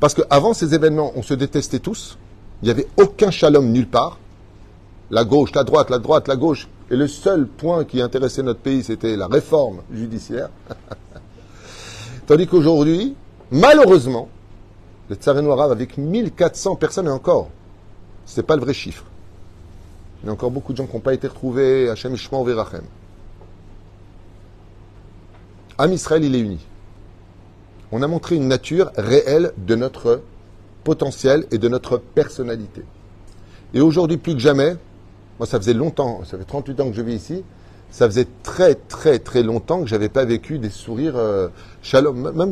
Parce 0.00 0.14
qu'avant 0.14 0.54
ces 0.54 0.74
événements, 0.74 1.12
on 1.16 1.22
se 1.22 1.34
détestait 1.34 1.78
tous, 1.78 2.18
il 2.62 2.66
n'y 2.66 2.70
avait 2.70 2.86
aucun 2.96 3.30
shalom 3.30 3.70
nulle 3.70 3.88
part. 3.88 4.18
La 5.10 5.24
gauche, 5.24 5.54
la 5.54 5.64
droite, 5.64 5.90
la 5.90 5.98
droite, 5.98 6.28
la 6.28 6.36
gauche. 6.36 6.68
Et 6.90 6.96
le 6.96 7.08
seul 7.08 7.46
point 7.46 7.84
qui 7.84 8.00
intéressait 8.00 8.42
notre 8.42 8.60
pays, 8.60 8.82
c'était 8.82 9.16
la 9.16 9.26
réforme 9.26 9.82
judiciaire. 9.92 10.50
Tandis 12.26 12.46
qu'aujourd'hui, 12.46 13.14
malheureusement, 13.50 14.28
le 15.08 15.16
Tsareno 15.16 15.52
arabe 15.52 15.72
avec 15.72 15.96
1400 15.96 16.76
personnes 16.76 17.06
et 17.06 17.10
encore, 17.10 17.50
c'est 18.24 18.42
pas 18.42 18.56
le 18.56 18.62
vrai 18.62 18.74
chiffre. 18.74 19.04
Il 20.22 20.26
y 20.26 20.28
a 20.30 20.32
encore 20.32 20.50
beaucoup 20.50 20.72
de 20.72 20.78
gens 20.78 20.86
qui 20.86 20.94
n'ont 20.94 21.00
pas 21.00 21.14
été 21.14 21.28
retrouvés, 21.28 21.88
Hachem 21.88 22.14
Ishma 22.14 22.42
Verachem. 22.42 22.82
Am 25.78 25.92
Israël, 25.92 26.24
il 26.24 26.34
est 26.34 26.40
uni. 26.40 26.64
On 27.92 28.02
a 28.02 28.06
montré 28.06 28.36
une 28.36 28.48
nature 28.48 28.90
réelle 28.96 29.52
de 29.58 29.74
notre 29.74 30.22
potentiel 30.84 31.46
et 31.50 31.58
de 31.58 31.68
notre 31.68 31.98
personnalité. 31.98 32.82
Et 33.74 33.80
aujourd'hui, 33.80 34.16
plus 34.16 34.34
que 34.34 34.40
jamais, 34.40 34.76
moi, 35.38 35.46
ça 35.46 35.58
faisait 35.58 35.74
longtemps, 35.74 36.22
ça 36.24 36.38
fait 36.38 36.44
38 36.44 36.80
ans 36.80 36.90
que 36.90 36.96
je 36.96 37.02
vis 37.02 37.14
ici, 37.14 37.44
ça 37.90 38.06
faisait 38.06 38.26
très, 38.42 38.74
très, 38.74 39.18
très 39.18 39.42
longtemps 39.42 39.80
que 39.82 39.86
j'avais 39.86 40.08
pas 40.08 40.24
vécu 40.24 40.58
des 40.58 40.70
sourires 40.70 41.16
euh, 41.16 41.48
même 41.92 42.50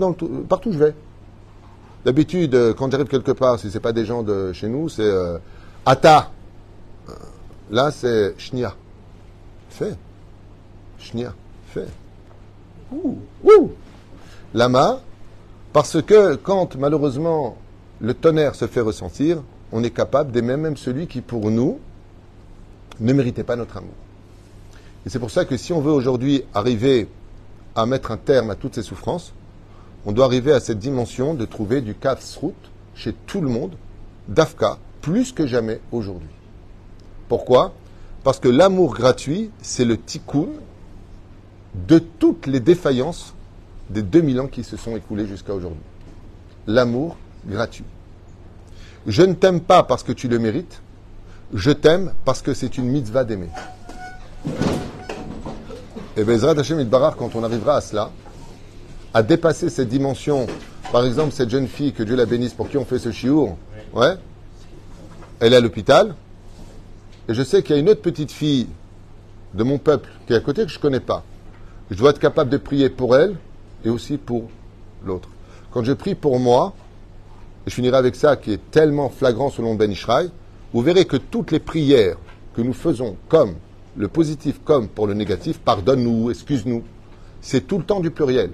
partout 0.48 0.68
où 0.68 0.72
je 0.72 0.78
vais. 0.78 0.94
D'habitude, 2.04 2.54
euh, 2.54 2.74
quand 2.74 2.90
j'arrive 2.90 3.08
quelque 3.08 3.32
part, 3.32 3.58
si 3.58 3.70
c'est 3.70 3.80
pas 3.80 3.92
des 3.92 4.04
gens 4.04 4.22
de 4.22 4.52
chez 4.52 4.68
nous, 4.68 4.88
c'est 4.88 5.02
euh, 5.02 5.38
Ata. 5.86 6.30
Euh, 7.08 7.12
Là, 7.70 7.90
c'est 7.90 8.34
Shnia. 8.38 8.74
Fais. 9.70 9.94
Shnia. 10.98 11.32
Fais. 11.68 11.86
Lama. 14.54 15.00
Parce 15.72 16.00
que 16.00 16.36
quand, 16.36 16.76
malheureusement, 16.76 17.56
le 18.00 18.14
tonnerre 18.14 18.54
se 18.54 18.66
fait 18.66 18.80
ressentir, 18.80 19.42
on 19.72 19.82
est 19.82 19.90
capable 19.90 20.30
d'aimer 20.30 20.56
même 20.56 20.76
celui 20.76 21.08
qui, 21.08 21.20
pour 21.20 21.50
nous, 21.50 21.80
ne 23.00 23.12
méritait 23.12 23.42
pas 23.42 23.56
notre 23.56 23.78
amour. 23.78 23.94
Et 25.04 25.10
c'est 25.10 25.18
pour 25.18 25.32
ça 25.32 25.44
que 25.44 25.56
si 25.56 25.72
on 25.72 25.80
veut 25.80 25.90
aujourd'hui 25.90 26.44
arriver 26.54 27.08
à 27.74 27.86
mettre 27.86 28.12
un 28.12 28.16
terme 28.16 28.50
à 28.50 28.54
toutes 28.54 28.76
ces 28.76 28.82
souffrances, 28.82 29.32
on 30.06 30.12
doit 30.12 30.26
arriver 30.26 30.52
à 30.52 30.60
cette 30.60 30.78
dimension 30.78 31.34
de 31.34 31.44
trouver 31.44 31.80
du 31.80 31.94
kafsrout 31.94 32.54
chez 32.94 33.12
tout 33.26 33.40
le 33.40 33.48
monde, 33.48 33.72
d'Afka, 34.28 34.78
plus 35.00 35.32
que 35.32 35.46
jamais 35.46 35.80
aujourd'hui. 35.90 36.28
Pourquoi? 37.28 37.72
Parce 38.22 38.38
que 38.38 38.48
l'amour 38.48 38.94
gratuit, 38.94 39.50
c'est 39.60 39.84
le 39.84 39.98
tikkun 39.98 40.48
de 41.74 41.98
toutes 41.98 42.46
les 42.46 42.60
défaillances 42.60 43.34
des 43.90 44.02
2000 44.02 44.40
ans 44.40 44.46
qui 44.46 44.64
se 44.64 44.76
sont 44.76 44.96
écoulés 44.96 45.26
jusqu'à 45.26 45.54
aujourd'hui. 45.54 45.80
L'amour 46.66 47.16
gratuit. 47.46 47.84
Je 49.06 49.22
ne 49.22 49.34
t'aime 49.34 49.60
pas 49.60 49.82
parce 49.82 50.02
que 50.02 50.12
tu 50.12 50.28
le 50.28 50.38
mérites, 50.38 50.80
je 51.52 51.70
t'aime 51.70 52.12
parce 52.24 52.40
que 52.40 52.54
c'est 52.54 52.78
une 52.78 52.86
mitzvah 52.86 53.24
d'aimer. 53.24 53.50
Et 56.16 56.24
Bezrat 56.24 56.58
Hashem 56.58 56.80
Itbarar, 56.80 57.16
quand 57.16 57.34
on 57.34 57.42
arrivera 57.42 57.76
à 57.76 57.80
cela, 57.80 58.10
à 59.12 59.22
dépasser 59.22 59.68
cette 59.68 59.88
dimension, 59.88 60.46
par 60.90 61.04
exemple, 61.04 61.32
cette 61.32 61.50
jeune 61.50 61.68
fille, 61.68 61.92
que 61.92 62.02
Dieu 62.02 62.16
la 62.16 62.24
bénisse, 62.24 62.54
pour 62.54 62.68
qui 62.68 62.78
on 62.78 62.84
fait 62.84 62.98
ce 62.98 63.12
chiour, 63.12 63.58
ouais, 63.92 64.14
elle 65.40 65.52
est 65.52 65.56
à 65.56 65.60
l'hôpital, 65.60 66.14
et 67.28 67.34
je 67.34 67.42
sais 67.42 67.62
qu'il 67.62 67.74
y 67.74 67.78
a 67.78 67.80
une 67.80 67.88
autre 67.88 68.02
petite 68.02 68.30
fille 68.30 68.68
de 69.54 69.64
mon 69.64 69.78
peuple 69.78 70.08
qui 70.26 70.32
est 70.32 70.36
à 70.36 70.40
côté 70.40 70.62
que 70.62 70.68
je 70.68 70.78
ne 70.78 70.82
connais 70.82 71.00
pas. 71.00 71.24
Je 71.90 71.96
dois 71.96 72.10
être 72.10 72.18
capable 72.18 72.50
de 72.50 72.56
prier 72.56 72.88
pour 72.88 73.16
elle 73.16 73.36
et 73.84 73.90
aussi 73.90 74.16
pour 74.16 74.48
l'autre. 75.04 75.28
Quand 75.70 75.84
je 75.84 75.92
prie 75.92 76.14
pour 76.14 76.38
moi, 76.38 76.74
et 77.66 77.70
je 77.70 77.74
finirai 77.74 77.96
avec 77.96 78.14
ça 78.14 78.36
qui 78.36 78.52
est 78.52 78.70
tellement 78.70 79.08
flagrant 79.08 79.50
selon 79.50 79.74
Ben 79.74 79.90
Ishraï, 79.90 80.30
vous 80.72 80.80
verrez 80.80 81.04
que 81.04 81.16
toutes 81.16 81.50
les 81.50 81.60
prières 81.60 82.16
que 82.54 82.62
nous 82.62 82.72
faisons, 82.72 83.16
comme 83.28 83.54
le 83.96 84.08
positif 84.08 84.60
comme 84.64 84.88
pour 84.88 85.06
le 85.06 85.14
négatif, 85.14 85.58
pardonne-nous, 85.58 86.30
excuse-nous, 86.30 86.82
c'est 87.40 87.66
tout 87.66 87.78
le 87.78 87.84
temps 87.84 88.00
du 88.00 88.10
pluriel. 88.10 88.50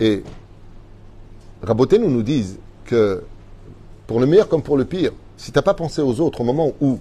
Et 0.00 0.22
Raboté 1.62 1.98
nous 1.98 2.10
nous 2.10 2.22
disent 2.22 2.58
que 2.84 3.22
pour 4.06 4.20
le 4.20 4.26
meilleur 4.26 4.48
comme 4.48 4.62
pour 4.62 4.76
le 4.76 4.84
pire, 4.84 5.12
si 5.36 5.52
tu 5.52 5.58
n'as 5.58 5.62
pas 5.62 5.74
pensé 5.74 6.00
aux 6.00 6.20
autres 6.20 6.40
au 6.40 6.44
moment 6.44 6.72
où 6.80 6.98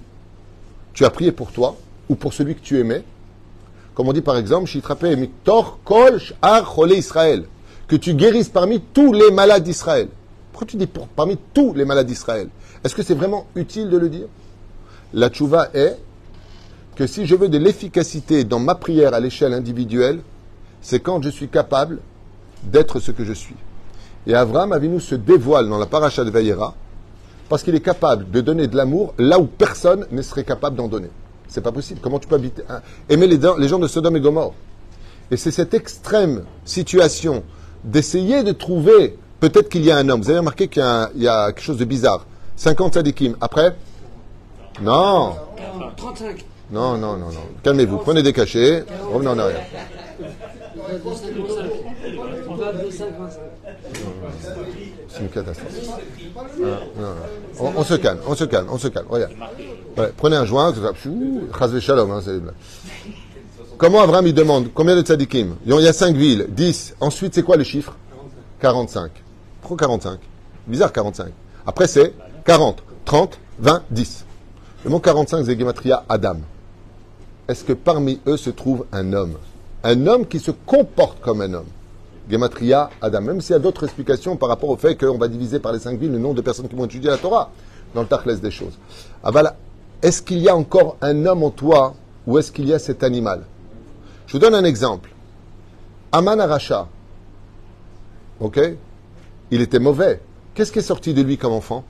tu 0.93 1.05
as 1.05 1.09
prié 1.09 1.31
pour 1.31 1.51
toi 1.51 1.77
ou 2.09 2.15
pour 2.15 2.33
celui 2.33 2.55
que 2.55 2.61
tu 2.61 2.79
aimais, 2.79 3.03
comme 3.97 4.09
on 4.09 4.13
dit 4.13 4.21
par 4.21 4.37
exemple, 4.37 4.69
Israël, 6.91 7.45
que 7.87 7.95
tu 7.95 8.13
guérisses 8.13 8.49
parmi 8.49 8.79
tous 8.79 9.11
les 9.11 9.31
malades 9.31 9.63
d'Israël. 9.63 10.09
Pourquoi 10.51 10.67
tu 10.67 10.77
dis 10.77 10.87
parmi 11.15 11.39
tous 11.51 11.73
les 11.73 11.83
malades 11.83 12.05
d'Israël? 12.05 12.49
Est-ce 12.83 12.93
que 12.93 13.01
c'est 13.01 13.15
vraiment 13.15 13.47
utile 13.55 13.89
de 13.89 13.97
le 13.97 14.09
dire? 14.09 14.27
La 15.15 15.29
tchouva 15.29 15.69
est 15.73 15.97
que 16.95 17.07
si 17.07 17.25
je 17.25 17.33
veux 17.33 17.49
de 17.49 17.57
l'efficacité 17.57 18.43
dans 18.43 18.59
ma 18.59 18.75
prière 18.75 19.15
à 19.15 19.19
l'échelle 19.19 19.53
individuelle, 19.55 20.19
c'est 20.79 20.99
quand 20.99 21.19
je 21.23 21.29
suis 21.29 21.47
capable 21.47 21.97
d'être 22.65 22.99
ce 22.99 23.11
que 23.11 23.25
je 23.25 23.33
suis. 23.33 23.55
Et 24.27 24.35
Abraham 24.35 24.73
Avinu 24.73 24.99
se 24.99 25.15
dévoile 25.15 25.69
dans 25.69 25.79
la 25.79 25.87
paracha 25.87 26.23
de 26.23 26.29
Vayera 26.29 26.75
parce 27.49 27.63
qu'il 27.63 27.73
est 27.73 27.81
capable 27.81 28.29
de 28.29 28.41
donner 28.41 28.67
de 28.67 28.77
l'amour 28.77 29.15
là 29.17 29.39
où 29.39 29.47
personne 29.47 30.05
ne 30.11 30.21
serait 30.21 30.43
capable 30.43 30.75
d'en 30.75 30.87
donner. 30.87 31.09
C'est 31.47 31.61
pas 31.61 31.71
possible. 31.71 31.99
Comment 32.01 32.19
tu 32.19 32.27
peux 32.27 32.35
habiter, 32.35 32.63
hein, 32.69 32.81
aimer 33.09 33.27
les, 33.27 33.39
les 33.57 33.67
gens 33.67 33.79
de 33.79 33.87
Sodome 33.87 34.17
et 34.17 34.19
Gomorre? 34.19 34.53
Et 35.31 35.37
c'est 35.37 35.51
cette 35.51 35.73
extrême 35.73 36.45
situation 36.65 37.43
d'essayer 37.83 38.43
de 38.43 38.51
trouver, 38.51 39.17
peut-être 39.39 39.69
qu'il 39.69 39.83
y 39.83 39.91
a 39.91 39.97
un 39.97 40.09
homme. 40.09 40.21
Vous 40.21 40.29
avez 40.29 40.39
remarqué 40.39 40.67
qu'il 40.67 40.83
y, 41.15 41.27
a 41.27 41.47
quelque 41.47 41.61
chose 41.61 41.77
de 41.77 41.85
bizarre. 41.85 42.25
50 42.55 42.95
sadikim. 42.95 43.35
Après? 43.41 43.75
Non. 44.81 45.35
35. 45.95 46.45
Non, 46.71 46.97
non, 46.97 47.17
non, 47.17 47.27
non. 47.27 47.39
Calmez-vous. 47.63 47.97
Prenez 47.97 48.23
des 48.23 48.33
cachets. 48.33 48.83
Revenez 49.11 49.29
en 49.29 49.39
arrière. 49.39 49.65
C'est 55.09 55.21
une 55.21 55.29
catastrophe. 55.29 55.89
On, 57.59 57.83
se 57.83 57.93
calme, 57.95 58.19
on 58.27 58.35
se 58.35 58.43
calme, 58.43 58.67
on 58.69 58.77
se 58.77 58.87
calme. 58.87 59.07
Regarde. 59.09 59.33
Prenez 60.17 60.35
un 60.35 60.45
joint. 60.45 60.73
Shalom. 61.79 62.11
Hein, 62.11 62.21
Comment 63.77 64.01
Abraham 64.01 64.25
il 64.25 64.33
demande 64.33 64.69
Combien 64.73 64.95
de 64.95 65.01
tzadikim 65.01 65.55
Il 65.65 65.73
y 65.73 65.87
a 65.87 65.93
5 65.93 66.15
villes, 66.15 66.47
10. 66.49 66.95
Ensuite, 66.99 67.35
c'est 67.35 67.43
quoi 67.43 67.57
le 67.57 67.63
chiffre 67.63 67.95
45. 68.59 69.11
Pourquoi 69.61 69.77
45 69.77 70.19
Bizarre 70.65 70.91
45. 70.91 71.27
Après, 71.65 71.87
c'est 71.87 72.13
40, 72.45 72.81
30, 73.05 73.39
20, 73.59 73.83
10. 73.91 74.25
Le 74.83 74.89
mot 74.89 74.99
45, 74.99 75.45
c'est 75.45 75.59
Gematria 75.59 76.03
Adam. 76.09 76.37
Est-ce 77.47 77.63
que 77.63 77.73
parmi 77.73 78.19
eux 78.25 78.37
se 78.37 78.49
trouve 78.49 78.85
un 78.91 79.13
homme 79.13 79.35
Un 79.83 80.07
homme 80.07 80.25
qui 80.25 80.39
se 80.39 80.51
comporte 80.51 81.21
comme 81.21 81.41
un 81.41 81.53
homme. 81.53 81.67
Gematria 82.29 82.89
Adam. 83.01 83.21
Même 83.21 83.41
s'il 83.41 83.51
y 83.53 83.55
a 83.55 83.59
d'autres 83.59 83.83
explications 83.83 84.35
par 84.37 84.49
rapport 84.49 84.69
au 84.69 84.77
fait 84.77 84.95
qu'on 84.95 85.17
va 85.17 85.27
diviser 85.27 85.59
par 85.59 85.71
les 85.71 85.79
cinq 85.79 85.99
villes 85.99 86.11
le 86.11 86.19
nombre 86.19 86.35
de 86.35 86.41
personnes 86.41 86.67
qui 86.67 86.75
vont 86.75 86.85
étudier 86.85 87.09
la 87.09 87.17
Torah 87.17 87.51
dans 87.93 88.01
le 88.01 88.07
Tachles 88.07 88.39
des 88.39 88.51
choses. 88.51 88.73
Avala, 89.23 89.55
est-ce 90.01 90.21
qu'il 90.21 90.39
y 90.39 90.49
a 90.49 90.55
encore 90.55 90.97
un 91.01 91.25
homme 91.25 91.43
en 91.43 91.49
toi 91.49 91.95
ou 92.25 92.37
est-ce 92.37 92.51
qu'il 92.51 92.67
y 92.67 92.73
a 92.73 92.79
cet 92.79 93.03
animal? 93.03 93.43
Je 94.27 94.33
vous 94.33 94.39
donne 94.39 94.55
un 94.55 94.63
exemple. 94.63 95.09
Aman 96.11 96.39
Aracha, 96.39 96.87
ok? 98.39 98.59
Il 99.51 99.61
était 99.61 99.79
mauvais. 99.79 100.21
Qu'est-ce 100.53 100.71
qui 100.71 100.79
est 100.79 100.81
sorti 100.81 101.13
de 101.13 101.21
lui 101.21 101.37
comme 101.37 101.53
enfant? 101.53 101.83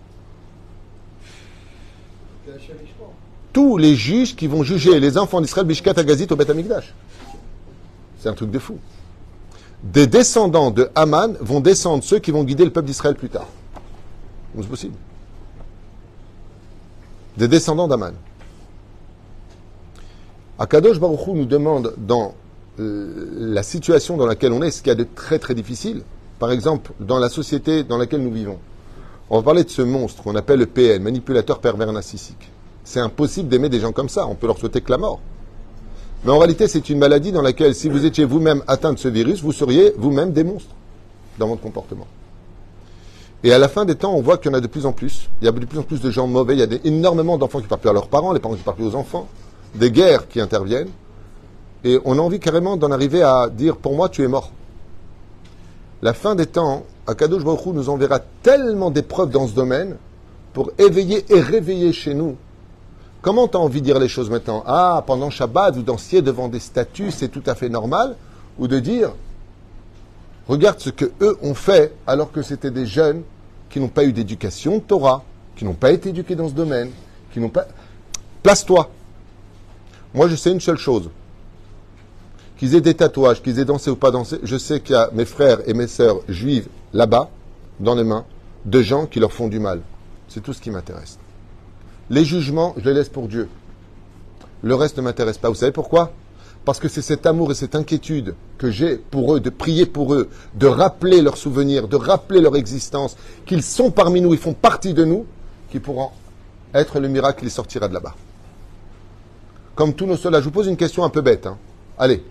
Tous 3.53 3.77
les 3.77 3.95
juges 3.95 4.35
qui 4.35 4.47
vont 4.47 4.63
juger 4.63 4.99
les 4.99 5.17
enfants 5.17 5.41
d'Israël, 5.41 5.65
Bishkat 5.65 5.93
Agazit 5.97 6.27
au 6.31 6.35
Beth 6.35 6.49
Amikdash. 6.49 6.93
C'est 8.19 8.29
un 8.29 8.33
truc 8.33 8.51
de 8.51 8.59
fou. 8.59 8.77
Des 9.83 10.07
descendants 10.07 10.71
de 10.71 10.89
Aman 10.95 11.35
vont 11.39 11.59
descendre 11.59 12.03
ceux 12.03 12.19
qui 12.19 12.31
vont 12.31 12.43
guider 12.43 12.65
le 12.65 12.71
peuple 12.71 12.87
d'Israël 12.87 13.15
plus 13.15 13.29
tard. 13.29 13.47
C'est 14.55 14.67
possible? 14.67 14.95
Des 17.37 17.47
descendants 17.47 17.87
d'Aman. 17.87 18.13
Akadosh 20.57 20.99
Baruchou 20.99 21.35
nous 21.35 21.45
demande 21.45 21.93
dans 21.97 22.33
euh, 22.79 23.27
la 23.37 23.61
situation 23.61 24.17
dans 24.17 24.25
laquelle 24.25 24.53
on 24.53 24.63
est, 24.63 24.71
ce 24.71 24.81
qu'il 24.81 24.87
y 24.87 24.91
a 24.91 24.95
de 24.95 25.05
très 25.15 25.37
très 25.37 25.53
difficile, 25.53 26.01
par 26.39 26.51
exemple 26.51 26.93
dans 26.99 27.19
la 27.19 27.29
société 27.29 27.83
dans 27.83 27.97
laquelle 27.97 28.23
nous 28.23 28.31
vivons. 28.31 28.57
On 29.29 29.37
va 29.37 29.43
parler 29.43 29.63
de 29.63 29.69
ce 29.69 29.83
monstre 29.83 30.23
qu'on 30.23 30.35
appelle 30.35 30.59
le 30.59 30.65
PN, 30.65 31.03
manipulateur 31.03 31.59
pervers 31.59 31.91
narcissique. 31.91 32.51
C'est 32.83 33.01
impossible 33.01 33.49
d'aimer 33.49 33.69
des 33.69 33.81
gens 33.81 33.91
comme 33.91 34.09
ça, 34.09 34.25
on 34.25 34.33
peut 34.33 34.47
leur 34.47 34.57
souhaiter 34.57 34.81
que 34.81 34.89
la 34.89 34.97
mort. 34.97 35.19
Mais 36.25 36.31
en 36.31 36.39
réalité, 36.39 36.67
c'est 36.67 36.89
une 36.89 36.97
maladie 36.97 37.31
dans 37.31 37.43
laquelle, 37.43 37.75
si 37.75 37.89
vous 37.89 38.05
étiez 38.05 38.25
vous-même 38.25 38.63
atteint 38.67 38.93
de 38.93 38.97
ce 38.97 39.09
virus, 39.09 39.43
vous 39.43 39.51
seriez 39.51 39.93
vous-même 39.97 40.31
des 40.31 40.43
monstres 40.43 40.73
dans 41.37 41.47
votre 41.47 41.61
comportement. 41.61 42.07
Et 43.43 43.53
à 43.53 43.59
la 43.59 43.67
fin 43.67 43.85
des 43.85 43.95
temps, 43.95 44.13
on 44.13 44.21
voit 44.21 44.37
qu'il 44.37 44.51
y 44.51 44.55
en 44.55 44.57
a 44.57 44.61
de 44.61 44.67
plus 44.67 44.85
en 44.85 44.91
plus. 44.91 45.29
Il 45.41 45.45
y 45.45 45.47
a 45.47 45.51
de 45.51 45.65
plus 45.65 45.79
en 45.79 45.83
plus 45.83 46.01
de 46.01 46.09
gens 46.09 46.27
mauvais. 46.27 46.55
Il 46.55 46.59
y 46.59 46.63
a 46.63 46.67
énormément 46.83 47.37
d'enfants 47.37 47.61
qui 47.61 47.67
parlent 47.67 47.81
plus 47.81 47.89
à 47.89 47.93
leurs 47.93 48.07
parents, 48.07 48.33
les 48.33 48.39
parents 48.39 48.55
qui 48.55 48.63
parlent 48.63 48.77
plus 48.77 48.87
aux 48.87 48.95
enfants 48.95 49.27
des 49.75 49.91
guerres 49.91 50.27
qui 50.27 50.41
interviennent, 50.41 50.89
et 51.83 51.99
on 52.05 52.17
a 52.17 52.21
envie 52.21 52.39
carrément 52.39 52.77
d'en 52.77 52.91
arriver 52.91 53.21
à 53.21 53.49
dire 53.49 53.77
pour 53.77 53.95
moi 53.95 54.09
tu 54.09 54.23
es 54.23 54.27
mort. 54.27 54.51
La 56.01 56.13
fin 56.13 56.35
des 56.35 56.45
temps, 56.45 56.83
Akadosh 57.07 57.43
Baruch 57.43 57.65
nous 57.67 57.89
enverra 57.89 58.19
tellement 58.43 58.91
d'épreuves 58.91 59.29
dans 59.29 59.47
ce 59.47 59.53
domaine 59.53 59.97
pour 60.53 60.71
éveiller 60.77 61.25
et 61.29 61.39
réveiller 61.39 61.93
chez 61.93 62.13
nous. 62.13 62.35
Comment 63.21 63.47
tu 63.47 63.57
as 63.57 63.59
envie 63.59 63.81
de 63.81 63.85
dire 63.85 63.99
les 63.99 64.07
choses 64.07 64.29
maintenant? 64.29 64.63
Ah, 64.65 65.03
pendant 65.05 65.29
Shabbat, 65.29 65.75
vous 65.75 65.81
dansiez 65.81 66.21
devant 66.21 66.49
des 66.49 66.59
statues, 66.59 67.11
c'est 67.11 67.29
tout 67.29 67.43
à 67.45 67.55
fait 67.55 67.69
normal 67.69 68.15
Ou 68.59 68.67
de 68.67 68.79
dire 68.79 69.13
Regarde 70.47 70.79
ce 70.79 70.89
que 70.89 71.11
eux 71.21 71.37
ont 71.41 71.53
fait 71.53 71.93
alors 72.05 72.31
que 72.31 72.41
c'était 72.41 72.71
des 72.71 72.85
jeunes 72.85 73.23
qui 73.69 73.79
n'ont 73.79 73.89
pas 73.89 74.05
eu 74.05 74.13
d'éducation 74.13 74.79
Torah, 74.79 75.23
qui 75.55 75.65
n'ont 75.65 75.73
pas 75.73 75.91
été 75.91 76.09
éduqués 76.09 76.35
dans 76.35 76.47
ce 76.47 76.53
domaine, 76.53 76.89
qui 77.33 77.39
n'ont 77.39 77.49
pas. 77.49 77.67
Place-toi. 78.43 78.89
Moi, 80.13 80.27
je 80.29 80.35
sais 80.35 80.51
une 80.51 80.61
seule 80.61 80.77
chose. 80.77 81.09
Qu'ils 82.57 82.75
aient 82.75 82.81
des 82.81 82.93
tatouages, 82.93 83.43
qu'ils 83.43 83.59
aient 83.59 83.65
dansé 83.65 83.89
ou 83.91 83.95
pas 83.95 84.09
dansé, 84.09 84.39
je 84.41 84.57
sais 84.57 84.79
qu'il 84.79 84.93
y 84.93 84.97
a 84.97 85.09
mes 85.13 85.25
frères 85.25 85.59
et 85.67 85.73
mes 85.73 85.87
sœurs 85.87 86.21
juives 86.27 86.67
là-bas, 86.93 87.29
dans 87.79 87.93
les 87.93 88.03
mains, 88.03 88.25
de 88.65 88.81
gens 88.81 89.05
qui 89.05 89.19
leur 89.19 89.33
font 89.33 89.47
du 89.47 89.59
mal. 89.59 89.81
C'est 90.27 90.41
tout 90.41 90.53
ce 90.53 90.61
qui 90.61 90.71
m'intéresse. 90.71 91.19
Les 92.09 92.25
jugements, 92.25 92.73
je 92.77 92.85
les 92.85 92.93
laisse 92.93 93.09
pour 93.09 93.27
Dieu. 93.27 93.49
Le 94.63 94.75
reste 94.75 94.97
ne 94.97 95.03
m'intéresse 95.03 95.37
pas. 95.37 95.49
Vous 95.49 95.55
savez 95.55 95.71
pourquoi? 95.71 96.13
Parce 96.67 96.79
que 96.79 96.87
c'est 96.87 97.01
cet 97.01 97.25
amour 97.25 97.51
et 97.51 97.55
cette 97.55 97.73
inquiétude 97.73 98.35
que 98.59 98.69
j'ai 98.69 98.97
pour 98.97 99.33
eux, 99.33 99.39
de 99.39 99.49
prier 99.49 99.87
pour 99.87 100.13
eux, 100.13 100.29
de 100.53 100.67
rappeler 100.67 101.21
leurs 101.21 101.37
souvenirs, 101.37 101.87
de 101.87 101.95
rappeler 101.95 102.41
leur 102.41 102.55
existence, 102.55 103.15
qu'ils 103.47 103.63
sont 103.63 103.89
parmi 103.89 104.21
nous, 104.21 104.33
ils 104.33 104.39
font 104.39 104.53
partie 104.53 104.93
de 104.93 105.05
nous, 105.05 105.25
qui 105.71 105.79
pourront 105.79 106.11
être 106.75 106.99
le 106.99 107.07
miracle 107.07 107.45
qui 107.45 107.49
sortira 107.49 107.87
de 107.87 107.93
là-bas 107.93 108.13
comme 109.77 109.93
tous 109.93 110.07
nos 110.07 110.17
soldats. 110.17 110.39
Je 110.39 110.45
vous 110.45 110.51
pose 110.51 110.67
une 110.67 110.75
question 110.75 111.05
un 111.05 111.09
peu 111.09 111.21
bête. 111.21 111.45
Hein. 111.45 111.57
Allez, 111.99 112.21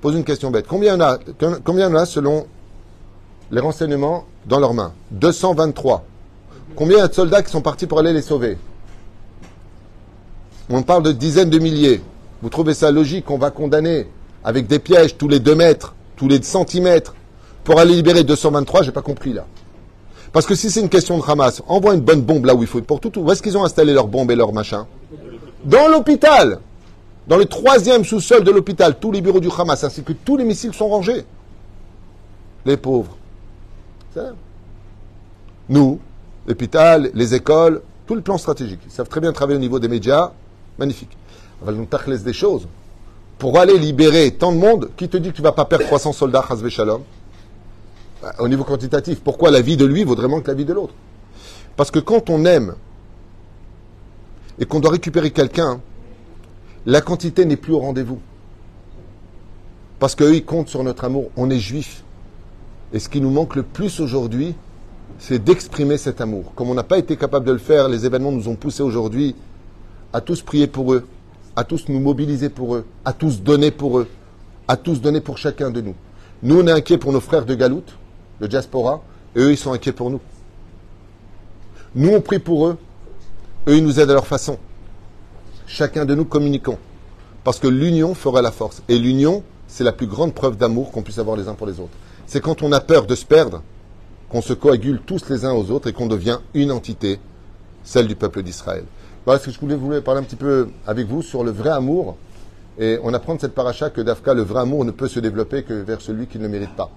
pose 0.00 0.14
une 0.14 0.24
question 0.24 0.50
bête. 0.50 0.66
Combien 0.68 0.94
il 0.94 1.02
a, 1.02 1.18
combien 1.64 1.90
en 1.90 1.94
a 1.96 2.04
selon 2.04 2.46
les 3.50 3.60
renseignements 3.60 4.26
dans 4.46 4.60
leurs 4.60 4.74
mains? 4.74 4.92
223. 5.10 6.04
Combien 6.76 7.08
de 7.08 7.12
soldats 7.12 7.42
qui 7.42 7.50
sont 7.50 7.62
partis 7.62 7.86
pour 7.86 7.98
aller 7.98 8.12
les 8.12 8.22
sauver? 8.22 8.58
On 10.68 10.82
parle 10.82 11.02
de 11.02 11.12
dizaines 11.12 11.50
de 11.50 11.58
milliers. 11.58 12.02
Vous 12.42 12.48
trouvez 12.48 12.74
ça 12.74 12.90
logique 12.90 13.26
qu'on 13.26 13.38
va 13.38 13.50
condamner 13.50 14.08
avec 14.44 14.66
des 14.66 14.78
pièges 14.78 15.16
tous 15.16 15.28
les 15.28 15.40
deux 15.40 15.54
mètres, 15.54 15.94
tous 16.16 16.28
les 16.28 16.42
centimètres, 16.42 17.14
pour 17.64 17.78
aller 17.78 17.94
libérer 17.94 18.24
223 18.24 18.82
J'ai 18.82 18.92
pas 18.92 19.02
compris 19.02 19.32
là. 19.32 19.46
Parce 20.32 20.46
que 20.46 20.54
si 20.54 20.70
c'est 20.70 20.80
une 20.80 20.88
question 20.88 21.18
de 21.18 21.22
Hamas, 21.28 21.62
envoie 21.66 21.94
une 21.94 22.00
bonne 22.00 22.22
bombe 22.22 22.44
là 22.44 22.54
où 22.54 22.62
il 22.62 22.68
faut 22.68 22.80
pour 22.80 23.00
tout. 23.00 23.18
Où 23.18 23.30
est-ce 23.30 23.42
qu'ils 23.42 23.58
ont 23.58 23.64
installé 23.64 23.92
leurs 23.92 24.06
bombes 24.06 24.30
et 24.30 24.36
leurs 24.36 24.52
machins? 24.52 24.84
Dans 25.64 25.88
l'hôpital, 25.88 26.60
dans 27.26 27.36
le 27.36 27.44
troisième 27.44 28.04
sous-sol 28.04 28.44
de 28.44 28.50
l'hôpital, 28.50 28.98
tous 28.98 29.12
les 29.12 29.20
bureaux 29.20 29.40
du 29.40 29.48
Hamas 29.56 29.82
ainsi 29.84 30.02
que 30.02 30.12
tous 30.12 30.36
les 30.36 30.44
missiles 30.44 30.72
sont 30.72 30.88
rangés. 30.88 31.24
Les 32.64 32.76
pauvres. 32.76 33.16
Nous, 35.68 36.00
l'hôpital, 36.46 37.10
les 37.14 37.34
écoles, 37.34 37.82
tout 38.06 38.14
le 38.14 38.22
plan 38.22 38.38
stratégique. 38.38 38.80
Ils 38.86 38.92
savent 38.92 39.08
très 39.08 39.20
bien 39.20 39.32
travailler 39.32 39.56
au 39.56 39.60
niveau 39.60 39.78
des 39.78 39.88
médias. 39.88 40.32
Magnifique. 40.78 41.16
Va 41.62 41.72
nous 41.72 41.86
des 42.24 42.32
choses. 42.32 42.66
Pour 43.38 43.58
aller 43.58 43.78
libérer 43.78 44.32
tant 44.32 44.52
de 44.52 44.58
monde, 44.58 44.90
qui 44.96 45.08
te 45.08 45.16
dit 45.16 45.30
que 45.30 45.36
tu 45.36 45.42
ne 45.42 45.46
vas 45.46 45.52
pas 45.52 45.64
perdre 45.64 45.84
300 45.86 46.12
soldats, 46.12 46.44
Shalom? 46.68 47.02
Bah, 48.22 48.34
Au 48.38 48.48
niveau 48.48 48.64
quantitatif, 48.64 49.20
pourquoi 49.20 49.50
la 49.50 49.60
vie 49.60 49.76
de 49.76 49.84
lui 49.84 50.04
vaudrait 50.04 50.28
moins 50.28 50.40
que 50.40 50.48
la 50.48 50.54
vie 50.54 50.64
de 50.64 50.72
l'autre? 50.72 50.94
Parce 51.76 51.90
que 51.90 51.98
quand 51.98 52.28
on 52.30 52.44
aime 52.44 52.74
et 54.58 54.66
qu'on 54.66 54.80
doit 54.80 54.90
récupérer 54.90 55.30
quelqu'un, 55.30 55.80
la 56.86 57.00
quantité 57.00 57.44
n'est 57.44 57.56
plus 57.56 57.72
au 57.72 57.78
rendez-vous. 57.78 58.20
Parce 59.98 60.14
qu'eux, 60.14 60.34
ils 60.34 60.44
comptent 60.44 60.68
sur 60.68 60.82
notre 60.82 61.04
amour. 61.04 61.30
On 61.36 61.50
est 61.50 61.58
juifs. 61.58 62.04
Et 62.92 62.98
ce 62.98 63.08
qui 63.08 63.20
nous 63.20 63.30
manque 63.30 63.54
le 63.54 63.62
plus 63.62 64.00
aujourd'hui, 64.00 64.54
c'est 65.18 65.42
d'exprimer 65.42 65.98
cet 65.98 66.20
amour. 66.20 66.52
Comme 66.54 66.70
on 66.70 66.74
n'a 66.74 66.82
pas 66.82 66.98
été 66.98 67.16
capable 67.16 67.46
de 67.46 67.52
le 67.52 67.58
faire, 67.58 67.88
les 67.88 68.06
événements 68.06 68.32
nous 68.32 68.48
ont 68.48 68.56
poussés 68.56 68.82
aujourd'hui 68.82 69.36
à 70.12 70.20
tous 70.20 70.42
prier 70.42 70.66
pour 70.66 70.92
eux, 70.92 71.06
à 71.56 71.64
tous 71.64 71.88
nous 71.88 72.00
mobiliser 72.00 72.48
pour 72.48 72.74
eux, 72.74 72.84
à 73.04 73.12
tous 73.12 73.42
donner 73.42 73.70
pour 73.70 73.98
eux, 73.98 74.08
à 74.68 74.76
tous 74.76 75.00
donner 75.00 75.20
pour 75.20 75.38
chacun 75.38 75.70
de 75.70 75.80
nous. 75.80 75.94
Nous, 76.42 76.60
on 76.60 76.66
est 76.66 76.72
inquiets 76.72 76.98
pour 76.98 77.12
nos 77.12 77.20
frères 77.20 77.44
de 77.44 77.54
Galoute, 77.54 77.96
de 78.40 78.46
diaspora, 78.46 79.02
et 79.36 79.40
eux, 79.40 79.50
ils 79.52 79.56
sont 79.56 79.72
inquiets 79.72 79.92
pour 79.92 80.10
nous. 80.10 80.20
Nous, 81.94 82.10
on 82.10 82.20
prie 82.20 82.38
pour 82.38 82.66
eux, 82.66 82.78
eux, 83.68 83.76
ils 83.76 83.84
nous 83.84 84.00
aident 84.00 84.10
à 84.10 84.14
leur 84.14 84.26
façon. 84.26 84.58
Chacun 85.66 86.04
de 86.04 86.14
nous 86.14 86.24
communiquons. 86.24 86.78
Parce 87.44 87.58
que 87.58 87.68
l'union 87.68 88.14
fera 88.14 88.42
la 88.42 88.52
force. 88.52 88.82
Et 88.88 88.98
l'union, 88.98 89.42
c'est 89.66 89.84
la 89.84 89.92
plus 89.92 90.06
grande 90.06 90.34
preuve 90.34 90.56
d'amour 90.56 90.90
qu'on 90.92 91.02
puisse 91.02 91.18
avoir 91.18 91.36
les 91.36 91.48
uns 91.48 91.54
pour 91.54 91.66
les 91.66 91.80
autres. 91.80 91.96
C'est 92.26 92.40
quand 92.40 92.62
on 92.62 92.72
a 92.72 92.80
peur 92.80 93.06
de 93.06 93.14
se 93.14 93.24
perdre 93.24 93.62
qu'on 94.28 94.42
se 94.42 94.52
coagule 94.52 95.00
tous 95.04 95.28
les 95.28 95.44
uns 95.44 95.52
aux 95.52 95.70
autres 95.70 95.88
et 95.88 95.92
qu'on 95.92 96.06
devient 96.06 96.38
une 96.54 96.70
entité, 96.70 97.18
celle 97.82 98.06
du 98.06 98.14
peuple 98.14 98.42
d'Israël. 98.42 98.84
Voilà 99.26 99.38
ce 99.38 99.46
que 99.46 99.50
je 99.50 99.60
voulais, 99.60 99.74
voulais 99.74 100.00
parler 100.00 100.20
un 100.20 100.24
petit 100.24 100.36
peu 100.36 100.68
avec 100.86 101.06
vous 101.06 101.22
sur 101.22 101.44
le 101.44 101.50
vrai 101.50 101.70
amour. 101.70 102.16
Et 102.78 102.98
on 103.02 103.12
apprend 103.12 103.34
de 103.34 103.40
cette 103.40 103.54
paracha 103.54 103.90
que 103.90 104.00
d'Afka, 104.00 104.32
le 104.32 104.42
vrai 104.42 104.60
amour 104.60 104.84
ne 104.84 104.90
peut 104.90 105.08
se 105.08 105.20
développer 105.20 105.62
que 105.62 105.74
vers 105.74 106.00
celui 106.00 106.26
qui 106.26 106.38
ne 106.38 106.44
le 106.44 106.48
mérite 106.48 106.74
pas. 106.74 106.90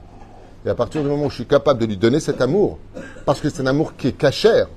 Et 0.66 0.70
à 0.70 0.76
partir 0.76 1.04
du 1.04 1.10
moment 1.10 1.26
où 1.26 1.30
je 1.30 1.36
suis 1.36 1.46
capable 1.46 1.82
de 1.82 1.86
lui 1.86 1.98
donner 1.98 2.22
cet 2.22 2.40
amour, 2.40 2.78
parce 3.26 3.42
que 3.42 3.50
c'est 3.50 3.62
un 3.62 3.68
amour 3.68 3.98
qui 3.98 4.08
est 4.08 4.14
cachère, 4.14 4.68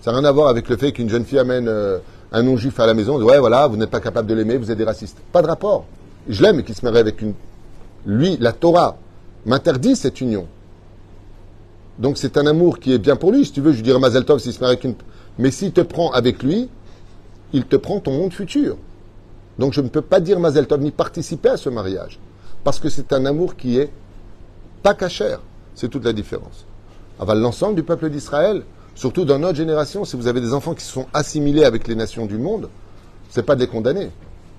ça 0.00 0.12
n'a 0.12 0.18
rien 0.18 0.28
à 0.28 0.32
voir 0.32 0.48
avec 0.48 0.68
le 0.68 0.76
fait 0.76 0.92
qu'une 0.92 1.08
jeune 1.08 1.24
fille 1.24 1.40
amène 1.40 1.66
euh, 1.66 1.98
un 2.30 2.44
non-juif 2.44 2.78
à 2.78 2.86
la 2.86 2.94
maison, 2.94 3.18
dit, 3.18 3.24
ouais, 3.24 3.40
voilà, 3.40 3.66
vous 3.66 3.76
n'êtes 3.76 3.90
pas 3.90 3.98
capable 3.98 4.28
de 4.28 4.34
l'aimer, 4.34 4.56
vous 4.56 4.70
êtes 4.70 4.78
des 4.78 4.84
racistes. 4.84 5.18
Pas 5.32 5.42
de 5.42 5.48
rapport. 5.48 5.84
Je 6.28 6.42
l'aime 6.42 6.60
et 6.60 6.62
qu'il 6.62 6.76
se 6.76 6.84
marie 6.84 6.98
avec 6.98 7.20
une. 7.22 7.34
Lui, 8.04 8.36
la 8.38 8.52
Torah 8.52 8.96
m'interdit 9.44 9.96
cette 9.96 10.20
union. 10.20 10.46
Donc 11.98 12.18
c'est 12.18 12.36
un 12.36 12.46
amour 12.46 12.78
qui 12.78 12.92
est 12.92 12.98
bien 12.98 13.16
pour 13.16 13.32
lui. 13.32 13.44
Si 13.44 13.52
tu 13.52 13.60
veux, 13.60 13.72
je 13.72 13.82
dirais 13.82 13.98
Mazel 13.98 14.24
Tov 14.24 14.38
s'il 14.38 14.52
se 14.52 14.60
marie 14.60 14.74
avec 14.74 14.84
une. 14.84 14.94
Mais 15.38 15.50
s'il 15.50 15.72
te 15.72 15.80
prend 15.80 16.10
avec 16.12 16.42
lui, 16.42 16.68
il 17.56 17.64
te 17.64 17.76
prend 17.76 18.00
ton 18.00 18.12
monde 18.12 18.34
futur. 18.34 18.76
Donc 19.58 19.72
je 19.72 19.80
ne 19.80 19.88
peux 19.88 20.02
pas 20.02 20.20
dire 20.20 20.38
Mazel 20.38 20.66
Tov 20.66 20.80
ni 20.82 20.90
participer 20.90 21.48
à 21.48 21.56
ce 21.56 21.70
mariage. 21.70 22.20
Parce 22.64 22.78
que 22.78 22.90
c'est 22.90 23.14
un 23.14 23.24
amour 23.24 23.56
qui 23.56 23.78
est 23.78 23.90
pas 24.82 24.92
cachère. 24.92 25.40
C'est 25.74 25.88
toute 25.88 26.04
la 26.04 26.12
différence. 26.12 26.66
Aval 27.18 27.40
l'ensemble 27.40 27.74
du 27.74 27.82
peuple 27.82 28.10
d'Israël, 28.10 28.62
surtout 28.94 29.24
dans 29.24 29.38
notre 29.38 29.56
génération, 29.56 30.04
si 30.04 30.16
vous 30.16 30.26
avez 30.26 30.42
des 30.42 30.52
enfants 30.52 30.74
qui 30.74 30.84
se 30.84 30.92
sont 30.92 31.06
assimilés 31.14 31.64
avec 31.64 31.88
les 31.88 31.94
nations 31.94 32.26
du 32.26 32.36
monde, 32.36 32.68
c'est 33.30 33.42
pas 33.42 33.54
de 33.54 33.60
les 33.60 33.68
condamner. 33.68 34.10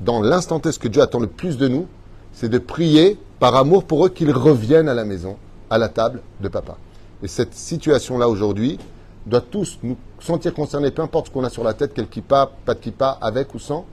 Dans 0.02 0.20
l'instant 0.20 0.60
T, 0.60 0.72
ce 0.72 0.80
que 0.80 0.88
Dieu 0.88 1.02
attend 1.04 1.20
le 1.20 1.28
plus 1.28 1.58
de 1.58 1.68
nous, 1.68 1.88
c'est 2.34 2.50
de 2.50 2.58
prier 2.58 3.20
par 3.40 3.56
amour 3.56 3.84
pour 3.84 4.08
eux 4.08 4.10
qu'ils 4.10 4.32
reviennent 4.32 4.90
à 4.90 4.96
la 4.96 5.06
maison, 5.06 5.38
à 5.70 5.78
la 5.78 5.90
table 5.90 6.22
de 6.42 6.48
papa. 6.48 6.78
Et 7.22 7.28
cette 7.28 7.54
situation-là 7.54 8.28
aujourd'hui 8.28 8.80
doit 9.28 9.42
tous 9.42 9.80
nous 9.84 9.98
sentir 10.20 10.54
concernés, 10.54 10.92
peu 10.92 11.02
importe 11.02 11.28
ce 11.28 11.32
qu'on 11.32 11.44
a 11.44 11.50
sur 11.50 11.64
la 11.64 11.74
tête, 11.74 11.92
quel 11.94 12.08
kippa, 12.08 12.50
pas 12.66 12.74
de 12.74 12.80
kippa, 12.80 13.18
avec 13.22 13.54
ou 13.54 13.60
sans. 13.60 13.86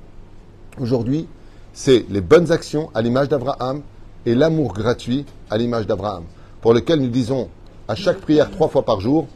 Aujourd'hui, 0.80 1.28
c'est 1.72 2.06
les 2.08 2.20
bonnes 2.20 2.52
actions 2.52 2.90
à 2.94 3.02
l'image 3.02 3.28
d'Abraham 3.28 3.82
et 4.26 4.34
l'amour 4.34 4.72
gratuit 4.72 5.26
à 5.50 5.58
l'image 5.58 5.86
d'Abraham, 5.86 6.24
pour 6.60 6.72
lequel 6.72 7.00
nous 7.00 7.08
disons 7.08 7.48
à 7.88 7.94
chaque 7.94 8.20
prière 8.20 8.50
trois 8.50 8.68
fois 8.68 8.84
par 8.84 9.00
jour, 9.00 9.26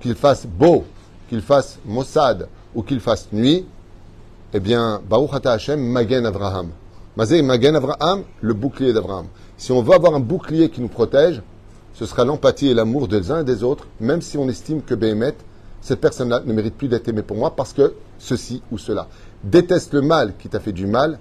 qu'il 0.00 0.14
fasse 0.14 0.46
beau, 0.46 0.84
qu'il 1.28 1.40
fasse 1.40 1.78
Mossad 1.86 2.48
ou 2.74 2.82
qu'il 2.82 3.00
fasse 3.00 3.28
nuit, 3.32 3.64
eh 4.52 4.60
bien, 4.60 5.00
Baruch 5.08 5.32
Ata 5.32 5.52
Hashem, 5.52 5.80
Magen 5.80 6.26
Abraham. 6.26 6.70
Mazé 7.16 7.42
Magen 7.42 7.76
Abraham, 7.76 8.24
le 8.40 8.54
bouclier 8.54 8.92
d'Abraham. 8.92 9.26
Si 9.56 9.72
on 9.72 9.82
veut 9.82 9.94
avoir 9.94 10.14
un 10.14 10.20
bouclier 10.20 10.68
qui 10.68 10.80
nous 10.80 10.88
protège, 10.88 11.42
ce 11.94 12.06
sera 12.06 12.24
l'empathie 12.24 12.68
et 12.68 12.74
l'amour 12.74 13.08
des 13.08 13.30
uns 13.30 13.40
et 13.40 13.44
des 13.44 13.62
autres, 13.62 13.86
même 14.00 14.20
si 14.20 14.36
on 14.36 14.48
estime 14.48 14.82
que 14.82 14.94
Béhémet, 14.94 15.34
cette 15.80 16.00
personne-là, 16.00 16.42
ne 16.44 16.52
mérite 16.52 16.74
plus 16.74 16.88
d'être 16.88 17.08
aimée 17.08 17.22
pour 17.22 17.36
moi 17.36 17.54
parce 17.54 17.72
que 17.72 17.94
ceci 18.18 18.62
ou 18.72 18.78
cela. 18.78 19.08
Déteste 19.44 19.92
le 19.94 20.02
mal 20.02 20.34
qui 20.38 20.48
t'a 20.48 20.60
fait 20.60 20.72
du 20.72 20.86
mal, 20.86 21.18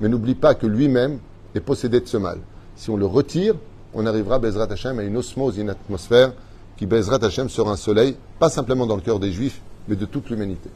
mais 0.00 0.08
n'oublie 0.08 0.34
pas 0.34 0.54
que 0.54 0.66
lui-même 0.66 1.18
est 1.54 1.60
possédé 1.60 2.00
de 2.00 2.06
ce 2.06 2.16
mal. 2.16 2.38
Si 2.76 2.90
on 2.90 2.96
le 2.96 3.06
retire, 3.06 3.54
on 3.94 4.06
arrivera, 4.06 4.38
Bezrat 4.38 4.70
Hashem, 4.70 4.98
à 4.98 5.02
une 5.02 5.16
osmose, 5.16 5.58
une 5.58 5.70
atmosphère 5.70 6.32
qui, 6.76 6.86
Bezrat 6.86 7.24
Hashem, 7.24 7.48
sera 7.48 7.72
un 7.72 7.76
soleil, 7.76 8.16
pas 8.38 8.48
simplement 8.48 8.86
dans 8.86 8.96
le 8.96 9.02
cœur 9.02 9.18
des 9.18 9.32
Juifs, 9.32 9.60
mais 9.88 9.96
de 9.96 10.04
toute 10.04 10.30
l'humanité. 10.30 10.70